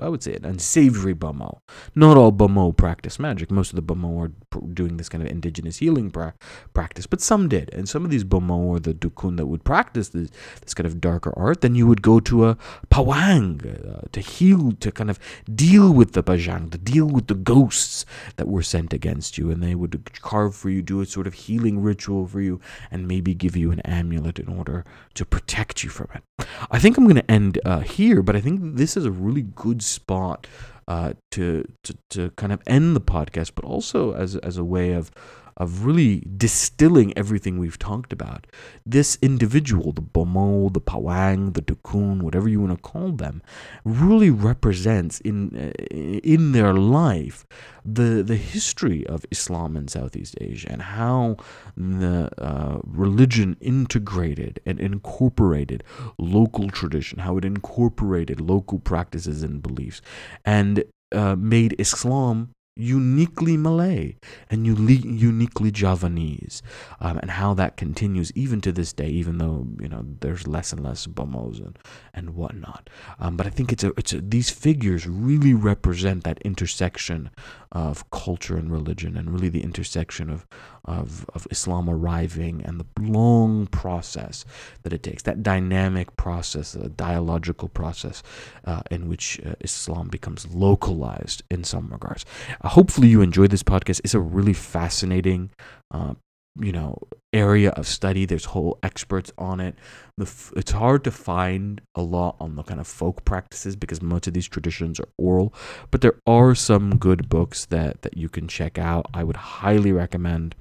I 0.01 0.09
would 0.09 0.23
say 0.23 0.35
an 0.35 0.45
unsavory 0.45 1.15
bomoh. 1.15 1.61
Not 1.95 2.17
all 2.17 2.33
bomoh 2.33 2.77
practice 2.77 3.19
magic. 3.19 3.51
Most 3.51 3.71
of 3.71 3.77
the 3.77 3.83
bomoh 3.83 4.27
are 4.27 4.33
doing 4.73 4.97
this 4.97 5.09
kind 5.09 5.23
of 5.23 5.31
indigenous 5.31 5.79
healing 5.79 6.11
pra- 6.11 6.35
practice, 6.75 7.07
but 7.07 7.21
some 7.21 7.49
did. 7.49 7.73
And 7.73 7.89
some 7.89 8.05
of 8.05 8.11
these 8.11 8.25
bomoh 8.25 8.59
or 8.59 8.81
the 8.81 8.95
dukun 8.95 9.37
that 9.37 9.47
would 9.47 9.65
practice 9.65 10.09
this, 10.11 10.31
this 10.63 10.75
kind 10.75 10.87
of 10.87 11.01
darker 11.01 11.33
art, 11.37 11.61
then 11.61 11.75
you 11.75 11.87
would 11.87 12.03
go 12.03 12.21
to 12.21 12.47
a 12.47 12.57
pawang 12.91 13.61
uh, 13.65 14.03
to 14.13 14.21
heal, 14.21 14.73
to 14.81 14.91
kind 14.91 15.11
of 15.11 15.19
deal 15.55 15.93
with 15.93 16.13
the 16.13 16.23
bajang, 16.23 16.71
to 16.71 16.79
deal 16.79 17.07
with 17.07 17.27
the 17.27 17.35
ghosts 17.35 18.05
that 18.37 18.49
were 18.49 18.63
sent 18.63 18.93
against 18.93 19.39
you. 19.39 19.51
And 19.51 19.63
they 19.63 19.75
would 19.75 20.11
carve 20.23 20.55
for 20.55 20.71
you, 20.71 20.83
do 20.83 21.01
a 21.01 21.07
sort 21.07 21.27
of 21.27 21.35
healing 21.35 21.81
ritual 21.81 22.27
for 22.27 22.41
you, 22.41 22.50
and 22.91 23.07
maybe 23.07 23.35
give 23.35 23.57
you 23.57 23.71
an 23.71 23.81
amulet 23.81 24.39
in 24.39 24.49
order 24.49 24.85
to 25.15 25.25
protect 25.25 25.85
you 25.85 25.91
from 25.91 26.09
it. 26.15 26.47
I 26.71 26.79
think 26.79 26.97
I'm 26.97 27.05
going 27.05 27.23
to 27.23 27.31
end 27.31 27.61
uh, 27.65 27.81
here, 27.81 28.23
but 28.23 28.35
I 28.35 28.41
think 28.41 28.77
this 28.77 28.97
is 28.97 29.05
a 29.05 29.11
really 29.11 29.43
good 29.43 29.83
spot 29.83 30.47
uh, 30.89 31.13
to, 31.31 31.65
to 31.85 31.97
to 32.11 32.31
kind 32.31 32.53
of 32.53 32.61
end 32.67 32.97
the 32.97 33.01
podcast, 33.01 33.53
but 33.55 33.65
also 33.65 34.13
as 34.13 34.35
as 34.37 34.57
a 34.57 34.65
way 34.65 34.93
of 34.93 35.13
of 35.61 35.85
really 35.85 36.25
distilling 36.39 37.17
everything 37.19 37.59
we've 37.59 37.79
talked 37.79 38.15
about. 38.15 38.47
This 38.87 39.19
individual, 39.21 39.93
the 39.93 40.01
Bomoh, 40.01 40.73
the 40.73 40.81
Pawang, 40.81 41.53
the 41.53 41.61
Dukun, 41.61 42.23
whatever 42.23 42.49
you 42.49 42.61
want 42.63 42.75
to 42.75 42.83
call 42.83 43.13
them, 43.13 43.43
really 43.85 44.31
represents 44.31 45.21
in 45.21 45.39
uh, 45.55 45.95
in 46.35 46.53
their 46.53 46.73
life 46.73 47.47
the 47.85 48.23
the 48.23 48.37
history 48.37 49.07
of 49.07 49.27
Islam 49.31 49.77
in 49.77 49.87
Southeast 49.87 50.35
Asia 50.41 50.73
and 50.73 50.83
how 50.83 51.37
the 51.77 52.31
uh, 52.43 52.79
religion 52.85 53.59
integrated 53.61 54.61
and 54.65 54.81
incorporated 54.81 55.85
local 56.17 56.71
tradition, 56.71 57.19
how 57.19 57.37
it 57.37 57.45
incorporated 57.45 58.41
local 58.41 58.79
practices 58.79 59.43
and 59.43 59.63
beliefs, 59.63 60.01
and 60.47 60.85
uh, 61.13 61.37
made 61.37 61.75
Islam 61.79 62.51
uniquely 62.83 63.57
Malay 63.57 64.17
and 64.51 64.67
uniquely 64.67 65.71
Javanese, 65.71 66.63
um, 67.01 67.19
and 67.19 67.31
how 67.31 67.55
that 67.55 67.77
continues 67.77 68.33
even 68.35 68.61
to 68.61 68.73
this 68.73 68.93
day, 68.93 69.09
even 69.09 69.39
though 69.39 69.67
you 69.81 69.89
know 69.89 70.05
there's 70.21 70.47
less 70.47 70.73
and 70.73 70.83
less 70.83 71.07
Bomohs 71.07 71.59
and, 71.59 71.79
and 72.15 72.35
whatnot. 72.35 72.91
Um, 73.19 73.37
but 73.37 73.47
I 73.47 73.51
think 73.51 73.73
it's 73.73 73.85
a 73.85 73.93
it's 73.97 74.13
a, 74.13 74.21
these 74.21 74.51
figures 74.51 75.07
really 75.07 75.55
represent 75.55 76.25
that 76.25 76.41
intersection 76.43 77.31
of 77.73 78.09
culture 78.11 78.57
and 78.57 78.73
religion, 78.73 79.17
and 79.17 79.31
really 79.31 79.49
the 79.49 79.63
intersection 79.63 80.31
of 80.31 80.47
of, 80.85 81.29
of 81.35 81.47
Islam 81.51 81.89
arriving 81.89 82.63
and 82.65 82.81
the 82.81 82.87
long 83.01 83.67
process 83.67 84.45
that 84.83 84.93
it 84.93 85.03
takes, 85.03 85.23
that 85.23 85.43
dynamic 85.43 86.17
process, 86.17 86.75
a 86.75 86.89
dialogical 86.89 87.69
process 87.69 88.23
uh, 88.65 88.83
in 88.91 89.09
which 89.09 89.41
uh, 89.45 89.55
Islam 89.61 90.09
becomes 90.09 90.47
localized 90.55 91.43
in 91.51 91.65
some 91.65 91.89
regards. 91.91 92.25
Uh, 92.61 92.69
hopefully, 92.69 93.09
you 93.09 93.23
enjoyed 93.23 93.51
this 93.51 93.63
podcast. 93.63 94.01
It's 94.05 94.15
a 94.15 94.21
really 94.21 94.55
fascinating 94.55 95.51
uh, 95.93 96.15
you 96.59 96.73
know 96.73 96.99
area 97.33 97.71
of 97.71 97.87
study. 97.87 98.27
There's 98.27 98.47
whole 98.47 98.79
experts 98.83 99.33
on 99.39 99.61
it. 99.61 99.77
The 100.17 100.25
f- 100.25 100.53
it's 100.57 100.73
hard 100.73 101.05
to 101.05 101.11
find 101.11 101.81
a 101.95 102.03
lot 102.03 102.37
on 102.41 102.57
the 102.57 102.63
kind 102.63 102.81
of 102.81 102.87
folk 102.87 103.25
practices 103.25 103.77
because 103.77 104.03
most 104.03 104.27
of 104.27 104.35
these 104.35 104.49
traditions 104.49 104.99
are 104.99 105.09
oral, 105.17 105.55
but 105.91 106.01
there 106.01 106.19
are 106.27 106.55
some 106.55 106.99
good 106.99 107.29
books 107.29 107.67
that 107.67 108.03
that 108.03 108.17
you 108.17 108.29
can 108.29 108.49
check 108.49 108.79
out. 108.79 109.07
I 109.15 109.25
would 109.25 109.37
highly 109.37 109.93
recommend. 109.93 110.55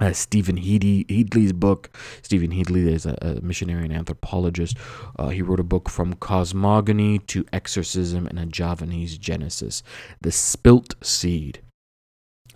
Uh, 0.00 0.12
Stephen 0.12 0.56
Headley, 0.56 1.06
Headley's 1.08 1.52
book. 1.52 1.90
Stephen 2.22 2.50
Headley 2.50 2.92
is 2.92 3.06
a, 3.06 3.16
a 3.22 3.40
missionary 3.40 3.84
and 3.84 3.92
anthropologist. 3.92 4.76
Uh, 5.16 5.28
he 5.28 5.40
wrote 5.40 5.60
a 5.60 5.64
book 5.64 5.88
from 5.88 6.14
cosmogony 6.14 7.20
to 7.20 7.44
exorcism 7.52 8.26
and 8.26 8.38
a 8.38 8.46
Javanese 8.46 9.18
genesis, 9.18 9.82
The 10.20 10.32
Spilt 10.32 10.94
Seed. 11.00 11.60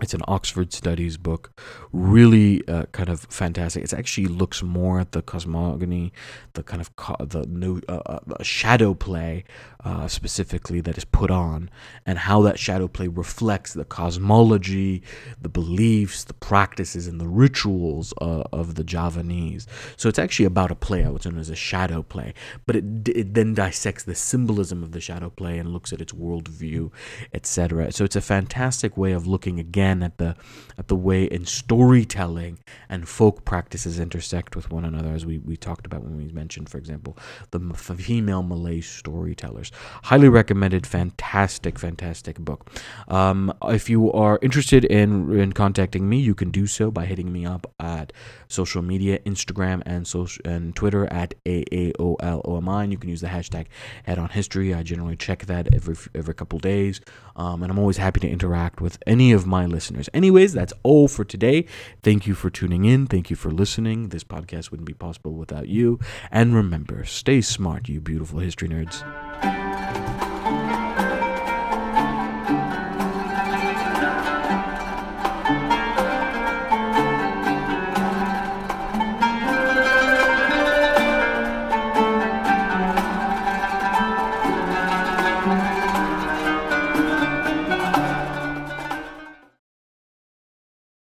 It's 0.00 0.14
an 0.14 0.22
Oxford 0.28 0.72
Studies 0.72 1.16
book, 1.16 1.50
really 1.92 2.66
uh, 2.68 2.84
kind 2.92 3.08
of 3.08 3.22
fantastic. 3.30 3.82
It 3.82 3.92
actually 3.92 4.28
looks 4.28 4.62
more 4.62 5.00
at 5.00 5.10
the 5.10 5.22
cosmogony, 5.22 6.12
the 6.52 6.62
kind 6.62 6.80
of 6.80 6.94
co- 6.94 7.16
the 7.18 7.82
uh, 7.88 7.92
uh, 7.92 8.42
shadow 8.42 8.94
play 8.94 9.42
uh, 9.84 10.06
specifically 10.06 10.80
that 10.82 10.96
is 10.96 11.04
put 11.04 11.32
on, 11.32 11.68
and 12.06 12.16
how 12.18 12.42
that 12.42 12.60
shadow 12.60 12.86
play 12.86 13.08
reflects 13.08 13.72
the 13.72 13.84
cosmology, 13.84 15.02
the 15.40 15.48
beliefs, 15.48 16.22
the 16.22 16.34
practices, 16.34 17.08
and 17.08 17.20
the 17.20 17.26
rituals 17.26 18.14
uh, 18.20 18.44
of 18.52 18.76
the 18.76 18.84
Javanese. 18.84 19.66
So 19.96 20.08
it's 20.08 20.18
actually 20.18 20.46
about 20.46 20.70
a 20.70 20.76
play, 20.76 21.04
what's 21.08 21.26
known 21.26 21.38
as 21.38 21.50
a 21.50 21.56
shadow 21.56 22.02
play, 22.02 22.34
but 22.66 22.76
it 22.76 23.08
it 23.08 23.34
then 23.34 23.54
dissects 23.54 24.04
the 24.04 24.14
symbolism 24.14 24.84
of 24.84 24.92
the 24.92 25.00
shadow 25.00 25.30
play 25.30 25.58
and 25.58 25.72
looks 25.72 25.92
at 25.92 26.00
its 26.00 26.12
worldview, 26.12 26.92
etc. 27.34 27.90
So 27.90 28.04
it's 28.04 28.16
a 28.16 28.20
fantastic 28.20 28.96
way 28.96 29.10
of 29.10 29.26
looking 29.26 29.58
again 29.58 29.87
again 29.88 30.02
at 30.02 30.18
the 30.18 30.36
at 30.76 30.88
the 30.88 30.96
way 30.96 31.24
in 31.24 31.44
storytelling 31.44 32.58
and 32.88 33.08
folk 33.08 33.44
practices 33.44 33.98
intersect 33.98 34.54
with 34.54 34.70
one 34.70 34.84
another, 34.84 35.12
as 35.12 35.26
we, 35.26 35.38
we 35.38 35.56
talked 35.56 35.86
about 35.86 36.04
when 36.04 36.16
we 36.16 36.28
mentioned, 36.28 36.68
for 36.68 36.78
example, 36.78 37.16
the 37.50 37.58
female 37.74 38.44
Malay 38.44 38.80
storytellers. 38.80 39.72
Highly 40.04 40.28
recommended, 40.28 40.86
fantastic, 40.86 41.78
fantastic 41.78 42.38
book. 42.38 42.70
Um, 43.08 43.52
if 43.64 43.90
you 43.90 44.12
are 44.12 44.38
interested 44.40 44.84
in 44.84 45.38
in 45.38 45.52
contacting 45.52 46.08
me, 46.08 46.18
you 46.18 46.34
can 46.34 46.50
do 46.50 46.66
so 46.66 46.90
by 46.90 47.06
hitting 47.06 47.32
me 47.32 47.44
up 47.44 47.66
at 47.80 48.12
social 48.48 48.82
media, 48.82 49.18
Instagram 49.20 49.82
and 49.86 50.06
social 50.06 50.42
and 50.44 50.74
Twitter 50.74 51.06
at 51.12 51.34
AAOLOMI. 51.44 52.84
And 52.84 52.92
you 52.92 52.98
can 52.98 53.10
use 53.10 53.20
the 53.20 53.28
hashtag 53.28 53.66
Head 54.04 54.18
on 54.18 54.30
History. 54.30 54.74
I 54.74 54.82
generally 54.82 55.16
check 55.16 55.46
that 55.46 55.72
every 55.74 55.96
every 56.14 56.34
couple 56.34 56.58
days, 56.58 57.00
um, 57.36 57.62
and 57.62 57.70
I'm 57.70 57.78
always 57.78 57.98
happy 57.98 58.20
to 58.20 58.28
interact 58.28 58.80
with 58.80 58.98
any 59.06 59.32
of 59.32 59.46
my 59.46 59.66
listeners. 59.66 60.08
Anyways, 60.12 60.52
that's 60.52 60.72
all 60.82 61.08
for 61.08 61.24
today. 61.24 61.66
Thank 62.02 62.26
you 62.26 62.34
for 62.34 62.50
tuning 62.50 62.84
in. 62.84 63.06
Thank 63.06 63.30
you 63.30 63.36
for 63.36 63.50
listening. 63.50 64.08
This 64.08 64.24
podcast 64.24 64.70
wouldn't 64.70 64.86
be 64.86 64.94
possible 64.94 65.34
without 65.34 65.68
you. 65.68 66.00
And 66.30 66.54
remember, 66.54 67.04
stay 67.04 67.40
smart, 67.40 67.88
you 67.88 68.00
beautiful 68.00 68.40
history 68.40 68.68
nerds. 68.68 69.67